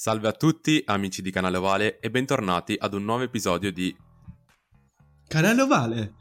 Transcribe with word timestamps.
Salve 0.00 0.28
a 0.28 0.32
tutti, 0.32 0.82
amici 0.86 1.20
di 1.20 1.30
Canale 1.30 1.58
Ovale, 1.58 1.98
e 2.00 2.10
bentornati 2.10 2.74
ad 2.78 2.94
un 2.94 3.04
nuovo 3.04 3.22
episodio 3.22 3.70
di... 3.70 3.94
Canale 5.28 5.60
Ovale? 5.60 6.14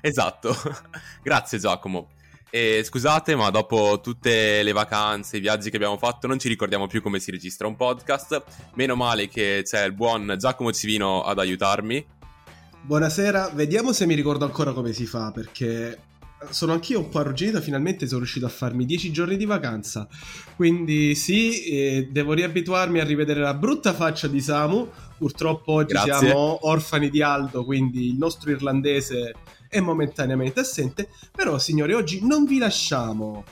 Esatto, 0.00 0.52
grazie 1.22 1.60
Giacomo. 1.60 2.10
E 2.50 2.82
scusate, 2.82 3.36
ma 3.36 3.50
dopo 3.50 4.00
tutte 4.02 4.64
le 4.64 4.72
vacanze, 4.72 5.36
i 5.36 5.40
viaggi 5.40 5.70
che 5.70 5.76
abbiamo 5.76 5.96
fatto, 5.96 6.26
non 6.26 6.40
ci 6.40 6.48
ricordiamo 6.48 6.88
più 6.88 7.00
come 7.00 7.20
si 7.20 7.30
registra 7.30 7.68
un 7.68 7.76
podcast. 7.76 8.42
Meno 8.74 8.96
male 8.96 9.28
che 9.28 9.62
c'è 9.64 9.84
il 9.84 9.94
buon 9.94 10.34
Giacomo 10.36 10.72
Civino 10.72 11.22
ad 11.22 11.38
aiutarmi. 11.38 12.04
Buonasera, 12.82 13.50
vediamo 13.54 13.92
se 13.92 14.06
mi 14.06 14.16
ricordo 14.16 14.44
ancora 14.44 14.72
come 14.72 14.92
si 14.92 15.06
fa, 15.06 15.30
perché 15.30 15.96
sono 16.50 16.72
anch'io 16.72 17.00
un 17.00 17.08
po' 17.08 17.18
arrugginito, 17.18 17.60
finalmente 17.60 18.06
sono 18.06 18.20
riuscito 18.20 18.46
a 18.46 18.50
farmi 18.50 18.84
10 18.84 19.10
giorni 19.10 19.36
di 19.36 19.44
vacanza. 19.44 20.08
Quindi 20.56 21.14
sì, 21.14 21.64
eh, 21.64 22.08
devo 22.10 22.32
riabituarmi 22.32 23.00
a 23.00 23.04
rivedere 23.04 23.40
la 23.40 23.54
brutta 23.54 23.92
faccia 23.92 24.28
di 24.28 24.40
Samu. 24.40 24.88
Purtroppo 25.16 25.72
oggi 25.72 25.94
Grazie. 25.94 26.28
siamo 26.28 26.66
orfani 26.68 27.10
di 27.10 27.22
Aldo, 27.22 27.64
quindi 27.64 28.08
il 28.08 28.16
nostro 28.16 28.50
irlandese 28.50 29.34
è 29.68 29.80
momentaneamente 29.80 30.60
assente. 30.60 31.08
Però 31.34 31.58
signori, 31.58 31.92
oggi 31.92 32.24
non 32.24 32.44
vi 32.44 32.58
lasciamo 32.58 33.44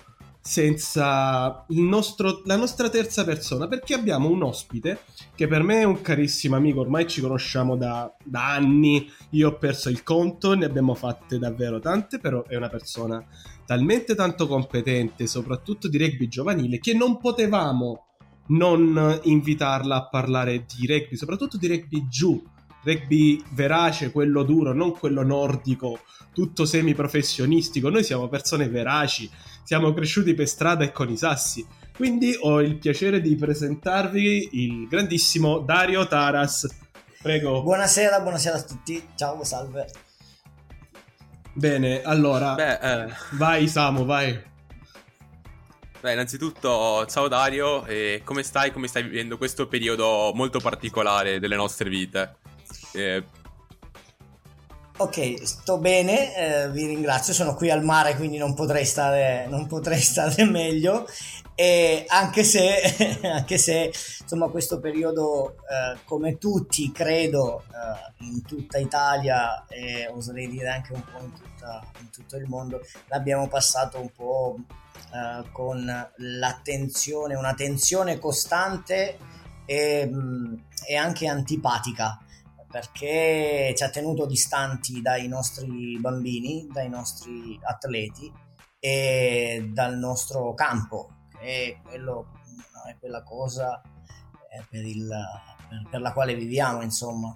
senza 0.46 1.64
nostro- 1.70 2.42
la 2.44 2.54
nostra 2.54 2.88
terza 2.88 3.24
persona, 3.24 3.66
perché 3.66 3.94
abbiamo 3.94 4.28
un 4.28 4.44
ospite 4.44 5.00
che 5.34 5.48
per 5.48 5.64
me 5.64 5.80
è 5.80 5.84
un 5.84 6.00
carissimo 6.00 6.54
amico, 6.54 6.78
ormai 6.78 7.08
ci 7.08 7.20
conosciamo 7.20 7.74
da, 7.76 8.14
da 8.22 8.52
anni, 8.52 9.10
io 9.30 9.48
ho 9.48 9.58
perso 9.58 9.88
il 9.88 10.04
conto, 10.04 10.54
ne 10.54 10.64
abbiamo 10.64 10.94
fatte 10.94 11.40
davvero 11.40 11.80
tante, 11.80 12.20
però 12.20 12.44
è 12.44 12.54
una 12.54 12.68
persona 12.68 13.26
talmente 13.66 14.14
tanto 14.14 14.46
competente, 14.46 15.26
soprattutto 15.26 15.88
di 15.88 15.98
rugby 15.98 16.28
giovanile, 16.28 16.78
che 16.78 16.94
non 16.94 17.18
potevamo 17.18 18.04
non 18.48 19.18
invitarla 19.24 19.96
a 19.96 20.08
parlare 20.08 20.64
di 20.64 20.86
rugby, 20.86 21.16
soprattutto 21.16 21.56
di 21.56 21.66
rugby 21.66 22.06
giù, 22.08 22.40
rugby 22.84 23.42
verace, 23.50 24.12
quello 24.12 24.44
duro, 24.44 24.72
non 24.72 24.92
quello 24.92 25.24
nordico, 25.24 25.98
tutto 26.32 26.64
semiprofessionistico. 26.64 27.88
Noi 27.88 28.04
siamo 28.04 28.28
persone 28.28 28.68
veraci, 28.68 29.28
siamo 29.66 29.92
cresciuti 29.92 30.32
per 30.34 30.46
strada 30.46 30.84
e 30.84 30.92
con 30.92 31.10
i 31.10 31.16
sassi. 31.16 31.66
Quindi 31.92 32.36
ho 32.40 32.60
il 32.60 32.76
piacere 32.76 33.20
di 33.20 33.34
presentarvi 33.34 34.50
il 34.52 34.86
grandissimo 34.86 35.58
Dario 35.58 36.06
Taras. 36.06 36.68
Prego. 37.20 37.62
Buonasera, 37.62 38.20
buonasera 38.20 38.58
a 38.58 38.62
tutti. 38.62 39.04
Ciao, 39.16 39.42
salve. 39.42 39.90
Bene, 41.52 42.02
allora, 42.02 42.54
Beh, 42.54 42.78
eh, 42.78 43.08
vai 43.32 43.66
Samu, 43.66 44.04
vai. 44.04 44.40
beh, 46.00 46.12
innanzitutto, 46.12 47.04
ciao 47.06 47.26
Dario, 47.26 47.84
e 47.86 48.20
come 48.24 48.44
stai? 48.44 48.70
Come 48.70 48.86
stai 48.86 49.02
vivendo 49.02 49.36
questo 49.36 49.66
periodo 49.66 50.30
molto 50.32 50.60
particolare 50.60 51.40
delle 51.40 51.56
nostre 51.56 51.88
vite? 51.88 52.36
Eh, 52.92 53.24
Ok, 54.98 55.44
sto 55.44 55.76
bene, 55.76 56.34
eh, 56.34 56.70
vi 56.70 56.86
ringrazio. 56.86 57.34
Sono 57.34 57.54
qui 57.54 57.70
al 57.70 57.84
mare, 57.84 58.16
quindi 58.16 58.38
non 58.38 58.54
potrei 58.54 58.86
stare, 58.86 59.46
non 59.46 59.66
potrei 59.66 60.00
stare 60.00 60.44
meglio. 60.48 61.06
E 61.54 62.06
anche 62.08 62.42
se, 62.42 63.20
anche 63.30 63.58
se 63.58 63.92
insomma, 64.20 64.48
questo 64.48 64.80
periodo, 64.80 65.56
eh, 65.68 65.98
come 66.06 66.38
tutti, 66.38 66.92
credo, 66.92 67.64
eh, 67.64 68.24
in 68.24 68.42
tutta 68.46 68.78
Italia 68.78 69.66
e 69.68 70.08
oserei 70.08 70.48
dire 70.48 70.68
anche 70.70 70.94
un 70.94 71.02
po' 71.04 71.22
in, 71.22 71.32
tutta- 71.34 71.84
in 72.00 72.08
tutto 72.08 72.36
il 72.36 72.46
mondo, 72.46 72.80
l'abbiamo 73.08 73.48
passato 73.48 74.00
un 74.00 74.10
po' 74.10 74.56
eh, 75.12 75.44
con 75.52 76.10
l'attenzione, 76.16 77.34
una 77.34 77.52
tensione 77.52 78.18
costante 78.18 79.18
e, 79.66 80.06
mh, 80.06 80.64
e 80.86 80.96
anche 80.96 81.26
antipatica 81.26 82.18
perché 82.76 83.72
ci 83.74 83.82
ha 83.84 83.88
tenuto 83.88 84.26
distanti 84.26 85.00
dai 85.00 85.28
nostri 85.28 85.98
bambini, 85.98 86.68
dai 86.70 86.90
nostri 86.90 87.58
atleti 87.62 88.30
e 88.78 89.70
dal 89.72 89.96
nostro 89.96 90.52
campo, 90.52 91.08
che 91.30 91.38
è, 91.38 91.80
quello, 91.82 92.32
è 92.86 92.94
quella 92.98 93.22
cosa 93.22 93.80
eh, 93.80 94.62
per, 94.68 94.84
il- 94.84 95.08
per- 95.90 96.02
la 96.02 96.12
quale 96.12 96.34
viviamo, 96.34 96.82
insomma. 96.82 97.32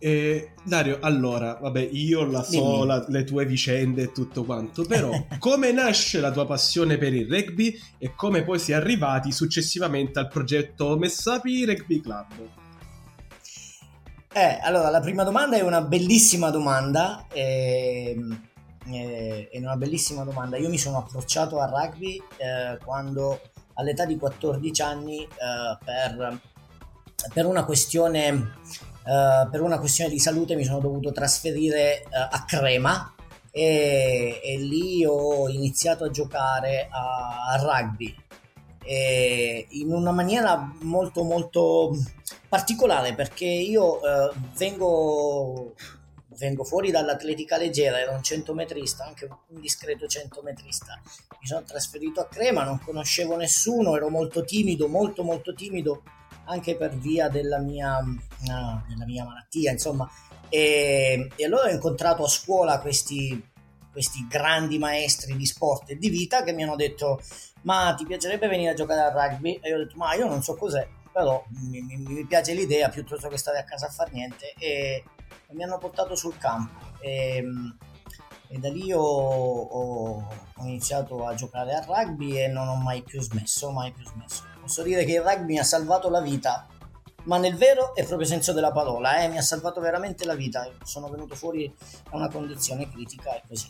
Eh, 0.00 0.52
Dario, 0.62 0.98
allora, 1.00 1.54
vabbè, 1.54 1.88
io 1.90 2.24
la 2.26 2.42
so, 2.42 2.84
la- 2.84 3.06
le 3.08 3.24
tue 3.24 3.46
vicende 3.46 4.02
e 4.02 4.12
tutto 4.12 4.44
quanto, 4.44 4.84
però 4.84 5.10
come 5.40 5.72
nasce 5.72 6.20
la 6.20 6.30
tua 6.32 6.44
passione 6.44 6.98
per 6.98 7.14
il 7.14 7.26
rugby 7.26 7.74
e 7.96 8.14
come 8.14 8.44
poi 8.44 8.58
si 8.58 8.72
è 8.72 8.74
arrivati 8.74 9.32
successivamente 9.32 10.18
al 10.18 10.28
progetto 10.28 10.98
Messapi 10.98 11.64
Rugby 11.64 12.00
Club? 12.02 12.66
Eh, 14.32 14.58
allora, 14.62 14.90
la 14.90 15.00
prima 15.00 15.24
domanda 15.24 15.56
è 15.56 15.62
una 15.62 15.80
bellissima 15.80 16.50
domanda. 16.50 17.26
ehm, 17.32 18.46
eh, 18.90 19.48
è 19.50 19.58
una 19.58 19.76
bellissima 19.76 20.22
domanda. 20.24 20.56
Io 20.56 20.68
mi 20.68 20.78
sono 20.78 20.98
approcciato 20.98 21.60
al 21.60 21.70
rugby 21.70 22.22
eh, 22.36 22.78
quando 22.84 23.40
all'età 23.74 24.04
di 24.04 24.16
14 24.16 24.82
anni 24.82 25.22
eh, 25.22 25.78
per, 25.84 26.40
per 27.32 27.46
una 27.46 27.64
questione 27.64 28.54
eh, 29.08 29.48
per 29.50 29.62
una 29.62 29.78
questione 29.78 30.10
di 30.10 30.18
salute 30.18 30.54
mi 30.54 30.64
sono 30.64 30.80
dovuto 30.80 31.12
trasferire 31.12 32.02
eh, 32.02 32.06
a 32.10 32.44
Crema 32.46 33.14
e, 33.50 34.40
e 34.44 34.58
lì 34.58 35.04
ho 35.06 35.48
iniziato 35.48 36.04
a 36.04 36.10
giocare 36.10 36.88
a, 36.90 37.46
a 37.52 37.56
rugby 37.56 38.14
e 38.84 39.66
in 39.70 39.92
una 39.92 40.12
maniera 40.12 40.72
molto 40.80 41.22
molto 41.22 41.96
particolare 42.48 43.14
perché 43.14 43.44
io 43.44 44.00
eh, 44.02 44.32
vengo, 44.56 45.74
vengo 46.38 46.64
fuori 46.64 46.90
dall'atletica 46.90 47.58
leggera, 47.58 48.00
ero 48.00 48.12
un 48.12 48.22
centometrista, 48.22 49.04
anche 49.04 49.28
un 49.48 49.60
discreto 49.60 50.06
centometrista. 50.06 51.00
Mi 51.40 51.46
sono 51.46 51.62
trasferito 51.62 52.20
a 52.20 52.26
Crema, 52.26 52.64
non 52.64 52.80
conoscevo 52.80 53.36
nessuno, 53.36 53.96
ero 53.96 54.08
molto 54.08 54.44
timido, 54.44 54.88
molto 54.88 55.22
molto 55.22 55.52
timido, 55.52 56.02
anche 56.46 56.76
per 56.76 56.96
via 56.96 57.28
della 57.28 57.58
mia, 57.58 57.98
eh, 57.98 58.88
della 58.88 59.04
mia 59.04 59.24
malattia, 59.24 59.70
insomma. 59.70 60.10
E, 60.48 61.30
e 61.36 61.44
allora 61.44 61.68
ho 61.68 61.72
incontrato 61.72 62.24
a 62.24 62.28
scuola 62.28 62.80
questi, 62.80 63.50
questi 63.92 64.26
grandi 64.26 64.78
maestri 64.78 65.36
di 65.36 65.44
sport 65.44 65.90
e 65.90 65.96
di 65.96 66.08
vita 66.08 66.42
che 66.42 66.52
mi 66.52 66.62
hanno 66.62 66.76
detto 66.76 67.20
ma 67.62 67.94
ti 67.96 68.06
piacerebbe 68.06 68.48
venire 68.48 68.70
a 68.70 68.74
giocare 68.74 69.00
a 69.00 69.10
rugby? 69.10 69.58
E 69.60 69.68
io 69.68 69.76
ho 69.76 69.78
detto 69.78 69.96
ma 69.96 70.14
io 70.14 70.26
non 70.26 70.42
so 70.42 70.54
cos'è, 70.54 70.86
però 71.18 71.44
mi, 71.48 71.82
mi, 71.82 71.96
mi 71.96 72.24
piace 72.26 72.54
l'idea 72.54 72.88
piuttosto 72.90 73.26
che 73.26 73.36
stare 73.36 73.58
a 73.58 73.64
casa 73.64 73.86
a 73.86 73.90
fare 73.90 74.12
niente 74.12 74.54
e, 74.56 75.02
e 75.48 75.54
mi 75.54 75.64
hanno 75.64 75.76
portato 75.78 76.14
sul 76.14 76.38
campo. 76.38 76.96
E, 77.00 77.44
e 78.50 78.58
da 78.58 78.70
lì 78.70 78.92
ho, 78.92 79.00
ho, 79.00 80.28
ho, 80.54 80.64
iniziato 80.64 81.26
a 81.26 81.34
giocare 81.34 81.74
a 81.74 81.84
rugby 81.84 82.38
e 82.38 82.46
non 82.46 82.68
ho 82.68 82.76
mai 82.76 83.02
più 83.02 83.20
smesso, 83.20 83.72
mai 83.72 83.90
più 83.90 84.04
smesso. 84.06 84.44
Posso 84.60 84.84
dire 84.84 85.04
che 85.04 85.14
il 85.14 85.22
rugby 85.22 85.54
mi 85.54 85.58
ha 85.58 85.64
salvato 85.64 86.08
la 86.08 86.20
vita, 86.20 86.68
ma 87.24 87.36
nel 87.36 87.56
vero 87.56 87.96
e 87.96 88.04
proprio 88.04 88.26
senso 88.26 88.52
della 88.52 88.70
parola, 88.70 89.18
eh, 89.18 89.26
mi 89.26 89.38
ha 89.38 89.42
salvato 89.42 89.80
veramente 89.80 90.24
la 90.24 90.36
vita. 90.36 90.70
Sono 90.84 91.08
venuto 91.08 91.34
fuori 91.34 91.74
da 92.08 92.16
una 92.16 92.28
condizione 92.28 92.88
critica 92.88 93.34
e 93.34 93.42
così. 93.48 93.68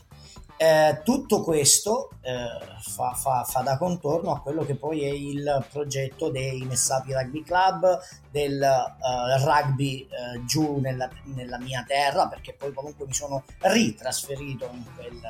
Eh, 0.60 1.02
tutto 1.04 1.44
questo 1.44 2.10
eh, 2.20 2.48
fa, 2.80 3.12
fa, 3.12 3.44
fa, 3.44 3.60
da 3.60 3.78
contorno 3.78 4.32
a 4.32 4.40
quello 4.40 4.64
che 4.64 4.74
poi 4.74 5.04
è 5.04 5.08
il 5.08 5.64
progetto 5.70 6.30
dei 6.30 6.62
Messapi 6.62 7.12
Rugby 7.12 7.44
Club, 7.44 8.00
del 8.28 8.60
uh, 8.60 9.44
rugby 9.44 10.04
uh, 10.10 10.44
giù 10.46 10.80
nella, 10.80 11.08
nella, 11.26 11.58
mia 11.58 11.84
terra, 11.86 12.26
perché 12.26 12.54
poi 12.54 12.72
comunque 12.72 13.06
mi 13.06 13.14
sono 13.14 13.44
ritrasferito 13.60 14.68
in, 14.72 14.82
quel, 14.96 15.20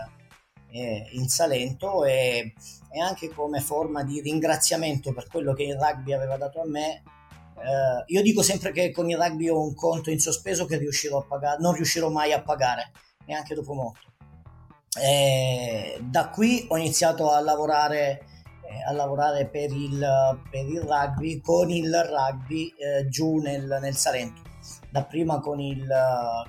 eh, 0.70 1.08
in 1.10 1.28
Salento 1.28 2.06
e, 2.06 2.54
e, 2.90 2.98
anche 2.98 3.28
come 3.28 3.60
forma 3.60 4.02
di 4.04 4.22
ringraziamento 4.22 5.12
per 5.12 5.26
quello 5.26 5.52
che 5.52 5.64
il 5.64 5.76
rugby 5.78 6.14
aveva 6.14 6.38
dato 6.38 6.62
a 6.62 6.66
me. 6.66 7.02
Io 8.06 8.22
dico 8.22 8.40
sempre 8.40 8.70
che 8.70 8.92
con 8.92 9.10
il 9.10 9.18
rugby 9.18 9.48
ho 9.48 9.60
un 9.60 9.74
conto 9.74 10.10
in 10.10 10.20
sospeso 10.20 10.64
che 10.64 10.78
riuscirò 10.78 11.18
a 11.18 11.24
pagare, 11.24 11.60
non 11.60 11.74
riuscirò 11.74 12.08
mai 12.08 12.32
a 12.32 12.40
pagare, 12.40 12.92
neanche 13.26 13.54
dopo 13.54 13.74
morto 13.74 14.08
eh, 15.00 15.98
da 16.00 16.28
qui 16.28 16.66
ho 16.68 16.76
iniziato 16.76 17.30
a 17.30 17.40
lavorare, 17.40 18.24
eh, 18.64 18.82
a 18.88 18.92
lavorare 18.92 19.46
per, 19.46 19.70
il, 19.70 20.40
per, 20.50 20.66
il, 20.66 20.80
rugby 20.80 21.40
con 21.40 21.70
il 21.70 21.92
rugby 21.92 22.72
eh, 22.76 23.08
giù 23.08 23.38
nel, 23.38 23.78
nel, 23.80 23.94
Salento. 23.94 24.42
Dapprima 24.90 25.40
con 25.40 25.60
il, 25.60 25.86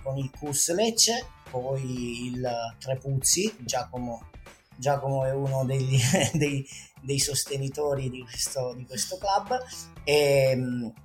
con 0.03 0.17
il 0.17 0.29
Cus 0.37 0.73
Lecce, 0.73 1.25
poi 1.49 2.27
il 2.27 2.49
Trepuzzi, 2.79 3.55
Giacomo, 3.59 4.29
Giacomo 4.75 5.25
è 5.25 5.33
uno 5.33 5.65
degli, 5.65 5.99
dei, 6.33 6.65
dei, 7.01 7.19
sostenitori 7.19 8.09
di 8.09 8.21
questo, 8.23 8.73
di 8.75 8.85
questo 8.85 9.17
club 9.17 9.57
e, 10.03 10.57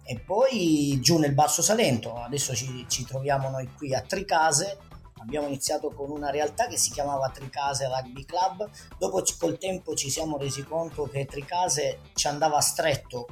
e, 0.04 0.20
poi 0.20 0.98
giù 1.00 1.18
nel 1.18 1.34
Basso 1.34 1.60
Salento. 1.60 2.14
Adesso 2.14 2.54
ci, 2.54 2.84
ci 2.88 3.04
troviamo 3.04 3.50
noi 3.50 3.68
qui 3.76 3.94
a 3.94 4.00
Tricase 4.00 4.78
abbiamo 5.24 5.46
iniziato 5.46 5.90
con 5.90 6.10
una 6.10 6.30
realtà 6.30 6.66
che 6.66 6.76
si 6.76 6.90
chiamava 6.90 7.30
Tricase 7.30 7.88
Rugby 7.88 8.24
Club, 8.24 8.68
dopo 8.98 9.22
col 9.38 9.58
tempo 9.58 9.94
ci 9.94 10.10
siamo 10.10 10.36
resi 10.36 10.62
conto 10.62 11.04
che 11.04 11.24
Tricase 11.24 12.00
ci 12.14 12.28
andava 12.28 12.60
stretto 12.60 13.26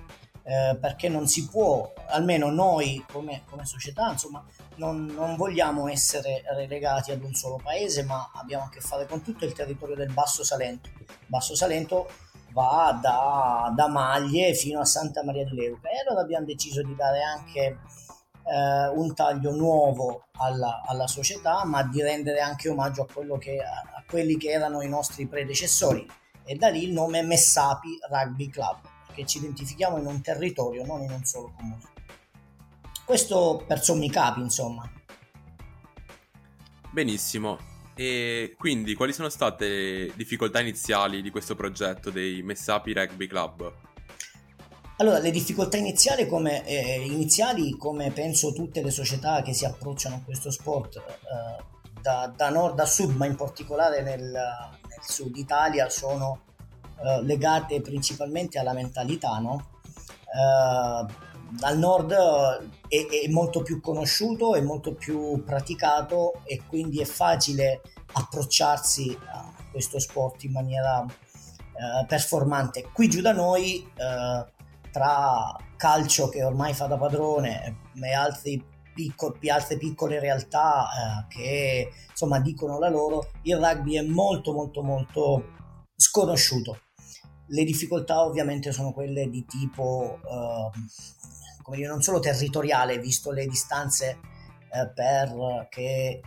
eh, 0.45 0.77
perché 0.81 1.09
non 1.09 1.29
si 1.29 1.49
può, 1.49 1.93
almeno 2.09 2.51
noi 2.51 3.05
come, 3.11 3.43
come 3.49 3.65
società, 3.65 4.11
insomma, 4.11 4.45
non, 4.77 5.05
non, 5.07 5.37
vogliamo 5.37 5.87
essere 5.87 6.43
relegati 6.57 7.13
ad 7.13 7.23
un 7.23 7.35
solo 7.35 7.61
paese, 7.63 8.03
ma 8.03 8.31
abbiamo 8.35 8.65
a 8.65 8.69
che 8.69 8.81
fare 8.81 9.07
con 9.07 9.23
tutto 9.23 9.45
il 9.45 9.53
territorio 9.53 9.95
del 9.95 10.13
Basso 10.13 10.43
Salento. 10.43 10.91
Basso 11.27 11.55
Salento 11.55 12.09
va 12.53 12.99
da, 13.01 13.73
da 13.75 13.87
Maglie 13.87 14.55
fino 14.55 14.81
a 14.81 14.85
Santa 14.85 15.23
Maria 15.23 15.45
di 15.45 15.55
Leuca 15.55 15.89
e 15.89 16.01
allora 16.05 16.23
abbiamo 16.23 16.47
deciso 16.47 16.83
di 16.83 16.95
dare 16.97 17.23
anche 17.23 17.79
eh, 18.45 18.89
un 18.89 19.15
taglio 19.15 19.55
nuovo 19.55 20.25
alla, 20.39 20.83
alla, 20.87 21.07
società, 21.07 21.65
ma 21.65 21.83
di 21.83 22.03
rendere 22.03 22.41
anche 22.41 22.69
omaggio 22.69 23.03
a, 23.03 23.39
che, 23.39 23.59
a, 23.59 24.03
quelli 24.07 24.37
che 24.37 24.51
erano 24.51 24.83
i 24.83 24.89
nostri 24.89 25.27
predecessori. 25.27 26.07
E 26.45 26.57
da 26.57 26.69
lì 26.69 26.85
il 26.85 26.93
nome 26.93 27.23
Messapi 27.23 27.99
Rugby 28.09 28.49
Club, 28.49 28.79
perché 29.07 29.27
ci 29.27 29.39
identifichiamo 29.39 29.99
in 29.99 30.07
un 30.07 30.21
territorio, 30.21 30.85
non 30.85 31.03
in 31.03 31.11
un 31.11 31.25
solo 31.25 31.53
comune. 31.57 31.91
Questo 33.05 33.65
per 33.67 33.83
sommi 33.83 34.11
capi, 34.11 34.41
insomma. 34.41 34.91
Benissimo. 36.91 37.71
E 37.95 38.55
quindi 38.59 38.95
quali 38.95 39.13
sono 39.13 39.29
state 39.29 39.67
le 39.67 40.13
difficoltà 40.17 40.61
iniziali 40.61 41.21
di 41.21 41.31
questo 41.31 41.55
progetto 41.55 42.11
dei 42.11 42.43
Messapi 42.43 42.93
Rugby 42.93 43.27
Club? 43.27 43.92
Allora, 45.03 45.19
le 45.19 45.33
difficoltà 45.33 45.79
iniziali 45.79 46.29
come, 46.29 46.65
eh, 46.65 47.05
iniziali, 47.05 47.77
come 47.77 48.13
penso 48.13 48.53
tutte 48.53 48.85
le 48.85 48.93
società 48.93 49.43
che 49.43 49.53
si 49.53 49.65
approcciano 49.65 50.15
a 50.15 50.21
questo 50.25 50.53
sport, 50.53 50.97
eh, 50.97 51.91
da, 52.01 52.33
da, 52.37 52.51
nord 52.51 52.79
a 52.79 52.87
sud, 52.87 53.17
ma 53.17 53.27
in 53.27 53.35
particolare 53.35 54.03
nel, 54.03 54.31
nel 54.31 55.01
sud 55.01 55.37
Italia, 55.37 55.91
sono 55.91 56.43
eh, 57.05 57.21
legate 57.25 57.81
principalmente 57.81 58.61
alla 58.61 58.73
mentalità, 58.75 59.39
no? 59.39 59.71
Eh, 60.33 61.13
al 61.63 61.79
nord 61.79 62.13
è, 62.13 63.25
è, 63.25 63.29
molto 63.29 63.63
più 63.63 63.81
conosciuto, 63.81 64.55
è 64.55 64.61
molto 64.61 64.95
più 64.95 65.43
praticato 65.43 66.43
e 66.45 66.63
quindi 66.69 67.01
è 67.01 67.07
facile 67.07 67.81
approcciarsi 68.13 69.19
a 69.33 69.53
questo 69.69 69.99
sport 69.99 70.45
in 70.45 70.53
maniera 70.53 71.05
eh, 71.05 72.07
performante. 72.07 72.89
Qui 72.93 73.09
giù 73.09 73.21
da 73.21 73.33
noi 73.33 73.85
eh, 73.97 74.61
tra 74.93 75.57
calcio 75.77 76.29
che 76.29 76.45
ormai 76.45 76.75
fa 76.75 76.87
da 76.87 76.97
padrone 76.97 77.91
e 78.01 78.13
altri 78.13 78.65
piccol, 78.95 79.39
altre 79.49 79.79
piccole 79.79 80.21
realtà 80.21 80.85
eh, 80.85 81.35
che 81.35 81.93
insomma 82.11 82.39
dicono 82.41 82.79
la 82.79 82.91
loro, 82.91 83.31
il 83.43 83.57
rugby 83.57 83.97
è 83.97 84.03
molto 84.03 84.53
molto 84.53 84.83
molto 84.83 85.45
sconosciuto. 85.97 86.83
Le 87.47 87.65
difficoltà 87.65 88.23
ovviamente 88.23 88.71
sono 88.73 88.93
quelle 88.93 89.29
di 89.29 89.45
tipo, 89.45 90.21
eh, 90.23 91.61
come 91.63 91.77
dire, 91.77 91.89
non 91.89 92.03
solo 92.03 92.21
territoriale, 92.21 92.99
visto 92.99 93.31
le 93.31 93.47
distanze 93.47 94.21
eh, 94.71 94.89
per 94.95 95.67
che, 95.71 96.21
eh, 96.21 96.23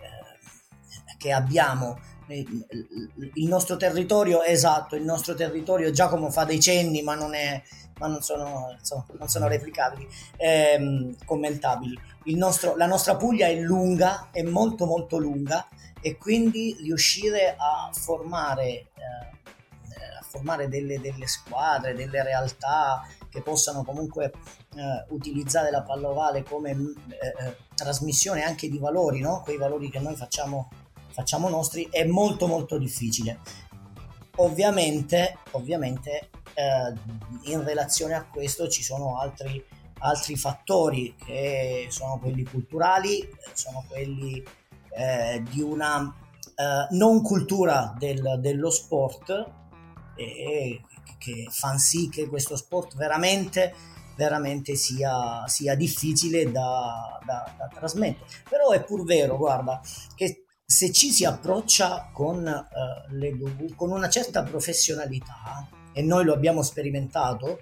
che 1.17 1.31
abbiamo 1.31 1.97
il 2.27 3.47
nostro 3.47 3.77
territorio, 3.77 4.41
esatto, 4.41 4.95
il 4.95 5.03
nostro 5.03 5.35
territorio, 5.35 5.91
Giacomo 5.91 6.31
fa 6.31 6.43
dei 6.43 6.59
cenni 6.59 7.03
ma 7.03 7.13
non, 7.13 7.35
è, 7.35 7.61
ma 7.99 8.07
non, 8.07 8.21
sono, 8.21 8.75
insomma, 8.77 9.05
non 9.17 9.27
sono, 9.27 9.47
replicabili, 9.47 10.07
ehm, 10.37 11.15
commentabili. 11.25 11.99
Nostro, 12.35 12.75
la 12.75 12.87
nostra 12.87 13.15
Puglia 13.15 13.47
è 13.47 13.55
lunga, 13.55 14.29
è 14.31 14.41
molto 14.41 14.85
molto 14.85 15.17
lunga 15.17 15.67
e 16.01 16.17
quindi 16.17 16.75
riuscire 16.81 17.55
a 17.57 17.89
formare, 17.93 18.65
eh, 18.65 18.87
a 20.19 20.23
formare 20.27 20.67
delle, 20.67 20.99
delle, 20.99 21.27
squadre, 21.27 21.93
delle 21.93 22.23
realtà 22.23 23.07
che 23.29 23.41
possano 23.41 23.83
comunque 23.83 24.31
eh, 24.75 25.05
utilizzare 25.09 25.69
la 25.71 25.81
pallovale 25.81 26.43
come 26.43 26.71
eh, 26.71 27.47
eh 27.47 27.63
trasmissione 27.75 28.41
anche 28.41 28.69
di 28.69 28.77
valori, 28.77 29.19
no? 29.19 29.41
quei 29.43 29.57
valori 29.57 29.89
che 29.89 29.99
noi 29.99 30.15
facciamo 30.15 30.69
facciamo 31.15 31.47
nostri 31.47 31.87
è 31.89 32.03
molto 32.03 32.45
molto 32.45 32.77
difficile. 32.77 33.39
Ovviamente, 34.37 35.37
ovviamente 35.51 36.29
eh, 36.55 37.51
in 37.51 37.63
relazione 37.63 38.15
a 38.15 38.25
questo 38.25 38.67
ci 38.67 38.81
sono 38.81 39.19
altri, 39.19 39.63
altri 39.99 40.35
fattori 40.35 41.15
che 41.15 41.87
sono 41.89 42.17
quelli 42.19 42.43
culturali, 42.43 43.27
sono 43.53 43.83
quelli 43.87 44.43
eh, 44.91 45.43
di 45.49 45.61
una 45.61 46.13
eh, 46.55 46.87
non 46.95 47.21
cultura 47.21 47.93
del, 47.97 48.39
dello 48.39 48.71
sport 48.71 49.51
e 50.15 50.81
che 51.17 51.47
fanno 51.49 51.77
sì 51.77 52.07
che 52.09 52.27
questo 52.27 52.55
sport 52.55 52.95
veramente 52.95 53.73
veramente 54.15 54.75
sia, 54.75 55.45
sia 55.47 55.75
difficile 55.75 56.49
da, 56.51 57.19
da, 57.25 57.53
da, 57.57 57.67
trasmettere. 57.67 58.25
Però 58.49 58.69
è 58.71 58.83
pur 58.83 59.03
vero, 59.03 59.37
guarda, 59.37 59.81
che 60.15 60.45
se 60.65 60.91
ci 60.91 61.11
si 61.11 61.25
approccia 61.25 62.09
con, 62.11 62.37
uh, 62.37 63.13
le, 63.13 63.37
con 63.75 63.91
una 63.91 64.09
certa 64.09 64.43
professionalità, 64.43 65.67
e 65.95 66.01
noi 66.03 66.25
lo 66.25 66.33
abbiamo 66.33 66.61
sperimentato, 66.61 67.61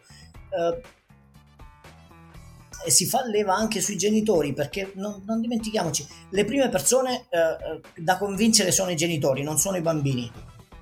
uh, 0.49 0.81
e 2.85 2.91
si 2.91 3.05
fa 3.05 3.25
leva 3.25 3.53
anche 3.53 3.79
sui 3.79 3.97
genitori 3.97 4.51
perché 4.51 4.91
non, 4.95 5.23
non 5.25 5.39
dimentichiamoci 5.39 6.05
le 6.31 6.43
prime 6.43 6.67
persone 6.67 7.27
uh, 7.29 7.79
da 7.95 8.17
convincere 8.17 8.71
sono 8.71 8.91
i 8.91 8.97
genitori 8.97 9.41
non 9.41 9.57
sono 9.57 9.77
i 9.77 9.81
bambini 9.81 10.29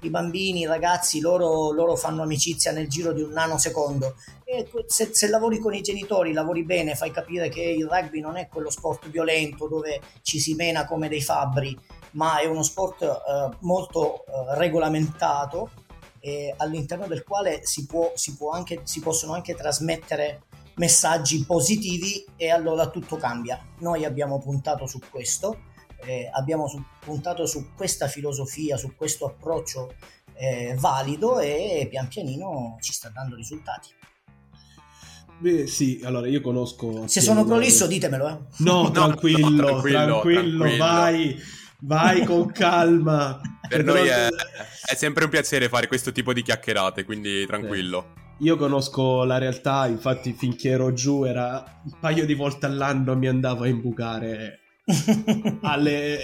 i 0.02 0.10
bambini, 0.10 0.62
i 0.62 0.66
ragazzi, 0.66 1.20
loro, 1.20 1.72
loro, 1.72 1.96
fanno 1.96 2.24
amicizia 2.24 2.72
nel 2.72 2.88
giro 2.88 3.14
di 3.14 3.22
un 3.22 3.32
nanosecondo. 3.32 4.16
E 4.44 4.68
se, 4.88 5.10
se, 5.14 5.28
lavori 5.28 5.60
con 5.60 5.74
i 5.74 5.82
genitori, 5.82 6.34
lavori 6.34 6.64
bene, 6.64 6.96
fai 6.96 7.12
capire 7.12 7.50
che 7.50 7.62
il 7.62 7.88
rugby 7.88 8.20
non 8.20 8.38
è 8.38 8.48
quello 8.48 8.70
sport 8.70 9.10
violento 9.10 9.68
dove 9.68 10.02
ci 10.24 10.40
si 10.40 10.56
mena 10.56 10.86
come 10.86 11.08
dei 11.08 11.22
fabbri, 11.22 11.78
ma 12.12 12.40
è 12.40 12.46
uno 12.46 12.64
sport 12.64 13.04
eh, 13.04 13.56
molto 13.60 14.26
eh, 14.26 14.58
regolamentato 14.58 15.70
eh, 16.22 16.54
all'interno 16.58 17.08
del 17.08 17.24
quale 17.24 17.66
si, 17.66 17.86
può, 17.86 18.14
si, 18.16 18.38
può 18.38 18.52
anche, 18.52 18.82
si 18.84 19.02
possono 19.02 19.34
anche 19.34 19.56
trasmettere 19.56 20.44
messaggi 20.76 21.44
positivi 21.44 22.26
e 22.38 22.50
allora 22.50 22.90
tutto 22.90 23.18
cambia. 23.18 23.60
Noi 23.80 24.06
abbiamo 24.06 24.40
puntato 24.40 24.88
su 24.88 25.00
questo 25.12 25.70
eh, 26.06 26.30
abbiamo 26.32 26.68
su, 26.68 26.82
puntato 27.00 27.46
su 27.46 27.70
questa 27.76 28.08
filosofia, 28.08 28.78
su 28.78 28.96
questo 28.96 29.26
approccio 29.26 29.94
eh, 30.34 30.76
valido 30.78 31.40
e 31.40 31.88
pian 31.90 32.08
pianino 32.08 32.78
ci 32.82 32.94
sta 32.94 33.10
dando 33.10 33.36
risultati. 33.36 33.90
Beh, 35.40 35.66
sì, 35.66 36.02
allora 36.04 36.28
io 36.28 36.42
conosco. 36.42 37.08
Se 37.08 37.20
sono 37.20 37.44
prolisso, 37.44 37.88
ditemelo. 37.88 38.28
Eh. 38.28 38.38
No, 38.58 38.90
tranquillo, 38.92 39.50
no, 39.50 39.56
tranquillo, 39.56 39.98
tranquillo, 39.98 40.42
tranquillo, 40.52 40.78
vai, 40.78 41.40
vai 41.82 42.26
con 42.26 42.52
calma. 42.52 43.40
Per 43.68 43.84
noi 43.84 44.08
è, 44.08 44.28
è, 44.28 44.96
sempre 44.96 45.24
un 45.24 45.30
piacere 45.30 45.70
fare 45.70 45.88
questo 45.88 46.12
tipo 46.12 46.34
di 46.34 46.42
chiacchierate, 46.42 47.04
quindi 47.04 47.46
tranquillo. 47.46 48.14
Io 48.40 48.58
conosco 48.58 49.24
la 49.24 49.38
realtà, 49.38 49.88
infatti 49.88 50.34
finché 50.34 50.70
ero 50.70 50.94
giù 50.94 51.24
era 51.24 51.82
un 51.84 52.00
paio 52.00 52.26
di 52.26 52.34
volte 52.34 52.66
all'anno 52.66 53.16
mi 53.16 53.28
andavo 53.28 53.64
a 53.64 53.68
imbucare 53.68 54.60
alle, 55.62 56.20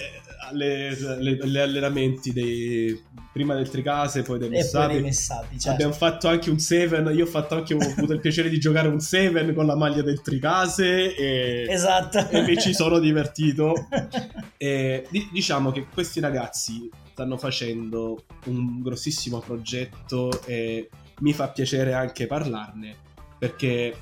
alle, 0.50 0.98
alle, 1.06 1.38
alle, 1.42 1.62
allenamenti 1.62 2.34
dei, 2.34 3.00
prima 3.32 3.54
del 3.56 3.70
Tricase 3.70 4.22
poi 4.22 4.40
dei 4.40 4.50
Messapi, 4.50 4.94
dei 4.94 5.02
messapi 5.02 5.60
certo. 5.60 5.70
abbiamo 5.70 5.94
fatto 5.94 6.28
anche 6.28 6.50
un 6.50 6.60
7 6.60 7.12
io 7.12 7.26
ho 7.26 7.28
fatto 7.28 7.56
anche 7.56 7.74
ho 7.74 7.78
avuto 7.78 8.14
il 8.14 8.20
piacere 8.20 8.50
di 8.50 8.60
giocare 8.60 8.88
un 8.88 9.00
7 9.00 9.54
con 9.54 9.66
la 9.66 9.76
maglia 9.76 10.02
del 10.02 10.22
Tricase 10.22 11.16
e, 11.16 11.66
esatto. 11.70 12.30
e 12.30 12.42
mi 12.42 12.58
ci 12.58 12.74
sono 12.74 13.00
divertito 13.00 13.74
e, 14.58 15.08
diciamo 15.32 15.72
che 15.72 15.86
questi 15.92 16.20
ragazzi 16.20 16.90
stanno 17.12 17.38
facendo 17.38 18.24
un 18.46 18.82
grossissimo 18.82 19.40
progetto 19.40 20.32
e 20.46 20.90
mi 21.20 21.34
fa 21.34 21.50
piacere 21.50 21.94
anche 21.94 22.28
parlarne 22.28 22.96
perché 23.38 23.96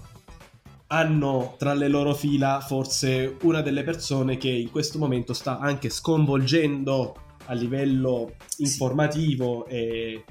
hanno 0.88 1.56
tra 1.58 1.74
le 1.74 1.88
loro 1.88 2.14
fila 2.14 2.60
forse 2.60 3.38
una 3.42 3.62
delle 3.62 3.84
persone 3.84 4.38
che 4.38 4.50
in 4.50 4.70
questo 4.70 5.00
momento 5.00 5.34
sta 5.34 5.60
anche 5.60 5.90
sconvolgendo 5.90 7.16
a 7.46 7.54
livello 7.54 8.36
informativo 8.58 9.66
sì. 9.68 9.76
e, 9.76 10.24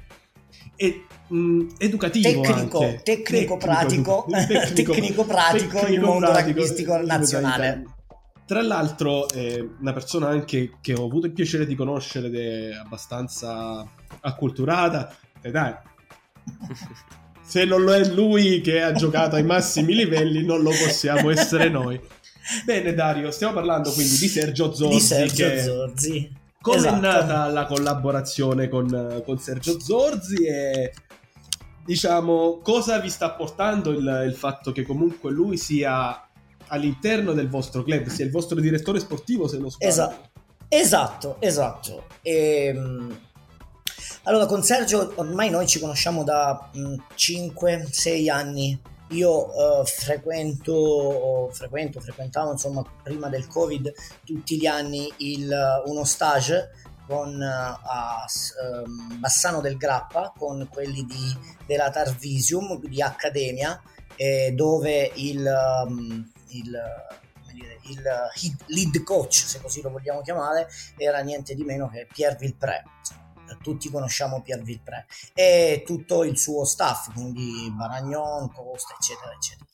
e 0.75 1.05
mh, 1.27 1.67
educativo 1.77 2.41
tecnico, 2.41 2.79
anche. 2.79 3.01
Tecnico, 3.03 3.57
pratico, 3.57 4.25
tecnico, 4.27 4.93
tecnico 4.93 5.25
pratico 5.25 5.79
tecnico 5.79 5.87
il 5.91 5.99
mondo 5.99 6.39
rugbystico 6.39 7.01
nazionale. 7.01 7.83
Tra 8.45 8.61
l'altro 8.61 9.27
è 9.29 9.59
una 9.79 9.93
persona 9.93 10.27
anche 10.27 10.77
che 10.79 10.93
ho 10.93 11.05
avuto 11.05 11.25
il 11.25 11.31
piacere 11.31 11.65
di 11.65 11.73
conoscere 11.73 12.27
ed 12.27 12.35
è 12.35 12.75
abbastanza 12.75 13.83
acculturata. 14.21 15.13
E 15.41 15.51
dai, 15.51 15.73
se 17.45 17.63
non 17.65 17.83
lo 17.83 17.93
è 17.93 18.03
lui 18.05 18.61
che 18.61 18.81
ha 18.81 18.91
giocato 18.91 19.35
ai 19.35 19.43
massimi 19.43 19.93
livelli, 19.93 20.43
non 20.43 20.61
lo 20.61 20.71
possiamo 20.71 21.29
essere 21.29 21.69
noi. 21.69 21.99
Bene, 22.65 22.93
Dario, 22.93 23.31
stiamo 23.31 23.53
parlando 23.53 23.91
quindi 23.91 24.17
di 24.17 24.27
Sergio 24.27 24.73
Zorzi. 24.73 24.95
Di 24.95 25.01
Sergio 25.01 25.47
che... 25.47 25.63
Zorzi. 25.63 26.31
Come 26.61 26.77
esatto. 26.77 26.95
è 26.95 26.99
nata 26.99 27.47
la 27.47 27.65
collaborazione 27.65 28.67
con, 28.67 29.21
con, 29.23 29.37
Sergio 29.37 29.79
Zorzi 29.79 30.45
e 30.47 30.93
diciamo 31.85 32.59
cosa 32.63 32.97
vi 32.97 33.09
sta 33.11 33.29
portando 33.29 33.91
il, 33.91 34.23
il 34.25 34.33
fatto 34.33 34.71
che 34.71 34.83
comunque 34.83 35.31
lui 35.31 35.57
sia 35.57 36.27
all'interno 36.67 37.33
del 37.33 37.49
vostro 37.49 37.83
club, 37.83 38.07
sia 38.07 38.25
il 38.25 38.31
vostro 38.31 38.59
direttore 38.59 38.99
sportivo 38.99 39.47
se 39.47 39.59
non 39.59 39.69
sbaglio. 39.69 39.91
Esatto, 39.91 40.29
esatto, 40.67 41.37
esatto. 41.39 42.07
E, 42.23 42.73
ehm, 42.75 43.19
allora, 44.27 44.47
con 44.47 44.63
Sergio 44.63 45.13
ormai 45.15 45.51
noi 45.51 45.67
ci 45.67 45.79
conosciamo 45.79 46.23
da 46.23 46.71
5-6 46.73 48.23
mm, 48.23 48.29
anni. 48.29 48.81
Io 49.09 49.29
uh, 49.31 49.85
frequento, 49.85 51.49
frequento, 51.53 51.99
frequentavo 51.99 52.51
insomma 52.51 52.83
prima 53.03 53.29
del 53.29 53.45
Covid 53.45 53.93
tutti 54.23 54.57
gli 54.57 54.65
anni 54.65 55.13
il, 55.17 55.55
uno 55.85 56.03
stage 56.03 56.71
con, 57.05 57.39
uh, 57.39 57.43
a 57.43 58.25
um, 58.83 59.19
Bassano 59.19 59.61
del 59.61 59.77
Grappa 59.77 60.33
con 60.35 60.67
quelli 60.71 61.05
di, 61.05 61.37
della 61.67 61.91
Tarvisium 61.91 62.79
di 62.79 62.99
Accademia 62.99 63.79
eh, 64.15 64.53
dove 64.55 65.11
il, 65.13 65.85
um, 65.87 66.31
il 66.47 66.81
il 67.87 68.01
lead 68.65 69.03
coach, 69.03 69.33
se 69.33 69.61
così 69.61 69.81
lo 69.81 69.91
vogliamo 69.91 70.21
chiamare, 70.21 70.67
era 70.97 71.19
niente 71.19 71.53
di 71.53 71.63
meno 71.63 71.87
che 71.87 72.07
Pierre 72.11 72.35
Villepre 72.35 72.83
tutti 73.61 73.89
conosciamo 73.89 74.41
Pierre 74.41 74.63
Villepre 74.63 75.05
e 75.33 75.83
tutto 75.85 76.23
il 76.23 76.37
suo 76.37 76.65
staff, 76.65 77.11
quindi 77.13 77.71
Baragnon, 77.71 78.51
Costa, 78.51 78.95
eccetera, 78.99 79.31
eccetera. 79.33 79.65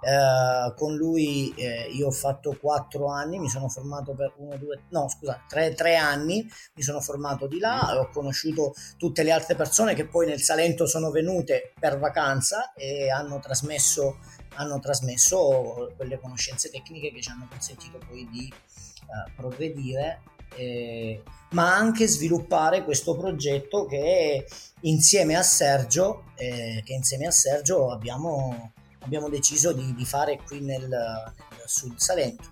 Eh, 0.00 0.74
con 0.76 0.94
lui 0.94 1.52
eh, 1.56 1.88
io 1.90 2.08
ho 2.08 2.12
fatto 2.12 2.56
quattro 2.60 3.08
anni, 3.08 3.38
mi 3.38 3.48
sono 3.48 3.68
formato 3.68 4.14
per 4.14 4.32
uno, 4.36 4.56
due, 4.56 4.82
no 4.90 5.08
scusa, 5.08 5.42
tre, 5.48 5.74
tre 5.74 5.96
anni, 5.96 6.48
mi 6.74 6.82
sono 6.82 7.00
formato 7.00 7.46
di 7.46 7.58
là 7.58 7.98
ho 7.98 8.08
conosciuto 8.10 8.74
tutte 8.96 9.22
le 9.22 9.32
altre 9.32 9.54
persone 9.54 9.94
che 9.94 10.06
poi 10.06 10.26
nel 10.26 10.40
Salento 10.40 10.86
sono 10.86 11.10
venute 11.10 11.72
per 11.78 11.98
vacanza 11.98 12.72
e 12.74 13.10
hanno 13.10 13.40
trasmesso, 13.40 14.18
hanno 14.54 14.78
trasmesso 14.78 15.92
quelle 15.96 16.20
conoscenze 16.20 16.70
tecniche 16.70 17.12
che 17.12 17.20
ci 17.20 17.30
hanno 17.30 17.48
consentito 17.48 17.98
poi 18.06 18.28
di 18.30 18.52
uh, 18.52 19.32
progredire. 19.34 20.22
E, 20.56 21.22
ma 21.52 21.74
anche 21.74 22.06
sviluppare 22.06 22.84
questo 22.84 23.16
progetto 23.16 23.86
che 23.86 24.46
insieme 24.80 25.36
a 25.36 25.42
Sergio, 25.42 26.24
eh, 26.36 26.82
insieme 26.86 27.26
a 27.26 27.30
Sergio 27.30 27.90
abbiamo, 27.90 28.72
abbiamo 29.00 29.28
deciso 29.28 29.72
di, 29.72 29.94
di, 29.94 30.04
fare 30.04 30.38
qui 30.44 30.60
nel, 30.60 30.88
nel 30.88 31.66
Sud 31.66 31.96
Salento. 31.96 32.48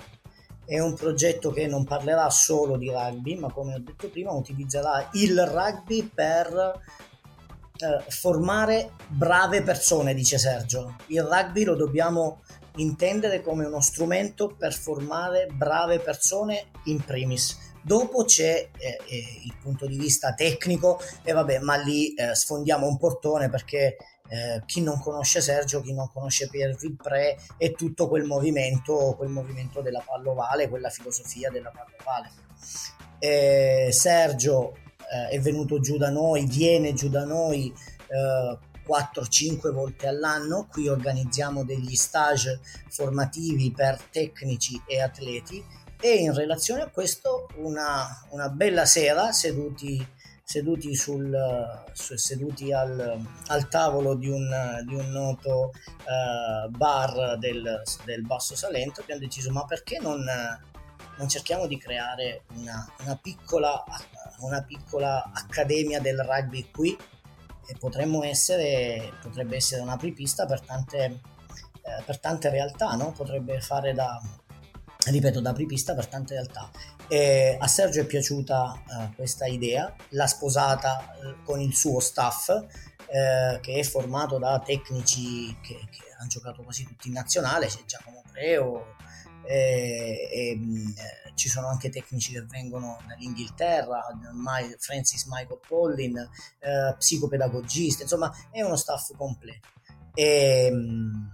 È 0.64 0.78
un 0.78 0.95
progetto 0.95 1.50
che 1.50 1.66
non 1.66 1.85
parlerà 1.85 2.30
solo 2.30 2.76
di 2.76 2.90
rugby, 2.90 3.37
ma 3.37 3.50
come 3.50 3.75
ho 3.75 3.80
detto 3.80 4.09
prima 4.09 4.33
utilizzerà 4.33 5.09
il 5.14 5.45
rugby 5.47 6.04
per 6.04 6.80
eh, 7.78 8.11
formare 8.11 8.92
brave 9.09 9.62
persone, 9.62 10.14
dice 10.14 10.38
Sergio. 10.38 10.97
Il 11.07 11.23
rugby 11.23 11.64
lo 11.64 11.75
dobbiamo 11.75 12.42
intendere 12.76 13.42
come 13.42 13.64
uno 13.64 13.80
strumento 13.80 14.54
per 14.57 14.73
formare 14.73 15.49
brave 15.52 15.99
persone 15.99 16.66
in 16.85 17.02
primis 17.04 17.69
Dopo 17.82 18.25
c'è 18.25 18.68
eh, 18.76 18.99
eh, 19.06 19.40
il 19.44 19.54
punto 19.60 19.87
di 19.87 19.96
vista 19.96 20.34
tecnico 20.34 21.00
e 21.22 21.32
vabbè, 21.32 21.60
ma 21.60 21.76
lì 21.76 22.14
eh, 22.14 22.34
sfondiamo 22.34 22.87
un 22.87 22.99
portone 22.99 23.49
perché 23.49 23.96
eh, 24.28 24.62
chi 24.66 24.82
non 24.82 25.00
conosce 25.00 25.40
Sergio, 25.40 25.80
chi 25.80 25.92
non 25.92 26.10
conosce 26.12 26.49
Pierre 26.49 26.76
Villepre 26.78 27.38
e 27.56 27.72
tutto 27.72 28.08
quel 28.08 28.25
movimento, 28.25 29.14
quel 29.16 29.30
movimento 29.30 29.80
della 29.80 30.02
pallovale, 30.04 30.68
quella 30.68 30.90
filosofia 30.90 31.50
della 31.50 31.70
pallovale. 31.70 32.30
Eh, 33.18 33.88
Sergio 33.90 34.76
eh, 35.12 35.34
è 35.34 35.40
venuto 35.40 35.80
giù 35.80 35.96
da 35.96 36.10
noi, 36.10 36.46
viene 36.46 36.92
giù 36.92 37.08
da 37.08 37.25
noi 37.25 37.72
4-5 38.10 39.70
volte 39.72 40.08
all'anno. 40.08 40.66
Qui 40.68 40.88
organizziamo 40.88 41.64
degli 41.64 41.94
stage 41.94 42.60
formativi 42.88 43.70
per 43.70 44.00
tecnici 44.10 44.80
e 44.87 45.00
atleti 45.00 45.64
e 46.00 46.14
in 46.14 46.35
relazione 46.35 46.83
a 46.83 46.88
questo 46.88 47.49
una, 47.57 48.26
una 48.30 48.49
bella 48.49 48.87
sera 48.87 49.33
seduti, 49.33 50.04
seduti, 50.42 50.95
sul, 50.97 51.37
seduti 51.92 52.73
al, 52.73 53.21
al, 53.49 53.69
tavolo 53.69 54.14
di 54.14 54.28
un, 54.28 54.83
di 54.87 54.95
un 54.95 55.11
noto 55.11 55.73
uh, 55.73 56.71
bar 56.71 57.37
del, 57.38 57.83
del, 58.04 58.23
Basso 58.23 58.57
Salento 58.57 59.02
abbiamo 59.02 59.21
deciso 59.21 59.52
ma 59.52 59.64
perché 59.66 59.99
non, 60.00 60.25
non 61.19 61.28
cerchiamo 61.28 61.66
di 61.66 61.76
creare 61.76 62.45
una, 62.54 62.90
una, 63.00 63.16
piccola, 63.16 63.85
una 64.38 64.62
piccola 64.62 65.30
accademia 65.35 66.00
del 66.00 66.19
rugby 66.19 66.71
qui 66.71 66.97
e 67.66 67.76
potremmo 67.78 68.25
essere, 68.25 69.12
potrebbe 69.21 69.57
essere 69.57 69.83
una 69.83 69.92
apripista 69.92 70.47
per 70.47 70.62
tante, 70.62 71.04
eh, 71.04 72.02
per 72.04 72.19
tante 72.19 72.49
realtà, 72.49 72.95
no? 72.95 73.12
potrebbe 73.12 73.61
fare 73.61 73.92
da, 73.92 74.21
ripeto, 75.07 75.40
da 75.40 75.50
apripista 75.50 75.95
per 75.95 76.07
tante 76.07 76.35
realtà. 76.35 76.71
E 77.09 77.57
a 77.59 77.66
Sergio 77.66 78.00
è 78.02 78.07
piaciuta 78.07 78.83
uh, 78.87 79.14
questa 79.14 79.47
idea, 79.47 79.95
l'ha 80.11 80.26
sposata 80.26 81.16
uh, 81.23 81.42
con 81.45 81.61
il 81.61 81.75
suo 81.75 82.00
staff, 82.00 82.49
uh, 82.49 83.61
che 83.61 83.75
è 83.78 83.83
formato 83.83 84.38
da 84.38 84.61
tecnici 84.64 85.57
che, 85.61 85.78
che, 85.90 86.09
hanno 86.19 86.28
giocato 86.28 86.62
quasi 86.62 86.85
tutti 86.85 87.09
in 87.09 87.14
nazionale, 87.14 87.66
c'è 87.66 87.83
Giacomo 87.87 88.23
Preo, 88.30 88.97
e, 89.42 90.28
e, 90.30 90.54
mm, 90.57 90.90
ci 91.35 91.49
sono 91.49 91.69
anche 91.69 91.88
tecnici 91.88 92.33
che 92.33 92.42
vengono 92.42 92.99
dall'Inghilterra, 93.09 94.04
Francis 94.78 95.25
Michael 95.25 95.61
Collin, 95.66 96.28
psicopedagogista, 96.99 98.02
insomma 98.02 98.30
è 98.50 98.61
uno 98.61 98.76
staff 98.76 99.16
completo. 99.16 99.69
E, 100.12 100.69
mm, 100.71 101.25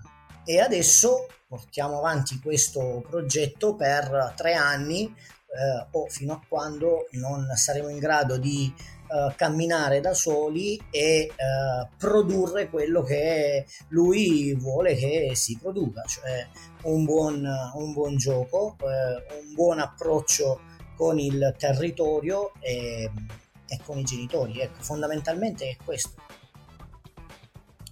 e 0.44 0.60
adesso 0.60 1.26
portiamo 1.46 1.98
avanti 1.98 2.40
questo 2.40 3.04
progetto 3.08 3.74
per 3.74 4.34
tre 4.36 4.54
anni 4.54 5.04
eh, 5.04 5.86
o 5.92 6.06
fino 6.08 6.32
a 6.34 6.40
quando 6.46 7.06
non 7.12 7.46
saremo 7.54 7.88
in 7.88 7.98
grado 7.98 8.36
di 8.36 8.72
eh, 9.08 9.34
camminare 9.36 10.00
da 10.00 10.12
soli 10.14 10.76
e 10.90 11.00
eh, 11.00 11.32
produrre 11.96 12.68
quello 12.68 13.02
che 13.02 13.64
lui 13.88 14.54
vuole 14.54 14.96
che 14.96 15.30
si 15.34 15.56
produca, 15.56 16.02
cioè 16.02 16.46
un 16.82 17.04
buon, 17.04 17.48
un 17.74 17.92
buon 17.92 18.16
gioco, 18.16 18.76
eh, 18.80 19.40
un 19.42 19.54
buon 19.54 19.78
approccio 19.78 20.60
con 20.96 21.18
il 21.18 21.54
territorio 21.56 22.52
e, 22.58 23.10
e 23.68 23.80
con 23.84 23.98
i 23.98 24.04
genitori. 24.04 24.60
Ecco, 24.60 24.82
fondamentalmente 24.82 25.68
è 25.68 25.76
questo. 25.84 26.24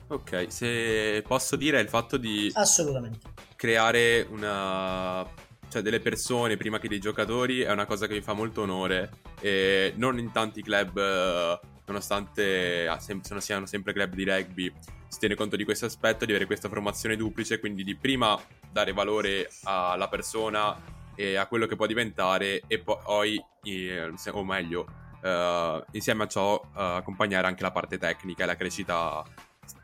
Ok, 0.08 0.46
se 0.48 1.22
posso 1.26 1.56
dire 1.56 1.80
il 1.80 1.88
fatto 1.88 2.16
di 2.16 2.50
Assolutamente. 2.54 3.33
Creare 3.64 4.26
una 4.28 5.26
cioè 5.70 5.80
delle 5.80 5.98
persone 5.98 6.58
prima 6.58 6.78
che 6.78 6.86
dei 6.86 7.00
giocatori 7.00 7.62
è 7.62 7.72
una 7.72 7.86
cosa 7.86 8.06
che 8.06 8.12
mi 8.12 8.20
fa 8.20 8.34
molto 8.34 8.60
onore. 8.60 9.10
E 9.40 9.94
non 9.96 10.18
in 10.18 10.32
tanti 10.32 10.60
club 10.62 10.98
eh, 10.98 11.58
nonostante 11.86 12.86
ah, 12.86 12.98
siano 12.98 13.64
sempre 13.64 13.94
club 13.94 14.12
di 14.12 14.24
rugby 14.24 14.72
si 15.08 15.18
tiene 15.18 15.34
conto 15.34 15.56
di 15.56 15.64
questo 15.64 15.86
aspetto 15.86 16.24
di 16.24 16.32
avere 16.32 16.46
questa 16.46 16.68
formazione 16.68 17.16
duplice 17.16 17.60
quindi 17.60 17.84
di 17.84 17.94
prima 17.94 18.38
dare 18.70 18.92
valore 18.92 19.50
alla 19.64 20.08
persona 20.08 20.76
e 21.14 21.36
a 21.36 21.46
quello 21.46 21.66
che 21.66 21.76
può 21.76 21.86
diventare 21.86 22.62
e 22.66 22.78
poi 22.80 23.42
eh, 23.62 24.12
o 24.30 24.44
meglio 24.44 24.86
eh, 25.22 25.84
insieme 25.92 26.24
a 26.24 26.26
ciò 26.26 26.60
accompagnare 26.72 27.46
anche 27.46 27.62
la 27.62 27.70
parte 27.70 27.98
tecnica 27.98 28.44
e 28.44 28.46
la 28.46 28.56
crescita 28.56 29.22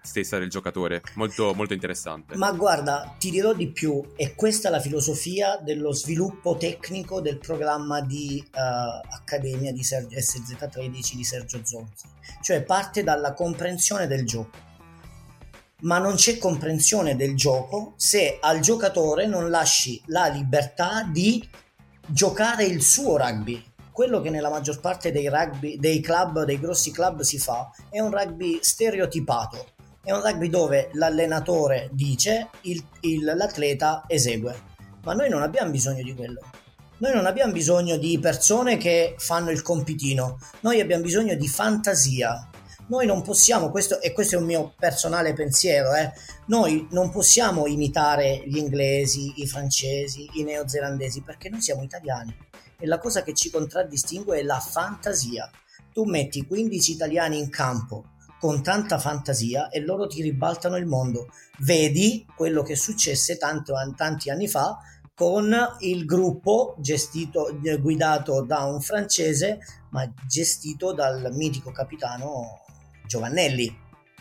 stessa 0.02 0.38
del 0.38 0.48
giocatore. 0.48 1.02
Molto, 1.14 1.54
molto 1.54 1.72
interessante. 1.72 2.36
Ma 2.36 2.52
guarda, 2.52 3.14
ti 3.18 3.30
dirò 3.30 3.52
di 3.52 3.68
più, 3.68 4.14
è 4.16 4.34
questa 4.34 4.70
la 4.70 4.80
filosofia 4.80 5.56
dello 5.56 5.92
sviluppo 5.92 6.56
tecnico 6.56 7.20
del 7.20 7.38
programma 7.38 8.00
di 8.00 8.42
uh, 8.44 9.14
Accademia 9.14 9.72
di 9.72 9.82
Sergio, 9.82 10.16
SZ13 10.16 11.14
di 11.14 11.24
Sergio 11.24 11.60
Zonzi. 11.64 12.06
Cioè 12.42 12.62
parte 12.62 13.02
dalla 13.02 13.32
comprensione 13.34 14.06
del 14.06 14.24
gioco. 14.24 14.68
Ma 15.82 15.98
non 15.98 16.16
c'è 16.16 16.36
comprensione 16.36 17.16
del 17.16 17.34
gioco 17.34 17.94
se 17.96 18.36
al 18.38 18.60
giocatore 18.60 19.26
non 19.26 19.48
lasci 19.48 20.00
la 20.06 20.26
libertà 20.26 21.04
di 21.10 21.48
giocare 22.06 22.64
il 22.64 22.82
suo 22.82 23.16
rugby, 23.16 23.69
quello 24.00 24.22
che 24.22 24.30
nella 24.30 24.48
maggior 24.48 24.80
parte 24.80 25.12
dei 25.12 25.28
rugby, 25.28 25.78
dei 25.78 26.00
club, 26.00 26.44
dei 26.44 26.58
grossi 26.58 26.90
club 26.90 27.20
si 27.20 27.38
fa, 27.38 27.70
è 27.90 28.00
un 28.00 28.10
rugby 28.10 28.58
stereotipato. 28.62 29.66
È 30.02 30.10
un 30.10 30.22
rugby 30.22 30.48
dove 30.48 30.88
l'allenatore 30.94 31.90
dice, 31.92 32.48
il, 32.62 32.82
il, 33.00 33.22
l'atleta 33.22 34.04
esegue. 34.06 34.58
Ma 35.04 35.12
noi 35.12 35.28
non 35.28 35.42
abbiamo 35.42 35.70
bisogno 35.70 36.02
di 36.02 36.14
quello. 36.14 36.40
Noi 36.96 37.12
non 37.12 37.26
abbiamo 37.26 37.52
bisogno 37.52 37.98
di 37.98 38.18
persone 38.18 38.78
che 38.78 39.16
fanno 39.18 39.50
il 39.50 39.60
compitino. 39.60 40.38
Noi 40.60 40.80
abbiamo 40.80 41.02
bisogno 41.02 41.34
di 41.34 41.46
fantasia. 41.46 42.48
Noi 42.86 43.04
non 43.04 43.20
possiamo, 43.20 43.70
questo, 43.70 44.00
e 44.00 44.12
questo 44.12 44.36
è 44.36 44.38
un 44.38 44.46
mio 44.46 44.72
personale 44.78 45.34
pensiero, 45.34 45.92
eh, 45.92 46.10
noi 46.46 46.88
non 46.92 47.10
possiamo 47.10 47.66
imitare 47.66 48.42
gli 48.46 48.56
inglesi, 48.56 49.42
i 49.42 49.46
francesi, 49.46 50.26
i 50.36 50.42
neozelandesi, 50.42 51.20
perché 51.20 51.50
noi 51.50 51.60
siamo 51.60 51.82
italiani. 51.82 52.48
E 52.80 52.86
la 52.86 52.98
cosa 52.98 53.22
che 53.22 53.34
ci 53.34 53.50
contraddistingue 53.50 54.40
è 54.40 54.42
la 54.42 54.58
fantasia. 54.58 55.48
Tu 55.92 56.04
metti 56.04 56.46
15 56.46 56.92
italiani 56.92 57.38
in 57.38 57.50
campo 57.50 58.06
con 58.40 58.62
tanta 58.62 58.98
fantasia 58.98 59.68
e 59.68 59.80
loro 59.80 60.06
ti 60.06 60.22
ribaltano 60.22 60.76
il 60.76 60.86
mondo. 60.86 61.28
Vedi 61.58 62.26
quello 62.34 62.62
che 62.62 62.74
successe 62.74 63.36
tanto, 63.36 63.74
tanti 63.94 64.30
anni 64.30 64.48
fa 64.48 64.78
con 65.14 65.54
il 65.80 66.06
gruppo 66.06 66.74
gestito, 66.78 67.54
guidato 67.80 68.42
da 68.42 68.64
un 68.64 68.80
francese, 68.80 69.58
ma 69.90 70.10
gestito 70.26 70.94
dal 70.94 71.28
mitico 71.34 71.70
capitano 71.70 72.62
Giovannelli, 73.06 73.79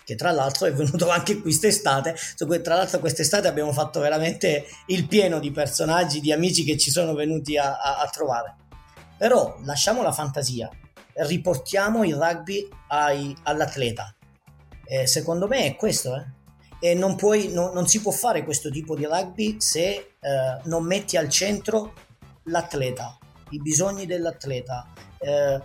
che 0.09 0.15
tra 0.15 0.31
l'altro 0.31 0.65
è 0.65 0.73
venuto 0.73 1.07
anche 1.11 1.39
quest'estate. 1.39 2.15
Tra 2.63 2.75
l'altro 2.75 2.99
quest'estate 2.99 3.47
abbiamo 3.47 3.71
fatto 3.71 3.99
veramente 3.99 4.65
il 4.87 5.07
pieno 5.07 5.39
di 5.39 5.51
personaggi, 5.51 6.19
di 6.19 6.31
amici 6.31 6.63
che 6.63 6.77
ci 6.77 6.89
sono 6.89 7.13
venuti 7.13 7.57
a, 7.57 7.77
a, 7.77 7.99
a 7.99 8.09
trovare. 8.09 8.55
Però 9.17 9.59
lasciamo 9.65 10.01
la 10.01 10.11
fantasia, 10.11 10.67
riportiamo 11.13 12.03
il 12.03 12.15
rugby 12.15 12.67
ai, 12.87 13.35
all'atleta. 13.43 14.15
Eh, 14.85 15.05
secondo 15.05 15.47
me 15.47 15.65
è 15.65 15.75
questo, 15.75 16.15
eh? 16.15 16.37
E 16.81 16.95
non, 16.95 17.15
puoi, 17.15 17.51
no, 17.51 17.71
non, 17.73 17.87
si 17.87 18.01
può 18.01 18.11
fare 18.11 18.43
questo 18.43 18.71
tipo 18.71 18.95
di 18.95 19.05
rugby 19.05 19.59
se 19.59 19.81
eh, 19.81 20.07
non 20.63 20.85
metti 20.85 21.17
al 21.17 21.27
centro 21.27 21.93
l'atleta, 22.45 23.17
i 23.49 23.59
bisogni 23.59 24.05
dell'atleta, 24.05 24.87
eh, 25.19 25.61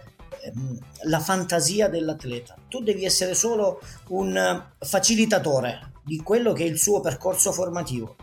la 1.02 1.20
fantasia 1.20 1.88
dell'atleta. 1.88 2.56
Tu 2.68 2.82
devi 2.82 3.04
essere 3.04 3.34
solo 3.34 3.80
un 4.08 4.64
facilitatore 4.78 5.92
di 6.04 6.18
quello 6.18 6.52
che 6.52 6.64
è 6.64 6.66
il 6.66 6.78
suo 6.78 7.00
percorso 7.00 7.52
formativo. 7.52 8.16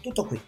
Tutto 0.00 0.24
qui. 0.24 0.40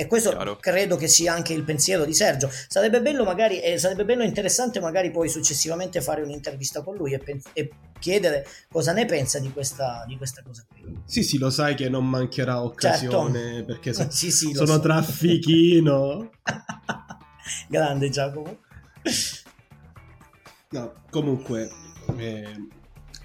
E 0.00 0.06
questo 0.06 0.30
Chiaro. 0.30 0.56
credo 0.58 0.94
che 0.94 1.08
sia 1.08 1.32
anche 1.32 1.52
il 1.52 1.64
pensiero 1.64 2.04
di 2.04 2.14
Sergio. 2.14 2.48
Sarebbe 2.68 3.02
bello 3.02 3.24
magari, 3.24 3.60
eh, 3.60 3.78
sarebbe 3.78 4.04
bello 4.04 4.22
interessante 4.22 4.78
magari 4.78 5.10
poi 5.10 5.28
successivamente 5.28 6.00
fare 6.00 6.22
un'intervista 6.22 6.82
con 6.82 6.94
lui 6.94 7.14
e, 7.14 7.18
pen- 7.18 7.42
e 7.52 7.68
chiedere 7.98 8.46
cosa 8.70 8.92
ne 8.92 9.06
pensa 9.06 9.40
di 9.40 9.50
questa, 9.50 10.04
di 10.06 10.16
questa, 10.16 10.40
cosa 10.44 10.64
qui. 10.68 11.00
Sì, 11.04 11.24
sì, 11.24 11.38
lo 11.38 11.50
sai 11.50 11.74
che 11.74 11.88
non 11.88 12.08
mancherà 12.08 12.62
occasione 12.62 13.40
certo. 13.40 13.64
perché 13.64 13.92
so- 13.92 14.06
sì, 14.10 14.30
sì, 14.30 14.52
sono 14.54 14.74
so. 14.74 14.80
traffichino. 14.80 16.30
Grande 17.66 18.08
Giacomo. 18.08 18.56
No, 20.70 20.92
comunque, 21.10 21.70
eh, 22.16 22.68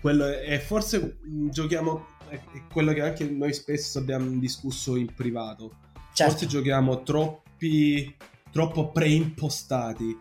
quello 0.02 0.26
è, 0.26 0.40
è 0.42 0.60
forse 0.60 1.18
giochiamo, 1.24 2.08
è, 2.28 2.36
è 2.36 2.64
quello 2.72 2.94
che 2.94 3.02
anche 3.02 3.30
noi 3.30 3.54
spesso 3.54 4.00
abbiamo 4.00 4.30
discusso 4.40 4.96
in 4.96 5.14
privato 5.14 5.84
Certo. 6.14 6.32
Forse 6.32 6.48
giochiamo 6.48 7.02
troppi, 7.02 8.16
troppo 8.52 8.92
preimpostati, 8.92 10.16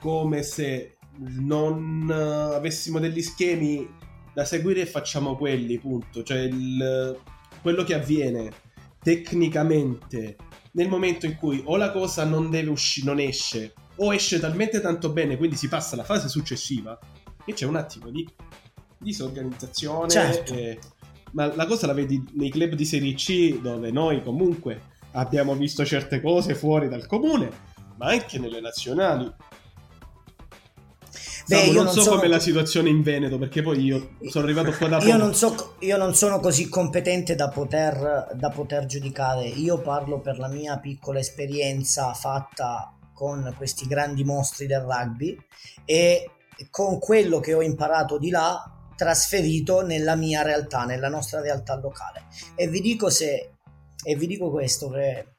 come 0.00 0.42
se 0.42 0.96
non 1.18 2.10
avessimo 2.10 2.98
degli 2.98 3.22
schemi 3.22 3.86
da 4.32 4.46
seguire 4.46 4.80
e 4.80 4.86
facciamo 4.86 5.36
quelli, 5.36 5.78
punto. 5.78 6.22
Cioè 6.22 6.38
il, 6.38 7.20
quello 7.60 7.84
che 7.84 7.92
avviene 7.92 8.50
tecnicamente 9.02 10.36
nel 10.72 10.88
momento 10.88 11.26
in 11.26 11.36
cui 11.36 11.60
o 11.66 11.76
la 11.76 11.92
cosa 11.92 12.24
non 12.24 12.48
deve 12.48 12.70
uscire, 12.70 13.06
non 13.06 13.20
esce, 13.20 13.74
o 13.96 14.14
esce 14.14 14.40
talmente 14.40 14.80
tanto 14.80 15.10
bene, 15.10 15.36
quindi 15.36 15.56
si 15.56 15.68
passa 15.68 15.94
alla 15.94 16.04
fase 16.04 16.28
successiva, 16.28 16.98
e 17.44 17.52
c'è 17.52 17.66
un 17.66 17.76
attimo 17.76 18.10
di 18.10 18.26
disorganizzazione. 18.98 20.08
Certo. 20.08 20.54
E, 20.54 20.78
ma 21.32 21.54
la 21.54 21.66
cosa 21.66 21.86
la 21.86 21.92
vedi 21.94 22.24
nei 22.34 22.50
club 22.50 22.74
di 22.74 22.84
Serie 22.84 23.14
C, 23.14 23.60
dove 23.60 23.90
noi 23.90 24.22
comunque 24.22 24.92
abbiamo 25.12 25.54
visto 25.54 25.84
certe 25.84 26.20
cose 26.20 26.54
fuori 26.54 26.88
dal 26.88 27.06
comune, 27.06 27.50
ma 27.96 28.06
anche 28.06 28.38
nelle 28.38 28.60
nazionali. 28.60 29.32
Beh, 31.46 31.56
Samu, 31.56 31.72
non, 31.72 31.84
non, 31.84 31.92
so 31.92 32.00
sono... 32.00 32.16
com'è 32.16 32.28
la 32.28 32.38
situazione 32.38 32.88
in 32.88 33.02
Veneto, 33.02 33.36
perché 33.36 33.60
poi 33.60 33.82
io 33.82 34.16
sono 34.28 34.44
arrivato 34.44 34.72
qua 34.72 34.88
da. 34.88 34.98
Io 35.02 35.16
non, 35.18 35.34
so, 35.34 35.74
io 35.80 35.96
non 35.98 36.14
sono 36.14 36.40
così 36.40 36.68
competente 36.70 37.34
da 37.34 37.50
poter, 37.50 38.30
da 38.34 38.48
poter 38.48 38.86
giudicare. 38.86 39.46
Io 39.46 39.78
parlo 39.78 40.20
per 40.20 40.38
la 40.38 40.48
mia 40.48 40.78
piccola 40.78 41.18
esperienza 41.18 42.14
fatta 42.14 42.93
con 43.14 43.54
questi 43.56 43.86
grandi 43.86 44.24
mostri 44.24 44.66
del 44.66 44.82
rugby 44.82 45.34
e 45.86 46.30
con 46.70 46.98
quello 46.98 47.40
che 47.40 47.54
ho 47.54 47.62
imparato 47.62 48.18
di 48.18 48.28
là 48.28 48.68
trasferito 48.96 49.84
nella 49.84 50.14
mia 50.14 50.42
realtà, 50.42 50.84
nella 50.84 51.08
nostra 51.08 51.40
realtà 51.40 51.76
locale. 51.76 52.26
E 52.54 52.68
vi 52.68 52.80
dico 52.80 53.08
se 53.08 53.54
e 54.06 54.16
vi 54.16 54.26
dico 54.26 54.50
questo, 54.50 54.90
che 54.90 55.36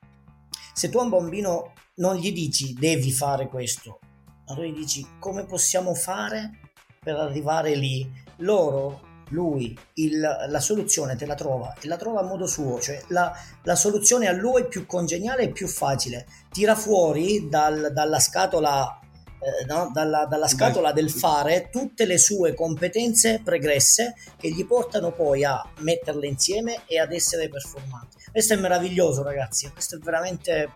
se 0.74 0.90
tu 0.90 0.98
a 0.98 1.04
un 1.04 1.10
bambino 1.10 1.74
non 1.96 2.16
gli 2.16 2.34
dici 2.34 2.74
devi 2.74 3.12
fare 3.12 3.48
questo, 3.48 4.00
ma 4.48 4.56
tu 4.56 4.64
gli 4.64 4.74
dici 4.74 5.06
come 5.20 5.46
possiamo 5.46 5.94
fare 5.94 6.60
per 7.00 7.16
arrivare 7.16 7.76
lì, 7.76 8.12
loro 8.38 9.14
lui 9.30 9.78
il, 9.94 10.20
la 10.20 10.60
soluzione 10.60 11.16
te 11.16 11.26
la 11.26 11.36
trova 11.36 11.76
e 11.80 11.88
la 11.88 11.98
trova 11.98 12.20
a 12.20 12.24
modo 12.24 12.46
suo, 12.48 12.80
cioè 12.80 13.02
la, 13.08 13.34
la 13.64 13.76
soluzione 13.76 14.28
a 14.28 14.32
lui 14.32 14.62
è 14.62 14.68
più 14.68 14.86
congeniale 14.86 15.44
e 15.44 15.52
più 15.52 15.68
facile. 15.68 16.26
Tira 16.52 16.76
fuori 16.76 17.48
dal, 17.50 17.92
dalla 17.94 18.20
scatola 18.20 19.00
eh, 19.46 19.66
no? 19.66 19.92
dalla, 19.94 20.26
dalla, 20.26 20.48
scatola 20.48 20.92
del 20.92 21.12
fare 21.12 21.70
tutte 21.72 22.06
le 22.06 22.18
sue 22.18 22.56
competenze 22.56 23.42
pregresse 23.44 24.16
che 24.38 24.50
gli 24.50 24.66
portano 24.66 25.12
poi 25.12 25.44
a 25.44 25.64
metterle 25.80 26.28
insieme 26.28 26.82
e 26.88 27.00
ad 27.00 27.12
essere 27.12 27.50
performanti. 27.50 28.18
Questo 28.32 28.54
è 28.54 28.58
meraviglioso, 28.58 29.24
ragazzi. 29.24 29.70
Questo 29.72 29.98
è 29.98 30.00
veramente, 30.00 30.72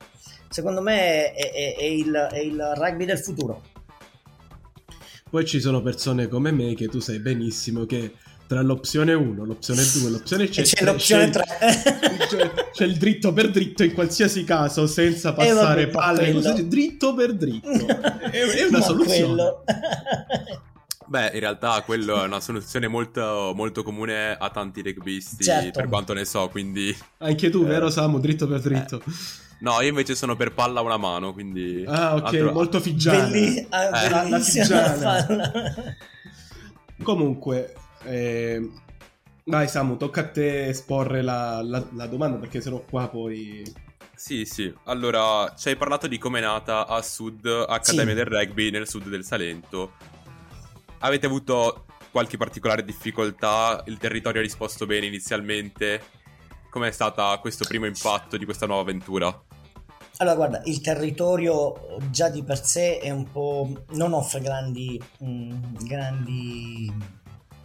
secondo 0.49 0.81
me, 0.81 1.33
è, 1.33 1.51
è, 1.51 1.75
è, 1.77 1.83
il, 1.83 2.13
è 2.31 2.38
il 2.38 2.73
rugby 2.75 3.05
del 3.05 3.19
futuro. 3.19 3.63
Poi 5.29 5.45
ci 5.45 5.59
sono 5.59 5.81
persone 5.81 6.27
come 6.27 6.51
me 6.51 6.73
che 6.73 6.88
tu 6.88 6.99
sai 6.99 7.19
benissimo 7.19 7.85
che 7.85 8.13
tra 8.49 8.63
l'opzione 8.63 9.13
1, 9.13 9.45
l'opzione 9.45 9.83
2, 9.83 10.09
l'opzione 10.09 10.47
C. 10.47 10.63
c'è 10.63 10.83
l'opzione 10.83 11.29
3. 11.29 11.43
C'è, 12.27 12.51
c'è, 12.73 12.83
il 12.83 12.97
dritto 12.97 13.31
per 13.31 13.51
dritto 13.51 13.83
in 13.83 13.93
qualsiasi 13.93 14.43
caso, 14.43 14.88
senza 14.88 15.33
passare 15.33 15.85
palle, 15.89 16.33
così, 16.33 16.67
dritto 16.67 17.13
per 17.13 17.35
dritto. 17.35 17.69
È, 17.77 18.39
è 18.39 18.63
una 18.67 18.81
soluzione. 18.81 19.43
Beh, 21.05 21.29
in 21.35 21.39
realtà 21.41 21.79
quello 21.85 22.23
è 22.23 22.25
una 22.25 22.39
soluzione 22.39 22.88
molto, 22.88 23.51
molto 23.55 23.83
comune 23.83 24.35
a 24.35 24.49
tanti 24.49 24.81
rugbisti, 24.81 25.43
Certo. 25.43 25.81
per 25.81 25.88
quanto 25.88 26.13
ne 26.13 26.25
so, 26.25 26.49
quindi... 26.49 26.95
Anche 27.19 27.51
tu, 27.51 27.62
Eh. 27.62 27.67
vero 27.67 27.91
Samu? 27.91 28.17
Dritto 28.19 28.47
per 28.47 28.62
dritto. 28.62 29.03
No, 29.59 29.79
io 29.81 29.89
invece 29.89 30.15
sono 30.15 30.35
per 30.35 30.53
palla 30.55 30.81
una 30.81 30.97
mano, 30.97 31.33
quindi... 31.33 31.83
Ah, 31.88 32.15
ok, 32.15 32.25
altro- 32.25 32.51
molto 32.51 32.79
figiana. 32.79 33.27
Belli- 33.27 33.67
ah, 33.69 34.05
Eh, 34.05 34.09
la 34.09 34.23
bellissima 34.23 34.63
figiana. 34.63 35.25
palla. 35.25 35.51
Comunque, 37.03 37.73
eh, 38.03 38.69
vai 39.45 39.67
Samu, 39.67 39.97
tocca 39.97 40.21
a 40.21 40.27
te 40.29 40.67
esporre 40.67 41.21
la, 41.21 41.62
la- 41.63 41.88
la 41.93 42.07
domanda 42.07 42.38
perché 42.38 42.62
sennò 42.62 42.79
qua 42.89 43.07
poi... 43.07 43.63
Sì, 44.15 44.43
sì. 44.45 44.73
Allora, 44.85 45.53
ci 45.57 45.69
hai 45.69 45.77
parlato 45.77 46.07
di 46.07 46.17
come 46.17 46.39
è 46.39 46.41
nata 46.41 46.85
a 46.88 47.01
sud 47.01 47.45
Accademia 47.45 48.09
Sì. 48.13 48.15
del 48.15 48.25
Rugby 48.25 48.69
nel 48.69 48.88
sud 48.88 49.07
del 49.07 49.23
Salento. 49.23 49.93
Avete 50.99 51.25
avuto 51.25 51.85
qualche 52.12 52.35
particolare 52.35 52.83
difficoltà? 52.83 53.81
Il 53.88 53.97
territorio 53.97 54.41
ha 54.41 54.43
risposto 54.43 54.85
bene 54.85 55.05
inizialmente? 55.05 56.01
Com'è 56.69 56.91
stato 56.91 57.23
questo 57.39 57.63
primo 57.65 57.85
impatto 57.85 58.35
di 58.35 58.43
questa 58.43 58.65
nuova 58.65 58.81
avventura? 58.81 59.27
Allora, 60.17 60.35
guarda, 60.35 60.62
il 60.65 60.81
territorio 60.81 61.97
già 62.12 62.27
di 62.29 62.43
per 62.43 62.62
sé 62.62 62.99
è 62.99 63.09
un 63.12 63.31
po'. 63.31 63.85
non 63.91 64.12
offre 64.12 64.41
grandi, 64.41 65.01
mm, 65.23 65.63
grandi 65.79 66.93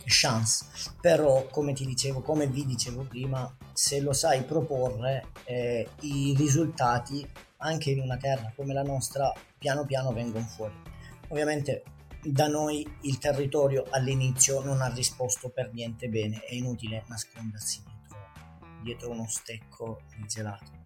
chance, 0.06 0.66
però, 1.00 1.46
come 1.46 1.72
ti 1.72 1.84
dicevo, 1.84 2.20
come 2.20 2.46
vi 2.46 2.64
dicevo 2.66 3.02
prima, 3.02 3.54
se 3.72 4.00
lo 4.00 4.12
sai 4.12 4.44
proporre, 4.44 5.28
eh, 5.44 5.88
i 6.00 6.34
risultati 6.36 7.26
anche 7.58 7.90
in 7.90 8.00
una 8.00 8.16
terra 8.16 8.52
come 8.54 8.74
la 8.74 8.82
nostra 8.82 9.32
piano 9.58 9.84
piano 9.86 10.12
vengono 10.12 10.44
fuori. 10.44 10.74
Ovviamente 11.28 11.82
da 12.22 12.46
noi 12.48 12.86
il 13.02 13.18
territorio 13.18 13.84
all'inizio 13.90 14.62
non 14.62 14.80
ha 14.80 14.88
risposto 14.88 15.50
per 15.50 15.72
niente 15.72 16.08
bene, 16.08 16.40
è 16.40 16.54
inutile 16.54 17.04
nascondersi 17.06 17.82
dietro, 17.82 18.18
dietro 18.82 19.10
uno 19.10 19.26
stecco 19.28 20.02
di 20.16 20.26
gelato. 20.26 20.82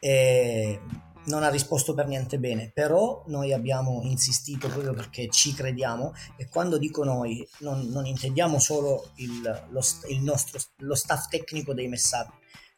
E 0.00 0.80
non 1.28 1.42
ha 1.42 1.48
risposto 1.48 1.94
per 1.94 2.06
niente 2.06 2.38
bene, 2.38 2.70
però 2.72 3.22
noi 3.26 3.52
abbiamo 3.52 4.00
insistito 4.02 4.68
proprio 4.68 4.92
perché 4.92 5.28
ci 5.30 5.54
crediamo 5.54 6.12
e 6.36 6.48
quando 6.48 6.78
dico 6.78 7.04
noi 7.04 7.46
non, 7.58 7.86
non 7.88 8.06
intendiamo 8.06 8.58
solo 8.58 9.10
il, 9.16 9.42
lo, 9.70 9.80
il 10.08 10.22
nostro, 10.22 10.58
lo 10.78 10.94
staff 10.94 11.28
tecnico 11.28 11.74
dei 11.74 11.88
Messapi, 11.88 12.32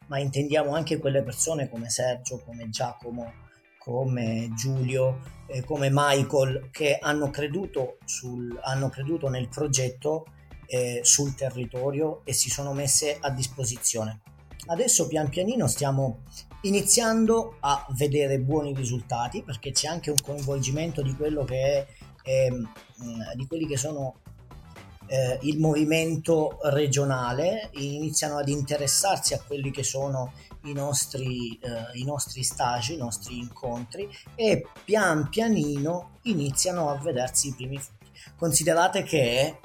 ma 0.09 0.19
intendiamo 0.19 0.75
anche 0.75 0.99
quelle 0.99 1.23
persone 1.23 1.69
come 1.69 1.89
Sergio, 1.89 2.43
come 2.45 2.69
Giacomo, 2.69 3.33
come 3.79 4.51
Giulio, 4.55 5.21
eh, 5.47 5.65
come 5.65 5.89
Michael 5.91 6.69
che 6.71 6.99
hanno 7.01 7.31
creduto, 7.31 7.99
sul, 8.05 8.59
hanno 8.63 8.89
creduto 8.89 9.29
nel 9.29 9.49
progetto 9.49 10.27
eh, 10.67 11.01
sul 11.03 11.35
territorio 11.35 12.23
e 12.25 12.33
si 12.33 12.51
sono 12.51 12.73
messe 12.73 13.17
a 13.21 13.31
disposizione. 13.31 14.21
Adesso 14.67 15.07
pian 15.09 15.29
pianino 15.29 15.67
stiamo 15.67 16.23
iniziando 16.63 17.57
a 17.61 17.87
vedere 17.91 18.39
buoni 18.39 18.75
risultati 18.75 19.43
perché 19.43 19.73
c'è 19.73 19.89
anche 19.89 20.11
un 20.11 20.21
coinvolgimento 20.23 21.03
di 21.03 21.15
quello 21.15 21.45
che 21.45 21.63
è 21.63 21.87
ehm, 22.23 22.69
di 23.35 23.47
quelli 23.47 23.67
che 23.67 23.77
sono 23.77 24.17
eh, 25.07 25.39
il 25.43 25.59
movimento 25.59 26.59
regionale 26.65 27.71
iniziano 27.73 28.39
ad 28.39 28.49
interessarsi 28.49 29.35
a 29.35 29.41
quelli 29.41 29.71
che 29.71 29.83
sono 29.83 30.33
i 30.65 30.73
nostri, 30.73 31.59
eh, 31.59 31.99
i 31.99 32.05
nostri 32.05 32.43
stage, 32.43 32.93
i 32.93 32.99
nostri 32.99 33.39
incontri 33.39 34.09
e 34.35 34.67
pian 34.85 35.29
pianino 35.29 36.19
iniziano 36.23 36.91
a 36.91 36.97
vedersi 36.97 37.49
i 37.49 37.55
primi 37.55 37.79
frutti. 37.79 38.07
Considerate 38.37 39.03
che 39.03 39.41
eh, 39.41 39.59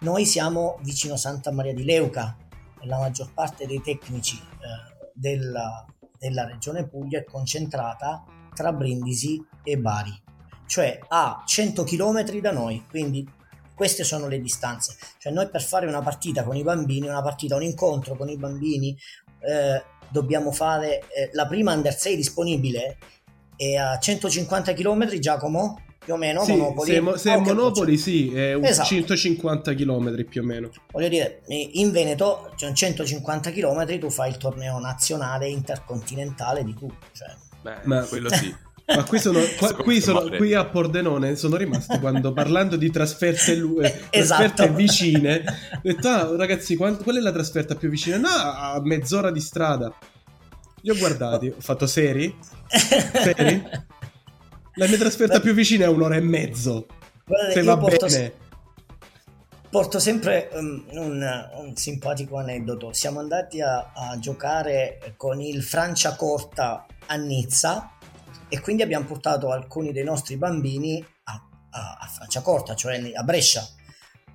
noi 0.00 0.26
siamo 0.26 0.78
vicino 0.82 1.16
Santa 1.16 1.50
Maria 1.50 1.72
di 1.72 1.84
Leuca 1.84 2.36
la 2.82 2.98
maggior 2.98 3.32
parte 3.32 3.66
dei 3.66 3.80
tecnici 3.80 4.36
eh, 4.36 4.95
della, 5.16 5.84
della 6.18 6.44
regione 6.44 6.86
Puglia 6.86 7.18
è 7.18 7.24
concentrata 7.24 8.24
tra 8.54 8.72
Brindisi 8.72 9.44
e 9.62 9.78
Bari, 9.78 10.22
cioè 10.66 10.98
a 11.08 11.42
100 11.44 11.84
km 11.84 12.38
da 12.40 12.52
noi, 12.52 12.84
quindi 12.88 13.28
queste 13.74 14.04
sono 14.04 14.28
le 14.28 14.40
distanze. 14.40 14.96
Cioè 15.18 15.32
noi 15.32 15.48
per 15.48 15.62
fare 15.62 15.86
una 15.86 16.00
partita 16.02 16.44
con 16.44 16.56
i 16.56 16.62
bambini, 16.62 17.08
una 17.08 17.22
partita, 17.22 17.56
un 17.56 17.62
incontro 17.62 18.16
con 18.16 18.28
i 18.28 18.36
bambini, 18.36 18.96
eh, 19.40 19.82
dobbiamo 20.08 20.50
fare 20.52 21.00
eh, 21.14 21.30
la 21.32 21.46
prima 21.46 21.72
under 21.72 21.94
6 21.94 22.16
disponibile 22.16 22.98
è 23.56 23.74
a 23.76 23.98
150 23.98 24.72
km 24.72 25.18
Giacomo 25.18 25.80
più 26.06 26.14
o 26.14 26.16
meno 26.16 26.44
Sì, 26.44 26.52
Monopoli 26.54 26.92
se, 26.92 27.00
mo- 27.00 27.16
se 27.16 27.32
è 27.32 27.36
Ok, 27.36 27.46
Monopoli 27.46 27.96
sì, 27.98 28.32
è 28.32 28.54
un 28.54 28.64
Esatto. 28.64 28.88
150 28.88 29.74
km 29.74 30.24
più 30.24 30.40
o 30.40 30.44
meno. 30.44 30.70
voglio 30.92 31.08
dire 31.08 31.42
eh, 31.48 31.70
in 31.74 31.90
Veneto 31.90 32.52
c'è 32.56 32.68
un 32.68 32.76
150 32.76 33.50
km 33.50 33.98
tu 33.98 34.08
fai 34.08 34.30
il 34.30 34.36
torneo 34.36 34.78
nazionale 34.78 35.48
intercontinentale 35.48 36.62
di 36.62 36.74
tutto 36.74 37.06
cioè, 37.12 37.34
Beh, 37.60 37.78
Ma- 37.82 38.02
quello 38.04 38.28
sì. 38.32 38.54
Ma 38.94 39.02
qui, 39.02 39.18
sono, 39.18 39.40
qua- 39.58 39.74
qui, 39.74 40.00
sono- 40.00 40.28
qui 40.36 40.54
a 40.54 40.64
Pordenone 40.64 41.34
sono 41.34 41.56
rimasti 41.56 41.98
quando 41.98 42.32
parlando 42.32 42.76
di 42.76 42.88
trasferte, 42.88 43.56
lu- 43.56 43.80
eh, 43.80 44.02
Esatto. 44.10 44.42
trasferte 44.44 44.68
vicine. 44.76 45.42
Ho 45.74 45.80
detto, 45.82 46.06
"Ah, 46.08 46.36
ragazzi, 46.36 46.76
qual, 46.76 46.96
qual 47.02 47.16
è 47.16 47.20
la 47.20 47.32
trasferta 47.32 47.74
più 47.74 47.88
vicina? 47.88 48.16
No, 48.18 48.28
a 48.28 48.80
mezz'ora 48.84 49.32
di 49.32 49.40
strada. 49.40 49.92
Io 50.82 50.94
ho 50.94 50.96
guardati, 50.98 51.48
ho 51.48 51.56
fatto 51.58 51.84
seri? 51.88 52.32
Seri? 52.70 53.60
La 54.78 54.86
mia 54.86 54.98
trasferta 54.98 55.40
più 55.40 55.54
vicina 55.54 55.86
è 55.86 55.88
un'ora 55.88 56.16
e 56.16 56.20
mezzo. 56.20 56.86
Guardate, 57.24 57.52
Se 57.52 57.62
va 57.62 57.76
porto, 57.78 58.06
bene. 58.06 58.32
porto 59.70 59.98
sempre 59.98 60.50
um, 60.52 60.84
un, 60.90 61.48
un 61.54 61.76
simpatico 61.76 62.36
aneddoto. 62.36 62.92
Siamo 62.92 63.18
andati 63.20 63.60
a, 63.62 63.92
a 63.94 64.18
giocare 64.18 65.14
con 65.16 65.40
il 65.40 65.62
Franciacorta 65.62 66.86
a 67.06 67.14
Nizza 67.16 67.92
e 68.48 68.60
quindi 68.60 68.82
abbiamo 68.82 69.06
portato 69.06 69.50
alcuni 69.50 69.92
dei 69.92 70.04
nostri 70.04 70.36
bambini 70.36 71.04
a, 71.24 71.32
a, 71.70 71.96
a 72.00 72.06
Franciacorta, 72.06 72.74
cioè 72.74 73.00
a 73.14 73.22
Brescia. 73.22 73.66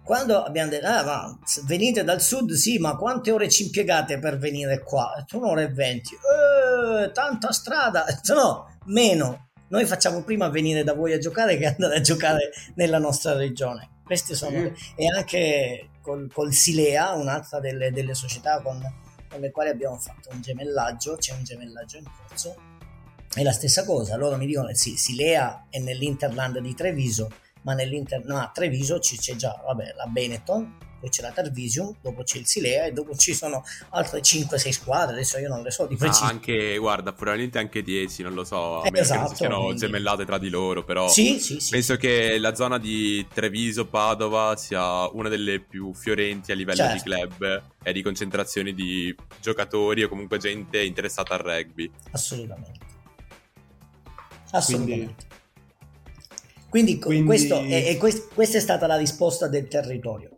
Quando 0.04 0.42
abbiamo 0.44 0.72
detto, 0.72 0.88
ah, 0.88 1.04
ma 1.04 1.40
venite 1.68 2.04
dal 2.04 2.20
sud, 2.20 2.52
sì, 2.54 2.80
ma 2.80 2.96
quante 2.96 3.30
ore 3.32 3.48
ci 3.48 3.66
impiegate 3.66 4.18
per 4.18 4.40
venire 4.40 4.82
qua? 4.82 5.14
Un'ora 5.34 5.62
e 5.62 5.68
venti. 5.68 6.16
Eh, 6.16 7.12
tanta 7.12 7.52
strada. 7.52 8.06
No, 8.34 8.80
meno. 8.86 9.51
Noi 9.72 9.86
facciamo 9.86 10.22
prima 10.22 10.50
venire 10.50 10.84
da 10.84 10.94
voi 10.94 11.14
a 11.14 11.18
giocare 11.18 11.58
che 11.58 11.66
andare 11.66 11.96
a 11.96 12.02
giocare 12.02 12.52
nella 12.76 13.00
nostra 13.00 13.34
regione. 13.36 14.00
Queste 14.04 14.36
sono 14.36 14.74
Sì. 14.76 14.94
e 14.98 15.06
anche 15.08 15.92
col, 16.02 16.30
col 16.32 16.52
Silea, 16.52 17.14
un'altra 17.14 17.62
delle, 17.62 17.90
delle 17.92 18.14
società 18.14 18.62
con, 18.62 18.82
con 19.30 19.40
le 19.40 19.50
quali 19.50 19.70
abbiamo 19.70 19.98
fatto 19.98 20.28
un 20.34 20.42
gemellaggio, 20.42 21.16
c'è 21.16 21.34
un 21.34 21.44
gemellaggio 21.44 21.98
in 21.98 22.04
corso. 22.28 22.56
È 23.34 23.42
la 23.44 23.54
stessa 23.54 23.86
cosa, 23.86 24.18
loro 24.18 24.36
mi 24.36 24.46
dicono 24.46 24.74
sì, 24.74 24.98
Silea 24.98 25.68
è 25.70 25.80
nell'Interland 25.80 26.60
di 26.60 26.76
Treviso, 26.76 27.30
ma 27.62 27.74
nell'Inter 27.74 28.26
no, 28.26 28.40
a 28.40 28.52
Treviso 28.54 29.00
ci- 29.00 29.18
c'è 29.18 29.36
già 29.38 29.58
vabbè, 29.66 29.94
la 29.96 30.06
Benetton, 30.08 30.76
poi 31.02 31.10
c'è 31.10 31.24
la 31.24 31.32
Tarvisium, 31.32 31.96
dopo 32.00 32.22
c'è 32.24 32.38
il 32.38 32.46
Silea 32.46 32.86
e 32.86 32.92
dopo 32.94 33.16
ci 33.16 33.34
sono 33.34 33.64
altre 33.90 34.22
5-6 34.22 34.70
squadre, 34.72 35.16
adesso 35.16 35.40
io 35.40 35.50
non 35.50 35.64
le 35.64 35.72
so 35.72 35.88
di 35.88 35.96
Ah, 35.96 35.98
preciso. 35.98 36.24
anche, 36.26 36.78
guarda, 36.78 37.12
probabilmente 37.12 37.58
anche 37.58 37.82
10, 37.82 38.22
non 38.22 38.36
lo 38.36 38.44
so, 38.44 38.82
a 38.82 38.86
Eh, 38.88 38.92
non 38.92 39.02
esatto, 39.02 39.30
si 39.30 39.36
siano 39.38 39.58
quindi- 39.64 39.80
gemellate 39.80 40.24
tra 40.26 40.38
di 40.38 40.50
loro, 40.50 40.84
però 40.84 41.10
Sì, 41.10 41.40
sì, 41.40 41.60
sì. 41.60 41.72
penso 41.72 41.96
che 41.98 42.38
la 42.38 42.54
zona 42.54 42.78
di 42.78 43.26
Treviso-Padova 43.34 44.56
sia 44.56 45.08
una 45.10 45.28
delle 45.28 45.60
più 45.60 45.92
fiorenti 45.94 46.52
a 46.52 46.56
livello 46.56 46.78
Certo. 46.78 46.94
di 46.94 47.02
club 47.02 47.64
e 47.84 47.92
di 47.94 48.02
concentrazione 48.04 48.74
di 48.74 49.14
giocatori 49.42 50.04
o 50.04 50.08
comunque 50.10 50.38
gente 50.38 50.84
interessata 50.84 51.34
al 51.34 51.40
rugby. 51.42 51.90
Assolutamente. 52.12 52.80
Assolutamente. 54.52 55.26
Quindi, 56.70 57.00
Quindi- 57.00 57.26
questo 57.26 57.60
è- 57.60 57.86
è 57.88 57.98
quest- 57.98 58.34
questa 58.34 58.58
è 58.58 58.62
stata 58.62 58.88
la 58.88 58.96
risposta 58.98 59.48
del 59.48 59.68
territorio. 59.68 60.38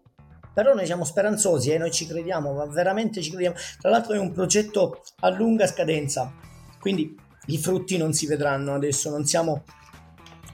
Però 0.53 0.73
noi 0.73 0.85
siamo 0.85 1.03
speranzosi 1.03 1.71
e 1.71 1.77
noi 1.77 1.91
ci 1.91 2.05
crediamo, 2.05 2.53
ma 2.53 2.65
veramente 2.65 3.21
ci 3.21 3.31
crediamo. 3.31 3.55
Tra 3.79 3.89
l'altro 3.89 4.13
è 4.13 4.19
un 4.19 4.31
progetto 4.31 5.01
a 5.21 5.29
lunga 5.29 5.65
scadenza, 5.67 6.31
quindi 6.79 7.17
i 7.47 7.57
frutti 7.57 7.97
non 7.97 8.13
si 8.13 8.27
vedranno 8.27 8.73
adesso, 8.73 9.09
non 9.09 9.25
siamo... 9.25 9.63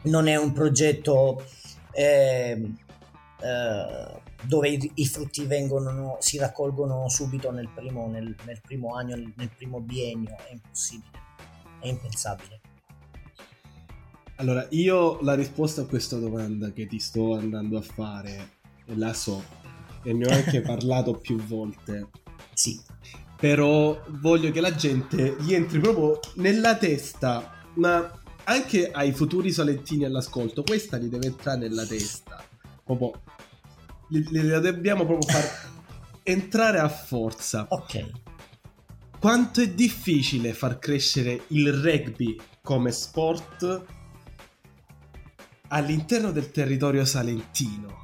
non 0.04 0.28
è 0.28 0.38
un 0.38 0.54
progetto 0.54 1.44
ehm, 1.92 2.78
eh, 3.42 4.22
dove 4.44 4.70
i, 4.70 4.92
i 4.96 5.06
frutti 5.06 5.46
vengono, 5.46 6.18
si 6.20 6.38
raccolgono 6.38 7.10
subito 7.10 7.52
nel 7.52 7.70
primo, 7.74 8.08
nel, 8.08 8.36
nel 8.46 8.62
primo 8.62 8.96
anno, 8.96 9.16
nel, 9.16 9.34
nel 9.36 9.50
primo 9.56 9.82
biennio, 9.82 10.36
è 10.48 10.54
impossibile, 10.54 11.20
è 11.82 11.88
impensabile. 11.88 12.62
Allora, 14.36 14.66
io 14.70 15.22
la 15.22 15.36
risposta 15.36 15.82
a 15.82 15.86
questa 15.86 16.18
domanda 16.18 16.72
che 16.72 16.88
ti 16.88 17.00
sto 17.00 17.36
andando 17.36 17.78
a 17.78 17.82
fare 17.82 18.58
la 18.96 19.14
so 19.14 19.44
e 20.04 20.14
ne 20.14 20.26
ho 20.26 20.32
anche 20.32 20.62
parlato 20.62 21.14
più 21.14 21.38
volte. 21.38 22.10
Sì, 22.54 22.80
Però 23.38 24.02
voglio 24.22 24.52
che 24.52 24.62
la 24.62 24.76
gente 24.76 25.36
gli 25.40 25.54
entri 25.54 25.80
proprio 25.80 26.20
nella 26.36 26.76
testa, 26.78 27.54
ma 27.76 28.12
anche 28.46 28.92
ai 28.92 29.12
futuri 29.14 29.52
salentini 29.52 30.04
all'ascolto, 30.06 30.64
questa 30.64 30.98
gli 30.98 31.08
deve 31.08 31.28
entrare 31.28 31.60
nella 31.60 31.86
testa. 31.86 32.44
proprio 32.84 33.12
li 34.10 34.60
dobbiamo 34.60 35.06
proprio 35.06 35.32
far 35.32 35.72
entrare 36.24 36.80
a 36.80 36.90
forza. 36.90 37.68
Ok. 37.70 38.10
Quanto 39.20 39.62
è 39.62 39.70
difficile 39.70 40.54
far 40.54 40.80
crescere 40.80 41.44
il 41.48 41.74
rugby 41.74 42.38
come 42.62 42.92
sport 42.92 43.86
all'interno 45.68 46.32
del 46.32 46.52
territorio 46.52 47.04
salentino? 47.06 47.99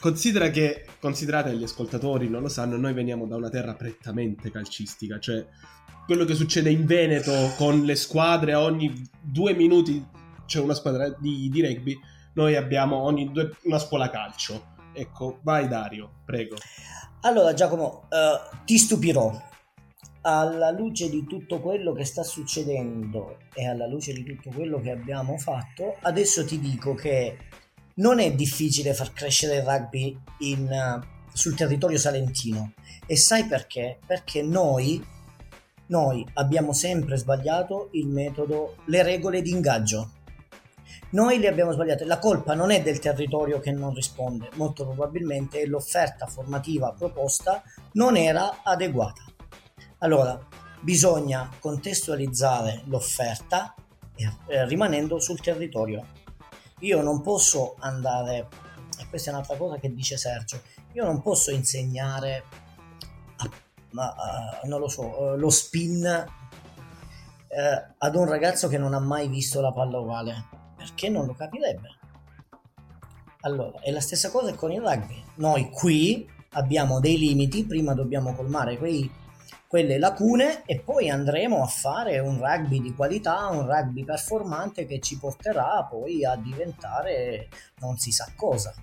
Considera 0.00 0.50
che, 0.50 0.86
considerate 1.00 1.54
gli 1.56 1.64
ascoltatori 1.64 2.28
non 2.28 2.42
lo 2.42 2.48
sanno, 2.48 2.76
noi 2.76 2.92
veniamo 2.92 3.26
da 3.26 3.36
una 3.36 3.50
terra 3.50 3.74
prettamente 3.74 4.50
calcistica, 4.50 5.18
cioè 5.18 5.44
quello 6.06 6.24
che 6.24 6.34
succede 6.34 6.70
in 6.70 6.86
Veneto 6.86 7.32
con 7.56 7.82
le 7.84 7.96
squadre 7.96 8.54
ogni 8.54 9.06
due 9.20 9.54
minuti 9.54 10.02
c'è 10.46 10.60
una 10.60 10.74
squadra 10.74 11.10
di, 11.10 11.48
di 11.50 11.60
rugby, 11.60 11.98
noi 12.34 12.56
abbiamo 12.56 12.96
ogni 12.96 13.30
due 13.30 13.50
una 13.64 13.78
scuola 13.78 14.08
calcio. 14.08 14.76
Ecco, 14.94 15.40
vai 15.42 15.68
Dario, 15.68 16.20
prego. 16.24 16.56
Allora 17.22 17.52
Giacomo, 17.52 18.08
uh, 18.08 18.64
ti 18.64 18.78
stupirò. 18.78 19.46
Alla 20.22 20.70
luce 20.70 21.10
di 21.10 21.26
tutto 21.26 21.60
quello 21.60 21.92
che 21.92 22.04
sta 22.04 22.22
succedendo 22.22 23.38
e 23.52 23.66
alla 23.66 23.86
luce 23.86 24.12
di 24.12 24.24
tutto 24.24 24.50
quello 24.50 24.80
che 24.80 24.90
abbiamo 24.90 25.36
fatto, 25.38 25.96
adesso 26.02 26.44
ti 26.44 26.58
dico 26.58 26.94
che 26.94 27.36
non 27.98 28.18
è 28.20 28.32
difficile 28.32 28.94
far 28.94 29.12
crescere 29.12 29.56
il 29.56 29.62
rugby 29.62 30.18
in, 30.38 30.68
uh, 30.70 31.04
sul 31.32 31.54
territorio 31.54 31.98
salentino. 31.98 32.72
E 33.06 33.16
sai 33.16 33.46
perché? 33.46 33.98
Perché 34.06 34.42
noi, 34.42 35.04
noi 35.86 36.26
abbiamo 36.34 36.72
sempre 36.72 37.16
sbagliato 37.16 37.88
il 37.92 38.08
metodo, 38.08 38.76
le 38.86 39.02
regole 39.02 39.42
di 39.42 39.50
ingaggio. 39.50 40.12
Noi 41.10 41.38
le 41.38 41.48
abbiamo 41.48 41.72
sbagliate. 41.72 42.04
La 42.04 42.18
colpa 42.18 42.54
non 42.54 42.70
è 42.70 42.82
del 42.82 42.98
territorio 42.98 43.60
che 43.60 43.72
non 43.72 43.94
risponde, 43.94 44.50
molto 44.54 44.84
probabilmente 44.84 45.64
l'offerta 45.66 46.26
formativa 46.26 46.92
proposta 46.92 47.62
non 47.92 48.16
era 48.16 48.62
adeguata. 48.62 49.22
Allora, 49.98 50.38
bisogna 50.80 51.50
contestualizzare 51.58 52.82
l'offerta 52.84 53.74
eh, 54.16 54.66
rimanendo 54.66 55.18
sul 55.18 55.40
territorio. 55.40 56.04
Io 56.80 57.02
non 57.02 57.20
posso 57.22 57.74
andare, 57.78 58.48
e 58.98 59.06
questa 59.08 59.30
è 59.30 59.32
un'altra 59.32 59.56
cosa 59.56 59.78
che 59.78 59.92
dice 59.92 60.16
Sergio, 60.16 60.60
io 60.92 61.04
non 61.04 61.20
posso 61.20 61.50
insegnare, 61.50 62.44
a, 63.36 63.50
a, 63.96 64.14
a, 64.14 64.60
non 64.64 64.80
lo 64.80 64.88
so, 64.88 65.34
eh, 65.34 65.36
lo 65.38 65.50
spin 65.50 66.04
eh, 67.48 67.94
ad 67.96 68.14
un 68.14 68.26
ragazzo 68.26 68.68
che 68.68 68.78
non 68.78 68.94
ha 68.94 69.00
mai 69.00 69.28
visto 69.28 69.60
la 69.60 69.72
palla 69.72 69.98
ovale 69.98 70.56
perché 70.76 71.08
non 71.08 71.26
lo 71.26 71.34
capirebbe. 71.34 71.96
Allora, 73.40 73.80
è 73.80 73.90
la 73.90 74.00
stessa 74.00 74.30
cosa 74.30 74.54
con 74.54 74.72
il 74.72 74.80
rugby. 74.80 75.22
Noi 75.36 75.70
qui 75.70 76.28
abbiamo 76.52 77.00
dei 77.00 77.18
limiti, 77.18 77.64
prima 77.64 77.94
dobbiamo 77.94 78.34
colmare 78.34 78.78
quei, 78.78 79.10
quelle 79.68 79.98
lacune 79.98 80.62
e 80.64 80.80
poi 80.80 81.10
andremo 81.10 81.62
a 81.62 81.66
fare 81.66 82.18
un 82.18 82.38
rugby 82.38 82.80
di 82.80 82.94
qualità, 82.94 83.48
un 83.48 83.66
rugby 83.66 84.02
performante 84.02 84.86
che 84.86 84.98
ci 84.98 85.18
porterà 85.18 85.86
poi 85.88 86.24
a 86.24 86.36
diventare 86.36 87.48
non 87.80 87.98
si 87.98 88.10
sa 88.10 88.32
cosa. 88.34 88.74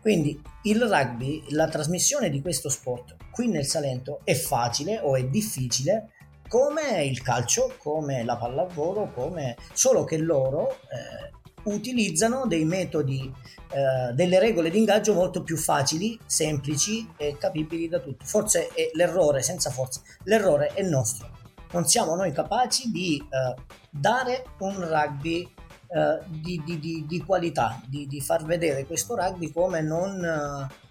Quindi 0.00 0.40
il 0.64 0.82
rugby, 0.82 1.44
la 1.50 1.68
trasmissione 1.68 2.30
di 2.30 2.42
questo 2.42 2.68
sport 2.68 3.14
qui 3.30 3.46
nel 3.46 3.64
Salento 3.64 4.20
è 4.24 4.34
facile 4.34 4.98
o 4.98 5.14
è 5.14 5.24
difficile 5.24 6.10
come 6.48 7.04
il 7.04 7.22
calcio, 7.22 7.74
come 7.78 8.24
la 8.24 8.36
pallavolo, 8.36 9.10
come... 9.12 9.56
solo 9.72 10.04
che 10.04 10.18
loro 10.18 10.70
eh, 10.70 11.35
utilizzano 11.66 12.46
dei 12.46 12.64
metodi, 12.64 13.32
eh, 13.70 14.12
delle 14.14 14.38
regole 14.38 14.70
di 14.70 14.78
ingaggio 14.78 15.14
molto 15.14 15.42
più 15.42 15.56
facili, 15.56 16.18
semplici 16.26 17.08
e 17.16 17.36
capibili 17.38 17.88
da 17.88 17.98
tutti. 17.98 18.24
Forse 18.24 18.68
è 18.68 18.90
l'errore, 18.94 19.42
senza 19.42 19.70
forza, 19.70 20.00
l'errore 20.24 20.68
è 20.68 20.82
nostro. 20.82 21.30
Non 21.72 21.86
siamo 21.86 22.14
noi 22.14 22.32
capaci 22.32 22.90
di 22.90 23.18
eh, 23.18 23.62
dare 23.90 24.44
un 24.58 24.88
rugby 24.88 25.42
eh, 25.88 26.18
di, 26.26 26.62
di, 26.64 26.78
di, 26.78 27.04
di, 27.06 27.24
qualità, 27.24 27.80
di, 27.86 28.20
far 28.20 28.44
vedere 28.44 28.86
questo 28.86 29.14
rugby 29.14 29.52
come 29.52 29.80
non... 29.80 30.24
Eh, 30.24 30.84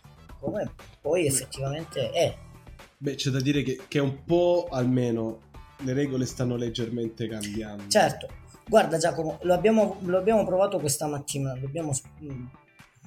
come 0.45 0.71
poi 1.01 1.25
effettivamente 1.25 2.11
è. 2.11 2.38
Beh, 2.97 3.15
c'è 3.15 3.31
da 3.31 3.39
dire 3.39 3.63
che, 3.63 3.81
che 3.88 3.99
un 3.99 4.23
po' 4.23 4.67
almeno 4.69 5.39
le 5.79 5.93
regole 5.93 6.25
stanno 6.25 6.55
leggermente 6.55 7.27
cambiando. 7.27 7.88
Certo, 7.88 8.27
guarda 8.67 8.97
Giacomo, 8.97 9.38
lo 9.41 9.54
abbiamo, 9.54 9.97
lo 10.01 10.17
abbiamo 10.17 10.45
provato 10.45 10.80
questa 10.80 11.08
mattina, 11.08 11.51
abbiamo, 11.51 11.91
mm, 12.23 12.45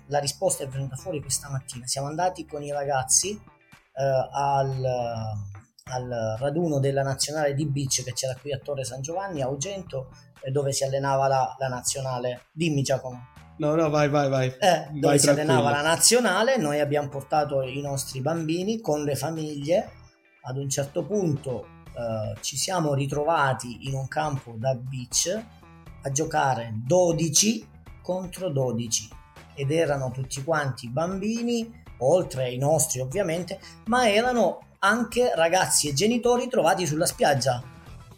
la 0.07 0.19
risposta 0.19 0.65
è 0.65 0.69
venuta 0.69 0.97
fuori 0.97 1.21
questa 1.21 1.51
mattina. 1.51 1.87
Siamo 1.87 2.09
andati 2.09 2.47
con 2.47 2.63
i 2.63 2.73
ragazzi 2.73 3.31
eh, 3.31 4.29
al, 4.33 4.85
al, 4.85 6.37
raduno 6.39 6.79
della 6.79 7.03
nazionale 7.03 7.55
di 7.55 7.67
beach 7.67 8.03
che 8.05 8.13
c'era 8.13 8.37
qui 8.41 8.53
a 8.53 8.59
Torre 8.59 8.85
San 8.85 9.03
Giovanni, 9.03 9.43
a 9.43 9.49
Ugento, 9.49 10.11
eh, 10.43 10.51
dove 10.51 10.73
si 10.73 10.85
allenava 10.85 11.29
la, 11.29 11.55
la 11.59 11.69
nazionale. 11.69 12.47
Dimmi 12.53 12.83
Giacomo. 12.83 13.37
No, 13.59 13.75
no, 13.75 13.91
vai, 13.91 14.09
vai, 14.09 14.29
vai. 14.29 14.47
Eh, 14.47 14.87
dove 14.93 15.01
vai 15.01 15.19
si 15.19 15.29
allenava 15.29 15.71
la 15.71 15.83
nazionale, 15.83 16.57
noi 16.59 16.79
abbiamo 16.79 17.09
portato 17.09 17.63
i 17.63 17.81
nostri 17.81 18.21
bambini 18.21 18.81
con 18.81 19.03
le 19.03 19.17
famiglie. 19.17 19.93
Ad 20.43 20.57
un 20.57 20.71
certo 20.71 21.05
punto 21.05 21.78
eh, 21.99 22.37
ci 22.43 22.57
siamo 22.57 22.95
ritrovati 22.95 23.89
in 23.89 23.95
un 23.95 24.07
campo 24.07 24.55
da 24.57 24.73
beach 24.77 25.45
a 26.03 26.11
giocare 26.13 26.73
12 26.87 27.69
contro 28.01 28.51
12 28.51 29.09
ed 29.57 29.73
erano 29.73 30.13
tutti 30.13 30.45
quanti 30.45 30.89
bambini, 30.89 31.83
oltre 31.99 32.45
ai 32.45 32.57
nostri 32.57 33.01
ovviamente, 33.01 33.59
ma 33.87 34.09
erano 34.09 34.61
anche 34.79 35.33
ragazzi 35.35 35.89
e 35.89 35.93
genitori 35.93 36.47
trovati 36.47 36.87
sulla 36.87 37.07
spiaggia. 37.07 37.61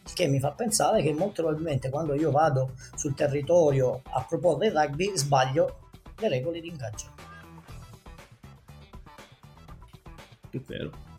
Il 0.04 0.12
che 0.12 0.26
mi 0.26 0.40
fa 0.40 0.50
pensare 0.50 1.00
che 1.00 1.14
molto 1.14 1.42
probabilmente 1.42 1.88
quando 1.88 2.12
io 2.14 2.30
vado 2.30 2.74
sul 2.94 3.14
territorio 3.14 4.02
a 4.10 4.22
proporre 4.28 4.66
il 4.66 4.72
rugby 4.72 5.16
sbaglio 5.16 5.88
le 6.18 6.28
regole 6.28 6.60
di 6.60 6.68
ingaggio. 6.68 7.06
È 10.50 10.58
vero. 10.58 11.09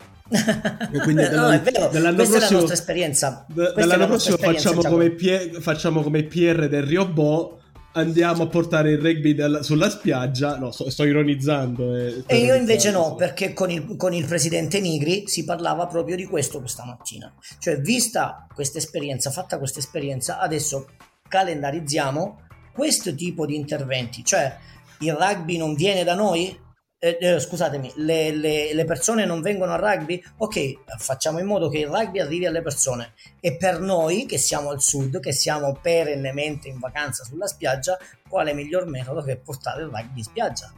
Quindi 1.02 1.28
no, 1.32 1.50
è 1.50 1.60
vero, 1.60 1.88
questa 1.88 2.12
prossimo, 2.12 2.36
è 2.36 2.40
la 2.40 2.50
nostra 2.50 2.72
esperienza. 2.72 3.46
dall'anno 3.48 4.06
prossimo 4.06 4.36
facciamo 4.36 4.82
come, 4.82 5.10
Pier, 5.10 5.60
facciamo 5.60 6.02
come 6.02 6.22
Pierre 6.24 6.68
del 6.68 6.82
Riobò 6.82 7.60
andiamo 7.92 8.44
a 8.44 8.46
portare 8.46 8.92
il 8.92 8.98
rugby 8.98 9.34
del, 9.34 9.60
sulla 9.62 9.90
spiaggia. 9.90 10.56
No, 10.56 10.70
sto, 10.70 10.90
sto 10.90 11.04
ironizzando. 11.04 11.94
Eh, 11.94 12.22
e 12.26 12.38
io 12.38 12.54
invece 12.54 12.90
no, 12.90 13.14
perché 13.14 13.52
con 13.52 13.70
il, 13.70 13.96
con 13.96 14.12
il, 14.12 14.24
presidente 14.26 14.80
Nigri 14.80 15.24
si 15.26 15.44
parlava 15.44 15.86
proprio 15.86 16.16
di 16.16 16.24
questo 16.24 16.60
questa 16.60 16.84
mattina. 16.84 17.32
Cioè, 17.58 17.80
vista 17.80 18.46
questa 18.52 18.78
esperienza, 18.78 19.30
fatta 19.30 19.58
questa 19.58 19.78
esperienza, 19.78 20.38
adesso 20.38 20.88
calendarizziamo 21.28 22.40
questo 22.72 23.14
tipo 23.14 23.46
di 23.46 23.56
interventi. 23.56 24.24
Cioè, 24.24 24.56
il 25.00 25.14
rugby 25.14 25.56
non 25.56 25.74
viene 25.74 26.04
da 26.04 26.14
noi? 26.14 26.58
Eh, 27.04 27.18
eh, 27.20 27.40
scusatemi, 27.40 27.94
le, 27.96 28.30
le, 28.30 28.72
le, 28.72 28.84
persone 28.84 29.24
non 29.24 29.40
vengono 29.40 29.72
al 29.72 29.80
rugby? 29.80 30.22
Ok, 30.36 30.84
facciamo 30.98 31.40
in 31.40 31.46
modo 31.46 31.68
che 31.68 31.78
il 31.78 31.88
rugby 31.88 32.20
arrivi 32.20 32.46
alle 32.46 32.62
persone. 32.62 33.14
E 33.40 33.56
per 33.56 33.80
noi 33.80 34.24
che 34.24 34.38
siamo 34.38 34.70
al 34.70 34.80
sud, 34.80 35.18
che 35.18 35.32
siamo 35.32 35.76
perennemente 35.82 36.68
in 36.68 36.78
vacanza 36.78 37.24
sulla 37.24 37.48
spiaggia, 37.48 37.98
quale 38.28 38.54
miglior 38.54 38.86
metodo 38.86 39.20
che 39.20 39.36
portare 39.36 39.82
il 39.82 39.88
rugby 39.88 40.18
in 40.18 40.22
spiaggia? 40.22 40.72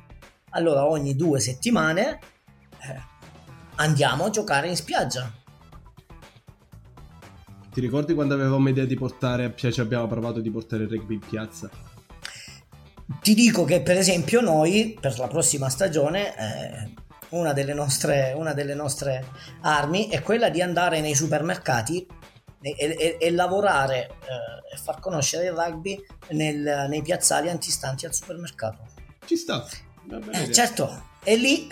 Allora 0.53 0.89
ogni 0.89 1.15
due 1.15 1.41
settimane 1.41 2.19
eh, 2.71 3.03
andiamo 3.75 4.25
a 4.25 4.31
giocare 4.31 4.69
in 4.69 4.77
spiaggia. 4.77 5.31
Ti 7.71 7.81
ricordi 7.83 8.15
quando 8.15 8.33
avevamo 8.33 8.71
idea 8.71 8.87
di 8.87 8.97
portare, 8.97 9.53
cioè 9.57 9.71
ci 9.71 9.83
abbiamo 9.83 10.07
provato 10.07 10.41
di 10.41 10.51
portare 10.51 10.85
il 10.85 10.89
rugby 10.89 11.15
in 11.15 11.21
piazza? 11.21 11.94
Ti 13.21 13.35
dico 13.35 13.65
che 13.65 13.83
per 13.83 13.99
esempio 13.99 14.41
noi 14.41 14.97
per 14.99 15.19
la 15.19 15.29
prossima 15.29 15.69
stagione 15.69 16.37
eh, 16.37 16.95
una, 17.31 17.53
delle 17.53 17.75
nostre, 17.75 18.33
una, 18.35 18.55
delle 18.55 18.75
nostre, 18.75 19.27
armi 19.63 20.09
è 20.09 20.23
quella 20.23 20.49
di 20.49 20.63
andare 20.63 21.01
nei 21.01 21.15
supermercati 21.15 22.07
e, 22.61 22.75
e, 22.79 23.17
e 23.21 23.31
lavorare 23.31 24.09
eh, 24.09 24.75
e 24.75 24.77
far 24.77 25.01
conoscere 25.01 25.47
il 25.47 25.53
rugby 25.53 26.03
nel, 26.31 26.87
nei 26.89 27.03
piazzali 27.03 27.51
antistanti 27.51 28.07
al 28.07 28.15
supermercato. 28.15 28.87
Ci 29.27 29.37
sta. 29.37 29.67
Eh, 30.33 30.53
certo, 30.53 31.03
e 31.23 31.37
lì 31.37 31.67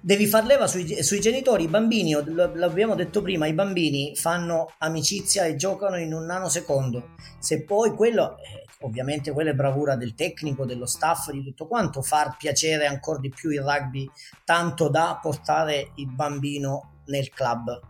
devi 0.00 0.26
far 0.26 0.44
leva 0.44 0.66
sui, 0.66 1.02
sui, 1.02 1.20
genitori, 1.20 1.64
i 1.64 1.68
bambini, 1.68 2.12
l'abbiamo 2.54 2.94
detto 2.94 3.22
prima, 3.22 3.46
i 3.46 3.52
bambini 3.52 4.16
fanno 4.16 4.72
amicizia 4.78 5.44
e 5.44 5.56
giocano 5.56 5.98
in 5.98 6.14
un 6.14 6.24
nanosecondo. 6.24 7.10
Se 7.38 7.64
poi 7.64 7.94
quello, 7.94 8.38
eh, 8.38 8.59
ovviamente 8.82 9.32
quella 9.32 9.50
è 9.50 9.54
bravura 9.54 9.96
del 9.96 10.14
tecnico, 10.14 10.64
dello 10.64 10.86
staff, 10.86 11.30
di 11.30 11.42
tutto 11.42 11.66
quanto, 11.66 12.02
far 12.02 12.36
piacere 12.36 12.86
ancora 12.86 13.18
di 13.18 13.28
più 13.28 13.50
il 13.50 13.62
rugby, 13.62 14.08
tanto 14.44 14.88
da 14.88 15.18
portare 15.20 15.92
il 15.96 16.10
bambino 16.10 17.02
nel 17.06 17.28
club. 17.30 17.80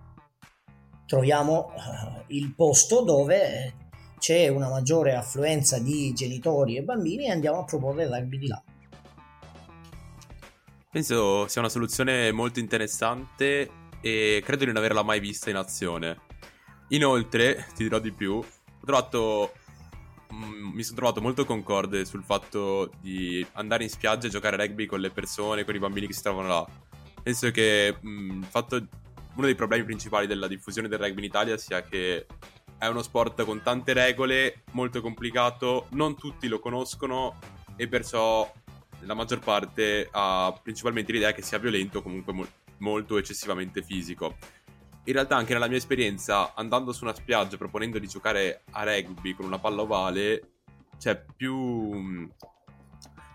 Troviamo 1.06 1.72
uh, 1.74 2.22
il 2.28 2.54
posto 2.54 3.02
dove 3.02 3.74
c'è 4.18 4.48
una 4.48 4.68
maggiore 4.68 5.14
affluenza 5.14 5.78
di 5.78 6.12
genitori 6.12 6.76
e 6.76 6.82
bambini 6.82 7.26
e 7.26 7.30
andiamo 7.30 7.60
a 7.60 7.64
proporre 7.64 8.04
il 8.04 8.10
rugby 8.10 8.38
di 8.38 8.46
là. 8.46 8.62
Penso 10.90 11.46
sia 11.46 11.60
una 11.60 11.70
soluzione 11.70 12.32
molto 12.32 12.58
interessante 12.58 13.70
e 14.00 14.42
credo 14.44 14.64
di 14.64 14.66
non 14.66 14.76
averla 14.76 15.02
mai 15.02 15.20
vista 15.20 15.50
in 15.50 15.56
azione. 15.56 16.18
Inoltre, 16.88 17.66
ti 17.74 17.84
dirò 17.84 18.00
di 18.00 18.12
più, 18.12 18.34
ho 18.34 18.84
trovato 18.84 19.52
mm, 20.32 20.74
mi 20.74 20.82
sono 20.82 20.96
trovato 20.96 21.20
molto 21.20 21.44
concorde 21.44 22.04
sul 22.04 22.22
fatto 22.22 22.90
di 23.00 23.44
andare 23.52 23.84
in 23.84 23.90
spiaggia 23.90 24.26
e 24.26 24.30
giocare 24.30 24.56
a 24.56 24.64
rugby 24.64 24.86
con 24.86 25.00
le 25.00 25.10
persone, 25.10 25.64
con 25.64 25.74
i 25.74 25.78
bambini 25.78 26.06
che 26.06 26.12
si 26.12 26.22
trovano 26.22 26.48
là. 26.48 26.66
Penso 27.22 27.50
che 27.50 27.96
mh, 28.00 28.08
mm, 28.08 28.42
fatto, 28.42 28.76
uno 29.34 29.46
dei 29.46 29.54
problemi 29.54 29.84
principali 29.84 30.26
della 30.26 30.48
diffusione 30.48 30.88
del 30.88 30.98
rugby 30.98 31.18
in 31.18 31.24
Italia 31.24 31.56
sia 31.56 31.82
che 31.82 32.26
è 32.78 32.86
uno 32.86 33.02
sport 33.02 33.44
con 33.44 33.62
tante 33.62 33.92
regole, 33.92 34.62
molto 34.72 35.00
complicato, 35.02 35.86
non 35.90 36.16
tutti 36.16 36.48
lo 36.48 36.60
conoscono 36.60 37.38
e 37.76 37.88
perciò 37.88 38.50
la 39.00 39.14
maggior 39.14 39.38
parte 39.38 40.08
ha 40.10 40.58
principalmente 40.62 41.12
l'idea 41.12 41.32
che 41.32 41.42
sia 41.42 41.58
violento 41.58 41.98
o 41.98 42.02
comunque 42.02 42.32
mo- 42.32 42.48
molto 42.78 43.18
eccessivamente 43.18 43.82
fisico. 43.82 44.36
In 45.10 45.16
realtà 45.16 45.34
anche 45.34 45.54
nella 45.54 45.66
mia 45.66 45.76
esperienza, 45.76 46.54
andando 46.54 46.92
su 46.92 47.02
una 47.02 47.12
spiaggia 47.12 47.56
proponendo 47.56 47.98
di 47.98 48.06
giocare 48.06 48.62
a 48.70 48.84
rugby 48.84 49.34
con 49.34 49.44
una 49.44 49.58
palla 49.58 49.82
ovale, 49.82 50.52
c'è 50.98 51.20
più, 51.34 52.30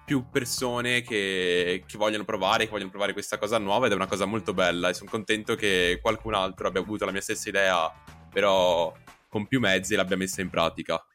più 0.06 0.30
persone 0.32 1.02
che, 1.02 1.84
che, 1.86 1.98
vogliono 1.98 2.24
provare, 2.24 2.64
che 2.64 2.72
vogliono 2.72 2.92
provare 2.92 3.12
questa 3.12 3.38
cosa 3.38 3.58
nuova 3.58 3.88
ed 3.88 3.92
è 3.92 3.96
una 3.96 4.08
cosa 4.08 4.24
molto 4.24 4.54
bella. 4.54 4.88
E 4.88 4.94
sono 4.94 5.10
contento 5.10 5.56
che 5.56 6.00
qualcun 6.02 6.34
altro 6.34 6.70
abbia 6.70 6.80
avuto 6.80 7.04
la 7.04 7.12
mia 7.12 7.20
stessa 7.20 7.50
idea, 7.50 7.92
però 8.32 8.94
con 9.28 9.46
più 9.46 9.60
mezzi 9.60 9.96
l'abbia 9.96 10.16
messa 10.16 10.40
in 10.40 10.50
pratica. 10.50 11.06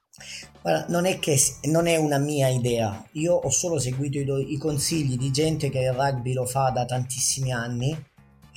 Guarda, 0.60 0.84
non 0.88 1.06
è 1.06 1.18
che 1.18 1.38
non 1.62 1.86
è 1.86 1.96
una 1.96 2.18
mia 2.18 2.48
idea, 2.48 3.02
io 3.12 3.32
ho 3.32 3.48
solo 3.48 3.78
seguito 3.78 4.18
i, 4.18 4.52
i 4.52 4.58
consigli 4.58 5.16
di 5.16 5.30
gente 5.30 5.70
che 5.70 5.78
il 5.78 5.94
rugby 5.94 6.34
lo 6.34 6.44
fa 6.44 6.68
da 6.68 6.84
tantissimi 6.84 7.50
anni 7.50 7.96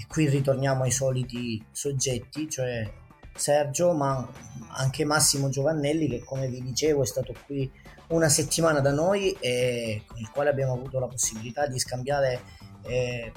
e 0.04 0.06
qui 0.08 0.28
ritorniamo 0.28 0.84
ai 0.84 0.92
soliti 0.92 1.64
soggetti, 1.72 2.50
cioè 2.50 2.92
Sergio, 3.34 3.94
ma 3.94 4.28
anche 4.72 5.06
Massimo 5.06 5.50
Giovannelli 5.50 6.10
che 6.10 6.24
come 6.24 6.48
vi 6.50 6.62
dicevo 6.62 7.04
è 7.04 7.06
stato 7.06 7.34
qui 7.46 7.72
una 8.08 8.28
settimana 8.28 8.82
da 8.82 8.92
noi 8.92 9.32
e 9.40 10.04
con 10.06 10.20
il 10.20 10.30
quale 10.30 10.50
abbiamo 10.50 10.74
avuto 10.74 11.00
la 11.00 11.08
possibilità 11.08 11.68
di 11.68 11.80
scambiare 11.80 12.42
eh, 12.84 13.32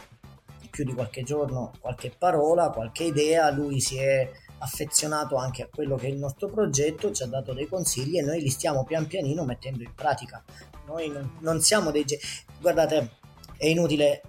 più 0.69 0.85
di 0.85 0.93
qualche 0.93 1.23
giorno 1.23 1.73
qualche 1.81 2.13
parola, 2.17 2.71
qualche 2.71 3.05
idea, 3.05 3.51
lui 3.51 3.81
si 3.81 3.97
è 3.97 4.29
affezionato 4.59 5.37
anche 5.37 5.63
a 5.63 5.69
quello 5.73 5.97
che 5.97 6.07
è 6.07 6.11
il 6.11 6.19
nostro 6.19 6.49
progetto, 6.49 7.13
ci 7.13 7.23
ha 7.23 7.27
dato 7.27 7.55
dei 7.55 7.69
consigli 7.69 8.19
e 8.19 8.23
noi 8.23 8.41
li 8.41 8.51
stiamo 8.51 8.85
pian 8.85 9.07
pianino 9.07 9.45
mettendo 9.45 9.83
in 9.83 9.95
pratica. 9.95 10.43
Noi 10.87 11.13
non, 11.41 11.61
siamo 11.61 11.91
dei... 11.91 12.05
Guardate, 12.61 13.11
è 13.57 13.67
inutile 13.67 14.23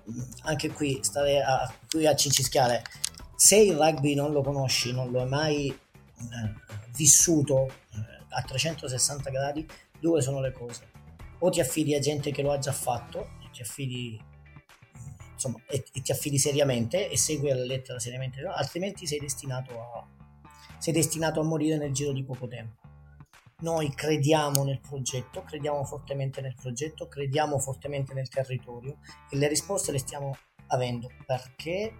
anche 0.43 0.69
qui 0.69 0.99
stare 1.01 1.41
a, 1.41 1.71
qui 1.89 2.05
a 2.05 2.15
cincischiare. 2.15 2.83
Se 3.35 3.57
il 3.57 3.75
rugby 3.75 4.15
non 4.15 4.31
lo 4.31 4.41
conosci, 4.41 4.91
non 4.91 5.11
lo 5.11 5.21
hai 5.21 5.27
mai 5.27 5.67
eh, 5.67 6.53
vissuto 6.95 7.67
eh, 7.67 8.25
a 8.29 8.41
360 8.41 9.29
gradi, 9.29 9.67
due 9.99 10.21
sono 10.21 10.39
le 10.39 10.51
cose. 10.51 10.95
O 11.39 11.49
ti 11.49 11.59
affidi 11.59 11.93
a 11.93 11.99
gente 11.99 12.31
che 12.31 12.41
lo 12.41 12.51
ha 12.51 12.57
già 12.57 12.71
fatto, 12.71 13.35
ti 13.51 13.61
affidi 13.61 14.19
insomma, 15.33 15.59
e, 15.67 15.83
e, 15.93 16.01
ti 16.01 16.11
affidi 16.11 16.39
seriamente 16.39 17.09
e 17.09 17.17
segui 17.17 17.49
la 17.49 17.55
lettera 17.55 17.99
seriamente, 17.99 18.43
altrimenti 18.43 19.05
sei 19.05 19.19
destinato 19.19 19.79
a, 19.79 20.07
sei 20.79 20.93
destinato 20.93 21.39
a 21.39 21.43
morire 21.43 21.77
nel 21.77 21.91
giro 21.91 22.11
di 22.11 22.23
poco 22.23 22.47
tempo. 22.47 22.86
Noi 23.59 23.89
crediamo 23.89 24.63
nel 24.63 24.79
progetto, 24.79 25.41
crediamo 25.41 25.83
fortemente 25.83 26.41
nel 26.41 26.53
progetto, 26.53 27.07
crediamo 27.07 27.57
fortemente 27.57 28.13
nel 28.13 28.29
territorio 28.29 28.99
e 29.31 29.35
le 29.35 29.47
risposte 29.47 29.91
le 29.91 29.97
stiamo 29.97 30.37
avendo 30.67 31.09
perché 31.25 31.91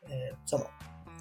eh, 0.00 0.34
insomma, 0.40 0.66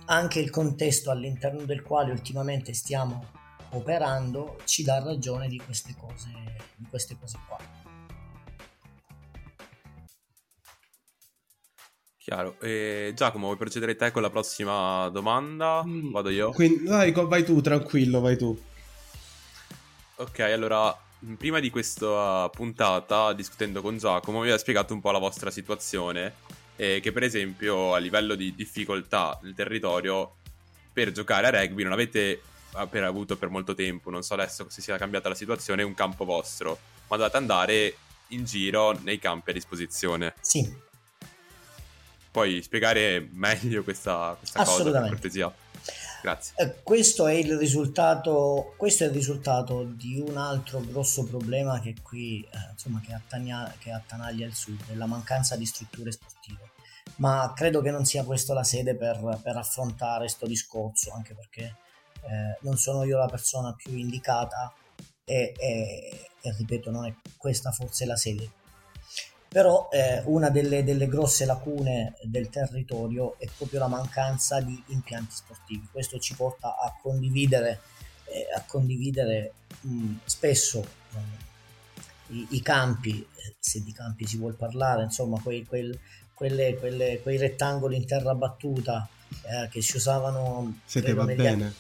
anche 0.05 0.39
il 0.39 0.49
contesto 0.51 1.11
all'interno 1.11 1.65
del 1.65 1.81
quale 1.81 2.11
ultimamente 2.11 2.73
stiamo 2.73 3.29
operando 3.71 4.57
ci 4.63 4.83
dà 4.83 5.03
ragione 5.03 5.49
di 5.49 5.59
queste 5.59 5.93
cose, 5.99 6.29
di 6.77 6.85
queste 6.89 7.17
cose 7.19 7.37
qua. 7.45 7.57
Chiaro. 12.19 12.57
E 12.61 13.11
Giacomo, 13.13 13.47
vuoi 13.47 13.57
procedere 13.57 13.97
te 13.97 14.11
con 14.11 14.21
la 14.21 14.29
prossima 14.29 15.09
domanda? 15.09 15.83
Mm. 15.85 16.11
Vado 16.11 16.29
io? 16.29 16.51
Quindi, 16.51 16.85
vai, 16.85 17.11
vai 17.11 17.43
tu, 17.43 17.59
tranquillo, 17.59 18.21
vai 18.21 18.37
tu. 18.37 18.71
Ok, 20.15 20.39
allora, 20.39 20.95
prima 21.37 21.59
di 21.59 21.69
questa 21.69 22.49
puntata, 22.49 23.33
discutendo 23.33 23.81
con 23.81 23.97
Giacomo, 23.97 24.37
vi 24.37 24.43
aveva 24.43 24.59
spiegato 24.59 24.93
un 24.93 25.01
po' 25.01 25.11
la 25.11 25.17
vostra 25.17 25.49
situazione, 25.49 26.35
eh, 26.75 26.99
che 27.01 27.11
per 27.11 27.23
esempio 27.23 27.93
a 27.93 27.97
livello 27.97 28.35
di 28.35 28.53
difficoltà 28.53 29.37
del 29.41 29.55
territorio, 29.55 30.35
per 30.91 31.11
giocare 31.11 31.47
a 31.47 31.49
rugby 31.49 31.83
non 31.83 31.93
avete 31.93 32.41
per 32.89 33.03
avuto 33.03 33.37
per 33.37 33.49
molto 33.49 33.73
tempo, 33.75 34.09
non 34.09 34.23
so 34.23 34.33
adesso 34.33 34.67
se 34.69 34.81
sia 34.81 34.97
cambiata 34.97 35.29
la 35.29 35.35
situazione, 35.35 35.83
un 35.83 35.93
campo 35.93 36.25
vostro, 36.25 36.77
ma 37.07 37.17
dovete 37.17 37.37
andare 37.37 37.95
in 38.29 38.45
giro 38.45 38.97
nei 39.01 39.19
campi 39.19 39.49
a 39.51 39.53
disposizione. 39.53 40.33
Sì, 40.41 40.91
Puoi 42.33 42.63
spiegare 42.63 43.29
meglio 43.31 43.83
questa, 43.83 44.35
questa 44.39 44.63
cosa, 44.63 44.91
per 44.91 45.09
cortesia? 45.09 45.53
Grazie. 46.23 46.53
Eh, 46.55 46.75
questo, 46.83 47.27
è 47.27 47.33
il 47.33 47.57
risultato, 47.57 48.73
questo 48.77 49.03
è 49.03 49.07
il 49.07 49.13
risultato 49.13 49.83
di 49.83 50.23
un 50.25 50.37
altro 50.37 50.79
grosso 50.79 51.25
problema 51.25 51.81
che 51.81 51.95
qui, 52.01 52.41
eh, 52.49 52.71
insomma, 52.71 53.01
che, 53.05 53.13
attaglia, 53.13 53.73
che 53.77 53.91
attanaglia 53.91 54.45
il 54.45 54.53
sud, 54.53 54.95
la 54.95 55.05
mancanza 55.05 55.57
di 55.57 55.65
strutture 55.65 56.13
sportive. 56.13 56.71
Ma 57.15 57.51
credo 57.53 57.81
che 57.81 57.91
non 57.91 58.05
sia 58.05 58.23
questa 58.23 58.53
la 58.53 58.63
sede 58.63 58.95
per, 58.95 59.41
per 59.43 59.57
affrontare 59.57 60.19
questo 60.19 60.47
discorso, 60.47 61.11
anche 61.11 61.33
perché 61.33 61.75
eh, 62.21 62.57
non 62.61 62.77
sono 62.77 63.03
io 63.03 63.17
la 63.17 63.27
persona 63.27 63.73
più 63.73 63.93
indicata 63.93 64.73
e, 65.25 65.53
e, 65.57 66.29
e 66.39 66.55
ripeto, 66.57 66.89
non 66.89 67.05
è 67.05 67.13
questa 67.35 67.71
forse 67.73 68.05
la 68.05 68.15
sede 68.15 68.61
però 69.53 69.87
eh, 69.91 70.23
una 70.25 70.49
delle, 70.49 70.83
delle, 70.83 71.07
grosse 71.07 71.45
lacune 71.45 72.15
del 72.23 72.49
territorio 72.49 73.35
è 73.37 73.47
proprio 73.55 73.81
la 73.81 73.87
mancanza 73.87 74.59
di 74.59 74.81
impianti 74.87 75.35
sportivi. 75.35 75.87
Questo 75.91 76.17
ci 76.17 76.33
porta 76.33 76.75
a 76.75 76.97
condividere, 76.99 77.81
eh, 78.25 78.47
a 78.51 78.63
condividere 78.65 79.53
mh, 79.81 80.13
spesso 80.25 80.79
eh, 81.13 82.33
i, 82.33 82.47
i, 82.49 82.61
campi, 82.63 83.23
eh, 83.35 83.53
se 83.59 83.83
di 83.83 83.93
campi 83.93 84.25
si 84.25 84.37
vuol 84.37 84.55
parlare, 84.55 85.03
insomma, 85.03 85.39
quei, 85.39 85.63
quel, 85.65 85.99
quelle, 86.33 86.75
quelle, 86.79 87.19
quei 87.21 87.37
rettangoli 87.37 87.95
in 87.95 88.07
terra 88.07 88.33
battuta 88.33 89.07
eh, 89.43 89.69
che 89.69 89.83
si 89.83 89.97
usavano... 89.97 90.79
Se 90.83 91.03
te 91.03 91.13
va 91.13 91.25
bene. 91.25 91.47
Anni, 91.47 91.73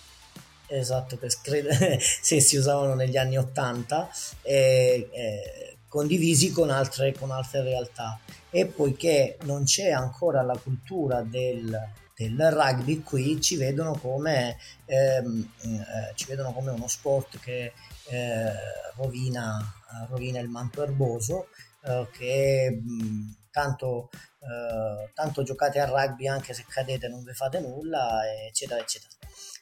esatto, 0.67 1.17
che 1.17 1.27
credo, 1.41 1.69
se 1.99 2.39
si 2.39 2.55
usavano 2.55 2.93
negli 2.93 3.17
anni 3.17 3.39
80. 3.39 4.09
Eh, 4.43 5.72
condivisi 5.93 6.51
con 6.51 6.71
altre, 6.71 7.13
con 7.13 7.29
altre 7.29 7.61
realtà. 7.61 8.19
E 8.49 8.65
poiché 8.65 9.37
non 9.43 9.63
c'è 9.63 9.91
ancora 9.91 10.41
la 10.41 10.57
cultura 10.57 11.21
del, 11.21 11.79
del 12.15 12.51
rugby 12.51 13.03
qui 13.03 13.39
ci 13.39 13.57
vedono 13.57 13.95
come, 13.99 14.57
ehm, 14.85 15.49
eh, 15.61 16.15
ci 16.15 16.25
vedono 16.25 16.51
come 16.51 16.71
uno 16.71 16.87
sport 16.87 17.39
che 17.39 17.73
eh, 18.07 18.51
rovina, 18.95 19.61
rovina, 20.09 20.39
il 20.39 20.49
manto 20.49 20.81
erboso 20.81 21.49
eh, 21.83 22.07
che 22.11 22.71
mh, 22.71 23.49
tanto, 23.51 24.09
eh, 24.39 25.11
tanto 25.13 25.43
giocate 25.43 25.79
a 25.79 25.85
rugby 25.85 26.27
anche 26.27 26.55
se 26.55 26.65
cadete 26.67 27.07
non 27.07 27.23
vi 27.23 27.33
fate 27.33 27.59
nulla 27.59 28.21
eccetera 28.47 28.81
eccetera. 28.81 29.13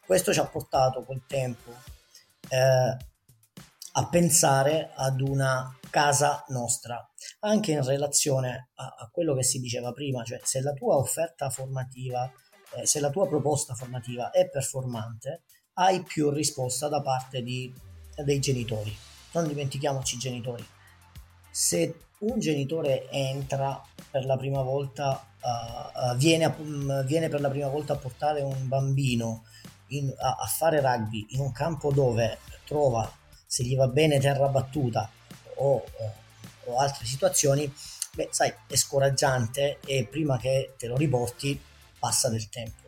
Questo 0.06 0.32
ci 0.32 0.40
ha 0.40 0.46
portato 0.46 1.04
col 1.04 1.24
tempo 1.28 1.74
eh, 2.48 3.11
a 3.94 4.08
pensare 4.08 4.92
ad 4.96 5.22
una 5.22 5.78
casa 5.90 6.46
nostra, 6.50 7.10
anche 7.42 7.72
in 7.72 7.84
relazione 7.84 8.70
a, 8.76 8.96
a 9.00 9.10
quello 9.12 9.36
che 9.36 9.44
si 9.44 9.60
diceva 9.60 9.92
prima, 9.92 10.24
cioè 10.24 10.40
se 10.44 10.62
la 10.62 10.74
tua 10.74 10.96
offerta 10.96 11.50
formativa, 11.50 12.32
eh, 12.76 12.86
se 12.86 13.00
la 13.00 13.10
tua 13.10 13.28
proposta 13.28 13.74
formativa 13.74 14.32
è 14.32 14.50
performante, 14.50 15.44
hai 15.74 16.02
più 16.04 16.30
risposta 16.30 16.88
da 16.88 17.02
parte 17.02 17.42
di, 17.42 17.74
dei 18.24 18.40
genitori. 18.40 18.96
Non 19.34 19.48
dimentichiamoci 19.48 20.16
i 20.16 20.20
genitori. 20.20 20.66
Se 21.50 21.96
un 22.20 22.40
genitore 22.40 23.10
entra 23.10 23.82
per 24.10 24.26
la 24.26 24.38
prima 24.38 24.62
volta, 24.62 25.26
uh, 25.42 26.12
uh, 26.12 26.16
viene, 26.16 26.46
a, 26.46 26.56
um, 26.58 27.04
viene, 27.06 27.30
per 27.30 27.42
la 27.42 27.50
prima 27.50 27.68
volta 27.68 27.94
a 27.94 27.98
portare 27.98 28.42
un 28.42 28.68
bambino 28.68 29.44
in, 29.88 30.14
a, 30.18 30.38
a 30.40 30.46
fare 30.46 30.82
rugby 30.82 31.28
in 31.30 31.40
un 31.40 31.52
campo 31.52 31.92
dove 31.92 32.38
trova, 32.66 33.10
se 33.52 33.66
gli 33.66 33.76
va 33.76 33.90
bene, 33.90 34.18
terra 34.18 34.48
battuta, 34.48 35.12
o, 35.56 35.84
o 36.64 36.78
altre 36.80 37.06
situazioni, 37.06 37.70
beh, 38.14 38.30
sai, 38.32 38.54
è 38.66 38.76
scoraggiante 38.78 39.80
e 39.86 40.08
prima 40.10 40.40
che 40.40 40.76
te 40.78 40.88
lo 40.88 40.96
riporti 40.96 41.62
passa 42.00 42.30
del 42.30 42.48
tempo. 42.48 42.88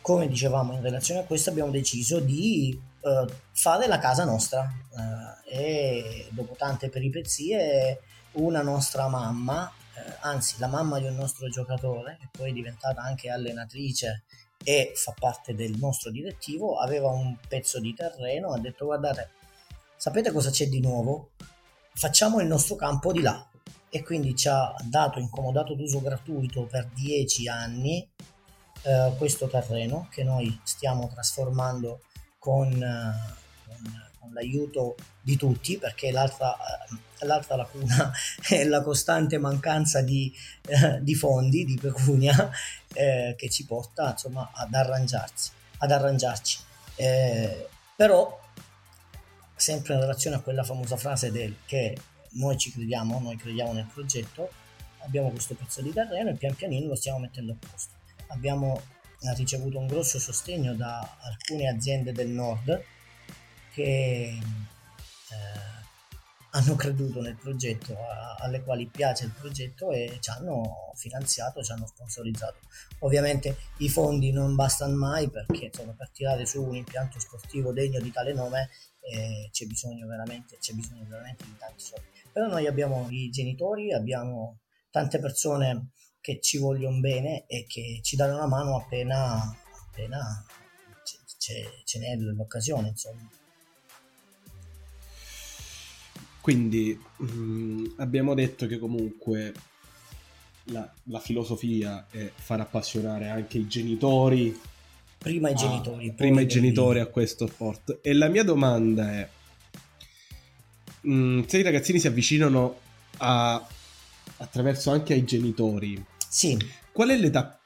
Come 0.00 0.26
dicevamo 0.26 0.72
in 0.72 0.80
relazione 0.80 1.20
a 1.20 1.24
questo 1.24 1.50
abbiamo 1.50 1.70
deciso 1.70 2.18
di 2.18 2.80
uh, 3.00 3.26
fare 3.52 3.86
la 3.88 3.98
casa 3.98 4.24
nostra 4.24 4.62
uh, 4.62 5.50
e 5.50 6.26
dopo 6.30 6.54
tante 6.56 6.88
peripezie 6.88 8.00
una 8.32 8.62
nostra 8.62 9.06
mamma 9.08 9.70
eh, 9.96 10.16
anzi 10.20 10.56
la 10.58 10.66
mamma 10.66 10.98
di 10.98 11.06
un 11.06 11.14
nostro 11.14 11.48
giocatore, 11.48 12.16
che 12.18 12.28
poi 12.30 12.50
è 12.50 12.52
diventata 12.52 13.02
anche 13.02 13.30
allenatrice 13.30 14.24
e 14.64 14.92
fa 14.94 15.14
parte 15.16 15.54
del 15.54 15.76
nostro 15.78 16.10
direttivo, 16.10 16.78
aveva 16.78 17.10
un 17.10 17.36
pezzo 17.46 17.78
di 17.78 17.94
terreno, 17.94 18.52
ha 18.52 18.58
detto 18.58 18.86
guardate, 18.86 19.30
sapete 19.96 20.32
cosa 20.32 20.50
c'è 20.50 20.66
di 20.66 20.80
nuovo? 20.80 21.30
Facciamo 21.92 22.40
il 22.40 22.46
nostro 22.46 22.74
campo 22.74 23.12
di 23.12 23.20
là. 23.20 23.46
E 23.90 24.02
quindi 24.02 24.34
ci 24.34 24.48
ha 24.48 24.74
dato 24.82 25.20
incomodato 25.20 25.74
d'uso 25.74 26.00
gratuito 26.00 26.64
per 26.64 26.88
10 26.92 27.48
anni 27.48 28.04
eh, 28.82 29.14
questo 29.16 29.46
terreno 29.46 30.08
che 30.10 30.24
noi 30.24 30.60
stiamo 30.64 31.08
trasformando 31.08 32.00
con, 32.40 32.72
eh, 32.72 33.36
con, 33.64 34.10
con 34.18 34.32
l'aiuto 34.32 34.96
di 35.22 35.36
tutti 35.36 35.78
perché 35.78 36.10
l'altra, 36.10 36.56
eh, 36.56 36.96
l'altra 37.24 37.56
lacuna 37.56 38.12
è 38.48 38.64
la 38.64 38.82
costante 38.82 39.38
mancanza 39.38 40.02
di, 40.02 40.32
eh, 40.66 41.02
di 41.02 41.14
fondi, 41.14 41.64
di 41.64 41.78
pecunia 41.80 42.50
eh, 42.94 43.34
che 43.36 43.50
ci 43.50 43.66
porta 43.66 44.10
insomma 44.10 44.50
ad 44.52 44.72
arrangiarsi, 44.72 45.50
ad 45.78 45.90
arrangiarci. 45.90 46.58
Eh, 46.96 47.68
però 47.96 48.40
sempre 49.56 49.94
in 49.94 50.00
relazione 50.00 50.36
a 50.36 50.40
quella 50.40 50.64
famosa 50.64 50.96
frase 50.96 51.30
del 51.30 51.56
che 51.66 51.96
noi 52.32 52.58
ci 52.58 52.72
crediamo, 52.72 53.20
noi 53.20 53.36
crediamo 53.36 53.72
nel 53.72 53.88
progetto, 53.92 54.50
abbiamo 54.98 55.30
questo 55.30 55.54
pezzo 55.54 55.82
di 55.82 55.92
terreno 55.92 56.30
e 56.30 56.34
pian 56.34 56.54
pianino 56.54 56.88
lo 56.88 56.96
stiamo 56.96 57.18
mettendo 57.18 57.52
a 57.52 57.66
posto. 57.70 57.92
Abbiamo 58.28 58.80
ricevuto 59.36 59.78
un 59.78 59.86
grosso 59.86 60.18
sostegno 60.18 60.74
da 60.74 61.16
alcune 61.20 61.68
aziende 61.68 62.12
del 62.12 62.28
nord 62.28 62.82
che 63.72 64.38
eh, 65.30 65.83
hanno 66.54 66.76
creduto 66.76 67.20
nel 67.20 67.36
progetto, 67.36 67.94
a, 67.94 68.36
alle 68.38 68.62
quali 68.62 68.86
piace 68.86 69.24
il 69.24 69.32
progetto 69.32 69.90
e 69.90 70.18
ci 70.20 70.30
hanno 70.30 70.92
finanziato, 70.94 71.62
ci 71.62 71.72
hanno 71.72 71.86
sponsorizzato. 71.86 72.58
Ovviamente 73.00 73.56
i 73.78 73.88
fondi 73.88 74.30
non 74.30 74.54
bastano 74.54 74.94
mai 74.94 75.28
perché 75.28 75.66
insomma, 75.66 75.92
per 75.92 76.10
tirare 76.10 76.46
su 76.46 76.62
un 76.62 76.76
impianto 76.76 77.18
sportivo 77.18 77.72
degno 77.72 78.00
di 78.00 78.10
tale 78.12 78.32
nome 78.32 78.70
eh, 79.00 79.48
c'è, 79.50 79.66
bisogno 79.66 80.06
veramente, 80.06 80.56
c'è 80.58 80.74
bisogno 80.74 81.04
veramente 81.08 81.44
di 81.44 81.56
tanti 81.58 81.82
soldi. 81.82 82.06
Però 82.32 82.46
noi 82.46 82.66
abbiamo 82.66 83.08
i 83.10 83.30
genitori, 83.30 83.92
abbiamo 83.92 84.60
tante 84.90 85.18
persone 85.18 85.90
che 86.20 86.40
ci 86.40 86.58
vogliono 86.58 87.00
bene 87.00 87.46
e 87.46 87.66
che 87.66 87.98
ci 88.02 88.14
danno 88.16 88.36
una 88.36 88.46
mano 88.46 88.76
appena, 88.76 89.54
appena 89.88 90.44
ce 91.36 91.98
n'è 91.98 92.14
l'occasione, 92.16 92.88
insomma. 92.88 93.28
Quindi 96.44 96.94
mh, 97.16 97.24
mm, 97.26 97.86
abbiamo 97.96 98.34
detto 98.34 98.66
che 98.66 98.78
comunque 98.78 99.54
la, 100.64 100.86
la, 101.04 101.18
filosofia 101.18 102.04
è 102.10 102.30
far 102.34 102.60
appassionare 102.60 103.30
anche 103.30 103.56
i 103.56 103.66
genitori. 103.66 104.54
Prima 105.16 105.48
i 105.48 105.54
genitori. 105.54 106.10
A, 106.10 106.12
prima 106.12 106.42
i 106.42 106.46
genitori 106.46 107.00
a 107.00 107.06
questo 107.06 107.46
sport. 107.46 108.00
E 108.02 108.12
la 108.12 108.28
mia 108.28 108.44
domanda 108.44 109.10
è, 109.10 109.28
mh, 111.00 111.14
mm, 111.14 111.42
se 111.46 111.58
i 111.60 111.62
ragazzini 111.62 111.98
si 111.98 112.08
avvicinano 112.08 112.78
a, 113.16 113.66
attraverso 114.36 114.90
anche 114.90 115.14
ai 115.14 115.24
genitori, 115.24 116.04
sì. 116.28 116.58
qual 116.92 117.08
è 117.08 117.16
l'età 117.16 117.58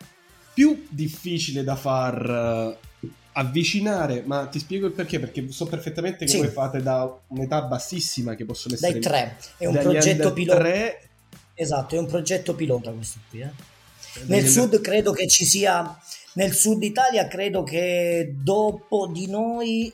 più 0.54 0.86
difficile 0.88 1.64
da 1.64 1.74
far 1.74 2.78
avvicinare, 3.38 4.22
ma 4.26 4.46
ti 4.46 4.58
spiego 4.58 4.86
il 4.86 4.92
perché, 4.92 5.20
perché 5.20 5.50
so 5.50 5.66
perfettamente 5.66 6.24
che 6.24 6.30
sì. 6.30 6.38
voi 6.38 6.48
fate 6.48 6.82
da 6.82 7.18
un'età 7.28 7.62
bassissima 7.62 8.34
che 8.34 8.44
possono 8.44 8.74
essere... 8.74 8.92
Dai 8.92 9.00
tre, 9.00 9.36
è 9.56 9.66
un 9.66 9.78
progetto 9.78 10.32
pilota. 10.32 10.58
3... 10.58 11.08
Esatto, 11.54 11.94
è 11.94 11.98
un 11.98 12.06
progetto 12.06 12.54
pilota 12.54 12.90
questo 12.90 13.20
qui. 13.30 13.40
Eh. 13.40 13.50
Nel 14.26 14.46
sud 14.46 14.80
credo 14.80 15.12
che 15.12 15.28
ci 15.28 15.44
sia, 15.44 15.96
nel 16.34 16.52
sud 16.52 16.82
Italia 16.82 17.28
credo 17.28 17.62
che 17.62 18.34
dopo 18.36 19.06
di 19.06 19.28
noi 19.28 19.92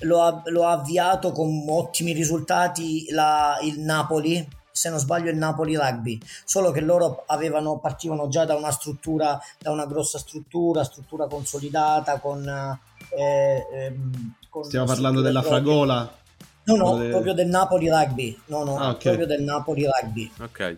lo 0.00 0.22
ha, 0.22 0.42
lo 0.46 0.66
ha 0.66 0.72
avviato 0.72 1.30
con 1.30 1.64
ottimi 1.68 2.12
risultati 2.12 3.06
la, 3.10 3.58
il 3.62 3.78
Napoli 3.78 4.44
se 4.72 4.88
non 4.88 4.98
sbaglio 4.98 5.30
il 5.30 5.36
Napoli 5.36 5.76
Rugby, 5.76 6.18
solo 6.44 6.70
che 6.70 6.80
loro 6.80 7.24
avevano, 7.26 7.78
partivano 7.78 8.28
già 8.28 8.44
da 8.44 8.56
una 8.56 8.70
struttura, 8.70 9.38
da 9.58 9.70
una 9.70 9.86
grossa 9.86 10.18
struttura, 10.18 10.82
struttura 10.84 11.26
consolidata 11.26 12.18
con... 12.18 12.78
Eh, 13.10 13.66
ehm, 13.72 14.34
con 14.48 14.64
Stiamo 14.64 14.86
parlando 14.86 15.20
della 15.20 15.40
proprie. 15.40 15.60
Fragola? 15.62 16.16
No, 16.64 16.76
no, 16.76 16.96
de... 16.96 17.08
proprio 17.08 17.34
del 17.34 17.48
Napoli 17.48 17.88
Rugby, 17.88 18.40
no, 18.46 18.64
no, 18.64 18.78
ah, 18.78 18.90
okay. 18.90 19.14
proprio 19.14 19.26
del 19.26 19.42
Napoli 19.42 19.84
Rugby. 19.86 20.30
Ok. 20.40 20.76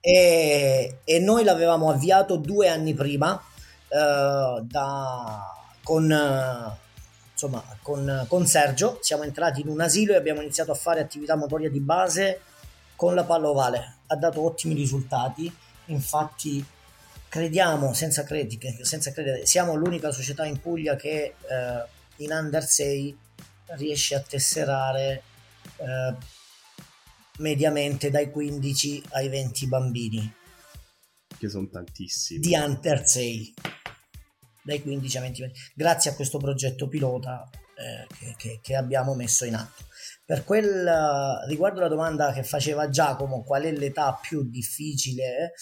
E, 0.00 0.98
e 1.04 1.18
noi 1.18 1.44
l'avevamo 1.44 1.90
avviato 1.90 2.36
due 2.36 2.68
anni 2.68 2.94
prima 2.94 3.40
eh, 3.88 4.60
da, 4.62 5.54
con... 5.82 6.10
Eh, 6.10 6.88
insomma, 7.32 7.62
con, 7.80 8.26
con 8.28 8.46
Sergio 8.46 8.98
siamo 9.00 9.22
entrati 9.22 9.62
in 9.62 9.68
un 9.68 9.80
asilo 9.80 10.12
e 10.12 10.16
abbiamo 10.16 10.42
iniziato 10.42 10.72
a 10.72 10.74
fare 10.74 11.00
attività 11.00 11.36
motoria 11.36 11.70
di 11.70 11.80
base 11.80 12.42
con 13.00 13.14
la 13.14 13.24
palla 13.24 13.48
ovale 13.48 14.00
ha 14.08 14.16
dato 14.16 14.44
ottimi 14.44 14.74
risultati, 14.74 15.50
infatti 15.86 16.62
crediamo 17.30 17.94
senza 17.94 18.24
critiche, 18.24 18.84
senza 18.84 19.10
credere, 19.10 19.46
siamo 19.46 19.74
l'unica 19.74 20.12
società 20.12 20.44
in 20.44 20.60
Puglia 20.60 20.96
che 20.96 21.34
eh, 21.38 21.84
in 22.16 22.30
Under 22.30 22.62
6 22.62 23.18
riesce 23.78 24.14
a 24.16 24.20
tesserare 24.20 25.22
eh, 25.76 26.14
mediamente 27.38 28.10
dai 28.10 28.30
15 28.30 29.04
ai 29.12 29.30
20 29.30 29.66
bambini. 29.66 30.34
Che 31.38 31.48
sono 31.48 31.70
tantissimi. 31.70 32.40
Di 32.40 32.54
Under 32.54 33.08
6. 33.08 33.54
Dai 34.62 34.82
15 34.82 35.16
ai 35.16 35.22
20. 35.22 35.52
Grazie 35.72 36.10
a 36.10 36.14
questo 36.14 36.36
progetto 36.36 36.86
pilota 36.86 37.48
eh, 37.76 38.06
che, 38.14 38.34
che, 38.36 38.60
che 38.62 38.76
abbiamo 38.76 39.14
messo 39.14 39.46
in 39.46 39.54
atto. 39.54 39.84
Per 40.30 40.44
quel 40.44 41.42
riguardo 41.48 41.80
la 41.80 41.88
domanda 41.88 42.30
che 42.30 42.44
faceva 42.44 42.88
Giacomo, 42.88 43.42
qual 43.42 43.64
è 43.64 43.72
l'età 43.72 44.16
più 44.22 44.48
difficile? 44.48 45.54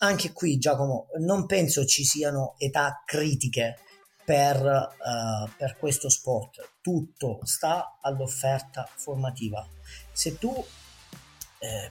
Anche 0.00 0.30
qui, 0.30 0.58
Giacomo, 0.58 1.06
non 1.20 1.46
penso 1.46 1.86
ci 1.86 2.04
siano 2.04 2.54
età 2.58 3.02
critiche 3.06 3.78
per, 4.22 4.60
uh, 4.62 5.48
per 5.56 5.78
questo 5.78 6.10
sport. 6.10 6.72
Tutto 6.82 7.38
sta 7.44 7.98
all'offerta 8.02 8.86
formativa. 8.94 9.66
Se 10.12 10.36
tu, 10.36 10.52
eh, 11.60 11.90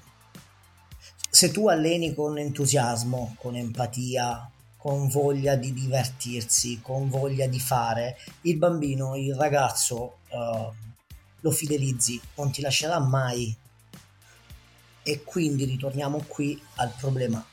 se 1.31 1.49
tu 1.49 1.67
alleni 1.67 2.13
con 2.13 2.37
entusiasmo, 2.37 3.35
con 3.39 3.55
empatia, 3.55 4.51
con 4.77 5.07
voglia 5.07 5.55
di 5.55 5.73
divertirsi, 5.73 6.79
con 6.79 7.09
voglia 7.09 7.47
di 7.47 7.59
fare, 7.59 8.17
il 8.41 8.59
bambino, 8.59 9.15
il 9.15 9.33
ragazzo 9.33 10.17
uh, 10.29 10.82
lo 11.43 11.51
fidelizzi, 11.51 12.19
non 12.35 12.51
ti 12.51 12.61
lascerà 12.61 12.99
mai. 12.99 13.55
E 15.03 15.23
quindi 15.23 15.65
ritorniamo 15.65 16.23
qui 16.27 16.59
al 16.75 16.93
problema. 16.97 17.45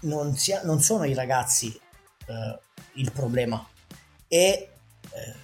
Non, 0.00 0.36
sia, 0.36 0.62
non 0.62 0.80
sono 0.80 1.04
i 1.04 1.14
ragazzi 1.14 1.68
eh, 2.26 2.58
il 2.94 3.10
problema, 3.10 3.66
è 4.28 4.68
eh, 5.10 5.34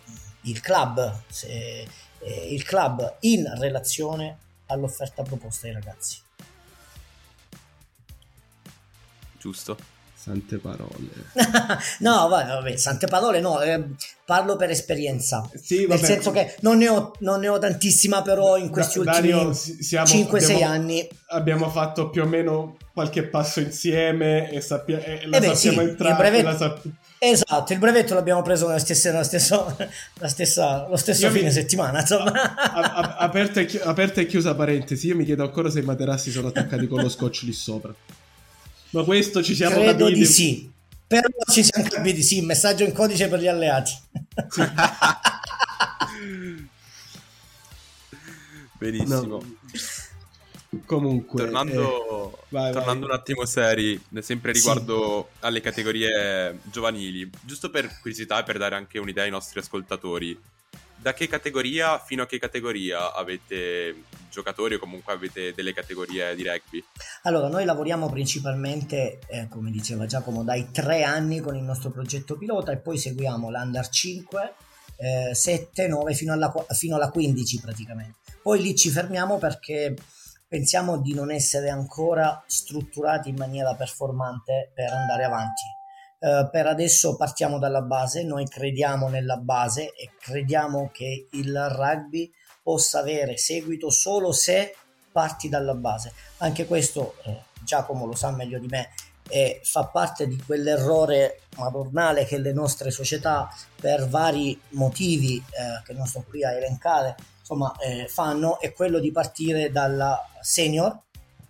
il 0.42 0.60
club, 0.60 1.22
se, 1.28 1.88
eh, 2.18 2.54
il 2.54 2.62
club 2.62 3.16
in 3.20 3.50
relazione 3.58 4.38
all'offerta 4.66 5.22
proposta 5.22 5.66
ai 5.66 5.72
ragazzi. 5.72 6.20
Giusto. 9.38 9.93
Sante 10.24 10.56
parole. 10.56 11.10
no, 12.00 12.28
vabbè, 12.28 12.46
vabbè, 12.46 12.76
sante 12.76 13.06
parole 13.06 13.40
no, 13.40 13.60
eh, 13.60 13.88
parlo 14.24 14.56
per 14.56 14.70
esperienza. 14.70 15.46
Sì, 15.52 15.84
Nel 15.86 16.02
senso 16.02 16.30
che 16.30 16.56
non 16.60 16.78
ne, 16.78 16.88
ho, 16.88 17.12
non 17.18 17.40
ne 17.40 17.48
ho 17.48 17.58
tantissima, 17.58 18.22
però 18.22 18.56
in 18.56 18.70
questi 18.70 19.02
da, 19.02 19.16
ultimi 19.16 19.34
5-6 19.34 20.64
anni... 20.64 21.06
Abbiamo 21.26 21.68
fatto 21.68 22.08
più 22.08 22.22
o 22.22 22.26
meno 22.26 22.78
qualche 22.94 23.24
passo 23.24 23.60
insieme 23.60 24.50
e, 24.50 24.62
sappia, 24.62 24.98
e 25.04 25.26
la 25.26 25.36
eh 25.36 25.40
beh, 25.40 25.54
sappiamo 25.54 25.82
sì, 25.82 25.88
entrare. 25.90 26.14
Brevetto, 26.14 26.56
sapp- 26.56 26.86
esatto, 27.18 27.72
il 27.74 27.78
brevetto 27.78 28.14
l'abbiamo 28.14 28.40
preso 28.40 28.66
la 28.66 28.78
stessa, 28.78 29.12
la 29.12 29.24
stessa, 29.24 29.76
la 30.20 30.28
stessa, 30.28 30.88
lo 30.88 30.96
stesso 30.96 31.26
io 31.26 31.32
fine 31.32 31.44
mi, 31.44 31.52
settimana. 31.52 32.00
Insomma. 32.00 32.32
A, 32.32 32.80
a, 32.80 33.16
aperta, 33.16 33.60
e 33.60 33.66
chi- 33.66 33.76
aperta 33.76 34.22
e 34.22 34.26
chiusa 34.26 34.54
parentesi, 34.54 35.08
io 35.08 35.16
mi 35.16 35.26
chiedo 35.26 35.42
ancora 35.42 35.68
se 35.68 35.80
i 35.80 35.82
materassi 35.82 36.30
sono 36.30 36.48
attaccati 36.48 36.86
con 36.86 37.02
lo 37.02 37.10
scotch 37.10 37.42
lì 37.42 37.52
sopra. 37.52 37.94
Ma 38.94 39.02
questo 39.02 39.42
ci 39.42 39.56
siamo 39.56 39.74
Credo 39.74 40.04
capiti. 40.04 40.20
di 40.20 40.24
sì. 40.24 40.70
Però 41.06 41.28
ci 41.50 41.62
siamo 41.64 41.88
capiti, 41.88 42.22
sì, 42.22 42.40
messaggio 42.42 42.84
in 42.84 42.92
codice 42.92 43.26
per 43.28 43.40
gli 43.40 43.48
alleati. 43.48 43.92
Benissimo. 48.78 49.22
No. 49.22 49.42
Comunque, 50.86 51.42
tornando, 51.42 52.32
eh, 52.32 52.36
vai, 52.50 52.72
tornando 52.72 53.06
vai. 53.06 53.14
un 53.14 53.20
attimo 53.20 53.44
seri, 53.44 54.00
sempre 54.20 54.52
riguardo 54.52 55.28
sì. 55.32 55.38
alle 55.40 55.60
categorie 55.60 56.60
giovanili, 56.70 57.28
giusto 57.42 57.70
per 57.70 57.98
curiosità 58.00 58.38
e 58.40 58.44
per 58.44 58.58
dare 58.58 58.76
anche 58.76 58.98
un'idea 58.98 59.24
ai 59.24 59.30
nostri 59.30 59.58
ascoltatori, 59.58 60.38
da 61.04 61.12
che 61.12 61.28
categoria 61.28 61.98
fino 61.98 62.22
a 62.22 62.26
che 62.26 62.38
categoria 62.38 63.12
avete 63.12 64.04
giocatori 64.30 64.76
o 64.76 64.78
comunque 64.78 65.12
avete 65.12 65.52
delle 65.52 65.74
categorie 65.74 66.34
di 66.34 66.42
rugby? 66.42 66.82
Allora, 67.24 67.48
noi 67.48 67.66
lavoriamo 67.66 68.08
principalmente, 68.08 69.18
eh, 69.26 69.46
come 69.50 69.70
diceva 69.70 70.06
Giacomo, 70.06 70.42
dai 70.44 70.70
tre 70.70 71.02
anni 71.02 71.40
con 71.40 71.56
il 71.56 71.62
nostro 71.62 71.90
progetto 71.90 72.38
pilota 72.38 72.72
e 72.72 72.78
poi 72.78 72.96
seguiamo 72.96 73.50
l'Under 73.50 73.86
5, 73.86 74.54
eh, 74.96 75.34
7, 75.34 75.88
9 75.88 76.14
fino 76.14 76.32
alla, 76.32 76.50
fino 76.70 76.96
alla 76.96 77.10
15 77.10 77.60
praticamente. 77.60 78.20
Poi 78.40 78.62
lì 78.62 78.74
ci 78.74 78.88
fermiamo 78.88 79.36
perché 79.36 79.94
pensiamo 80.48 80.96
di 81.02 81.12
non 81.12 81.30
essere 81.30 81.68
ancora 81.68 82.42
strutturati 82.46 83.28
in 83.28 83.36
maniera 83.36 83.74
performante 83.74 84.72
per 84.74 84.90
andare 84.90 85.24
avanti 85.24 85.73
eh, 86.24 86.48
per 86.50 86.66
adesso 86.66 87.16
partiamo 87.16 87.58
dalla 87.58 87.82
base, 87.82 88.22
noi 88.22 88.48
crediamo 88.48 89.08
nella 89.08 89.36
base 89.36 89.92
e 89.92 90.12
crediamo 90.18 90.88
che 90.90 91.26
il 91.32 91.68
rugby 91.68 92.32
possa 92.62 93.00
avere 93.00 93.36
seguito 93.36 93.90
solo 93.90 94.32
se 94.32 94.74
parti 95.12 95.50
dalla 95.50 95.74
base. 95.74 96.14
Anche 96.38 96.64
questo 96.64 97.16
eh, 97.24 97.42
Giacomo 97.62 98.06
lo 98.06 98.14
sa 98.14 98.30
meglio 98.30 98.58
di 98.58 98.68
me 98.68 98.88
e 99.28 99.60
fa 99.64 99.84
parte 99.84 100.26
di 100.26 100.42
quell'errore 100.42 101.40
madornale 101.56 102.24
che 102.24 102.38
le 102.38 102.54
nostre 102.54 102.90
società 102.90 103.50
per 103.78 104.08
vari 104.08 104.58
motivi 104.70 105.36
eh, 105.36 105.82
che 105.84 105.92
non 105.92 106.06
sto 106.06 106.24
qui 106.28 106.44
a 106.44 106.52
elencare 106.52 107.14
insomma 107.38 107.74
eh, 107.78 108.06
fanno 108.06 108.60
è 108.60 108.74
quello 108.74 108.98
di 108.98 109.10
partire 109.10 109.70
dalla 109.70 110.22
senior 110.42 111.03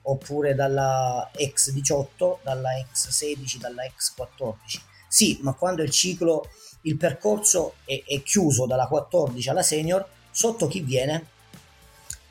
oppure 0.07 0.55
dalla 0.55 1.31
ex 1.35 1.71
18, 1.71 2.41
dalla 2.43 2.77
ex 2.79 3.09
16, 3.09 3.59
dalla 3.59 3.85
ex 3.85 4.15
14. 4.15 4.81
Sì, 5.09 5.39
ma 5.43 5.53
quando 5.53 5.83
il 5.83 5.91
ciclo, 5.91 6.49
il 6.83 6.97
percorso 6.97 7.75
è, 7.85 8.03
è 8.07 8.23
chiuso 8.23 8.67
dalla 8.67 8.87
14 8.87 9.49
alla 9.49 9.63
senior, 9.63 10.07
sotto 10.31 10.67
chi 10.67 10.81
viene? 10.81 11.29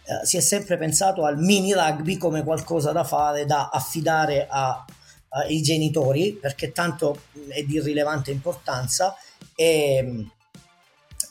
Eh, 0.03 0.25
si 0.25 0.37
è 0.37 0.41
sempre 0.41 0.77
pensato 0.77 1.25
al 1.25 1.37
mini 1.39 1.73
rugby 1.73 2.17
come 2.17 2.43
qualcosa 2.43 2.91
da 2.91 3.03
fare, 3.03 3.45
da 3.45 3.69
affidare 3.69 4.47
ai 4.49 5.61
genitori, 5.61 6.33
perché 6.33 6.71
tanto 6.71 7.23
è 7.47 7.63
di 7.63 7.79
rilevante 7.79 8.31
importanza 8.31 9.15
e 9.55 10.27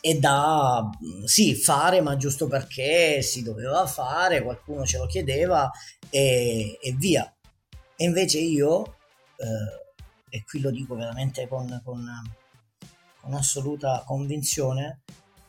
e 0.04 0.18
da 0.18 0.90
sì 1.24 1.54
fare 1.54 2.00
ma 2.00 2.16
giusto 2.16 2.48
perché 2.48 3.22
si 3.22 3.44
doveva 3.44 3.86
fare 3.86 4.42
qualcuno 4.42 4.84
ce 4.84 4.98
lo 4.98 5.06
chiedeva 5.06 5.70
e, 6.12 6.78
e 6.80 6.92
via. 6.92 7.32
E 7.96 8.04
invece 8.04 8.38
io 8.38 8.96
eh, 9.36 9.82
e 10.34 10.44
qui 10.44 10.60
lo 10.60 10.70
dico 10.70 10.94
veramente 10.94 11.48
con, 11.48 11.80
con, 11.84 12.06
con 13.20 13.34
assoluta 13.34 14.02
convinzione 14.06 15.00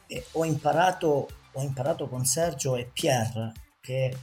eh, 0.07 0.26
ho 0.32 0.45
imparato 0.45 1.30
ho 1.53 1.61
imparato 1.61 2.07
con 2.07 2.26
Sergio 2.26 2.76
e 2.76 2.89
Pierre 2.91 3.51
che 3.80 4.18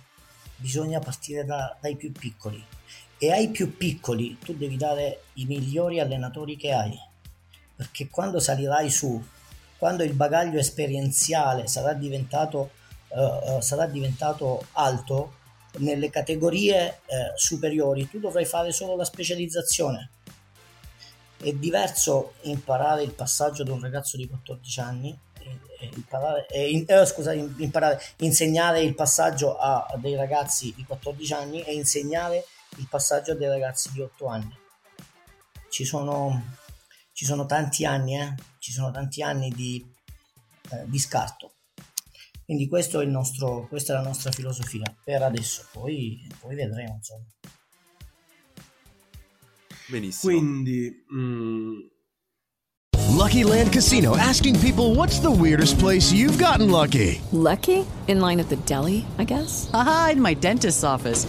bisogna 0.56 0.98
partire 0.98 1.44
da, 1.44 1.76
dai 1.80 1.96
più 1.96 2.10
piccoli. 2.12 2.62
E 3.18 3.32
ai 3.32 3.48
più 3.50 3.76
piccoli 3.76 4.38
tu 4.38 4.54
devi 4.54 4.76
dare 4.76 5.24
i 5.34 5.44
migliori 5.44 6.00
allenatori 6.00 6.56
che 6.56 6.72
hai 6.72 6.98
perché 7.76 8.08
quando 8.08 8.40
salirai 8.40 8.90
su 8.90 9.22
quando 9.78 10.02
il 10.02 10.12
bagaglio 10.12 10.58
esperienziale 10.58 11.66
sarà 11.66 11.94
diventato, 11.94 12.72
uh, 13.08 13.60
sarà 13.60 13.86
diventato 13.86 14.66
alto, 14.72 15.36
nelle 15.78 16.10
categorie 16.10 17.00
uh, 17.06 17.36
superiori 17.36 18.08
tu 18.08 18.18
dovrai 18.18 18.44
fare 18.44 18.72
solo 18.72 18.96
la 18.96 19.04
specializzazione. 19.04 20.10
È 21.36 21.52
diverso 21.52 22.34
imparare 22.42 23.02
il 23.02 23.12
passaggio 23.12 23.62
da 23.62 23.72
un 23.72 23.80
ragazzo 23.80 24.16
di 24.16 24.28
14 24.28 24.80
anni 24.80 25.18
Imparare, 25.82 26.46
eh, 26.48 26.84
eh, 26.86 27.06
scusa, 27.06 27.32
imparare, 27.32 28.00
insegnare 28.18 28.82
il 28.82 28.94
passaggio 28.94 29.56
a, 29.56 29.86
dei 29.96 30.14
ragazzi 30.14 30.74
di 30.76 30.84
14 30.84 31.32
anni 31.32 31.62
e 31.62 31.72
insegnare 31.72 32.44
il 32.76 32.86
passaggio 32.88 33.32
a 33.32 33.34
dei 33.34 33.48
ragazzi 33.48 33.90
di 33.92 34.00
8 34.02 34.26
anni. 34.26 34.58
Ci 35.70 35.84
sono, 35.86 36.56
ci 37.12 37.24
sono 37.24 37.46
tanti 37.46 37.86
anni, 37.86 38.20
eh? 38.20 38.34
ci 38.58 38.72
sono 38.72 38.90
tanti 38.90 39.22
anni 39.22 39.48
di, 39.50 39.82
eh, 40.70 40.84
di 40.84 40.98
scarto. 40.98 41.52
Quindi 42.50 42.66
questo 42.66 42.98
è 42.98 43.04
il 43.04 43.10
nostro, 43.10 43.68
questa 43.68 43.92
è 43.92 43.96
la 43.96 44.02
nostra 44.02 44.32
filosofia 44.32 44.82
per 45.04 45.22
adesso, 45.22 45.66
poi, 45.70 46.20
poi 46.40 46.56
vedremo 46.56 46.94
insomma. 46.96 47.24
Benissimo. 49.86 50.32
Quindi... 50.32 50.92
Mm... 51.14 51.78
Lucky 53.16 53.44
Land 53.44 53.70
Casino 53.70 54.16
asking 54.16 54.58
people 54.58 54.96
what's 54.96 55.20
the 55.20 55.30
weirdest 55.30 55.78
place 55.78 56.12
you've 56.12 56.42
gotten 56.42 56.72
lucky? 56.72 57.20
Lucky? 57.30 57.86
In 58.08 58.18
line 58.18 58.40
at 58.40 58.48
the 58.48 58.58
deli, 58.66 59.04
I 59.16 59.24
guess? 59.24 59.70
Aha, 59.72 60.10
in 60.14 60.20
my 60.20 60.34
dentist's 60.34 60.82
office. 60.82 61.28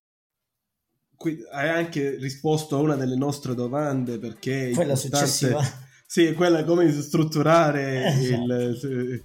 Hai 1.51 1.69
anche 1.69 2.17
risposto 2.19 2.75
a 2.75 2.79
una 2.79 2.95
delle 2.95 3.15
nostre 3.15 3.53
domande 3.53 4.17
perché 4.17 4.71
quella 4.73 4.95
successiva 4.95 5.61
sì 6.05 6.33
quella 6.33 6.63
come 6.63 6.91
strutturare 6.91 8.05
esatto. 8.13 8.87
il 8.87 9.23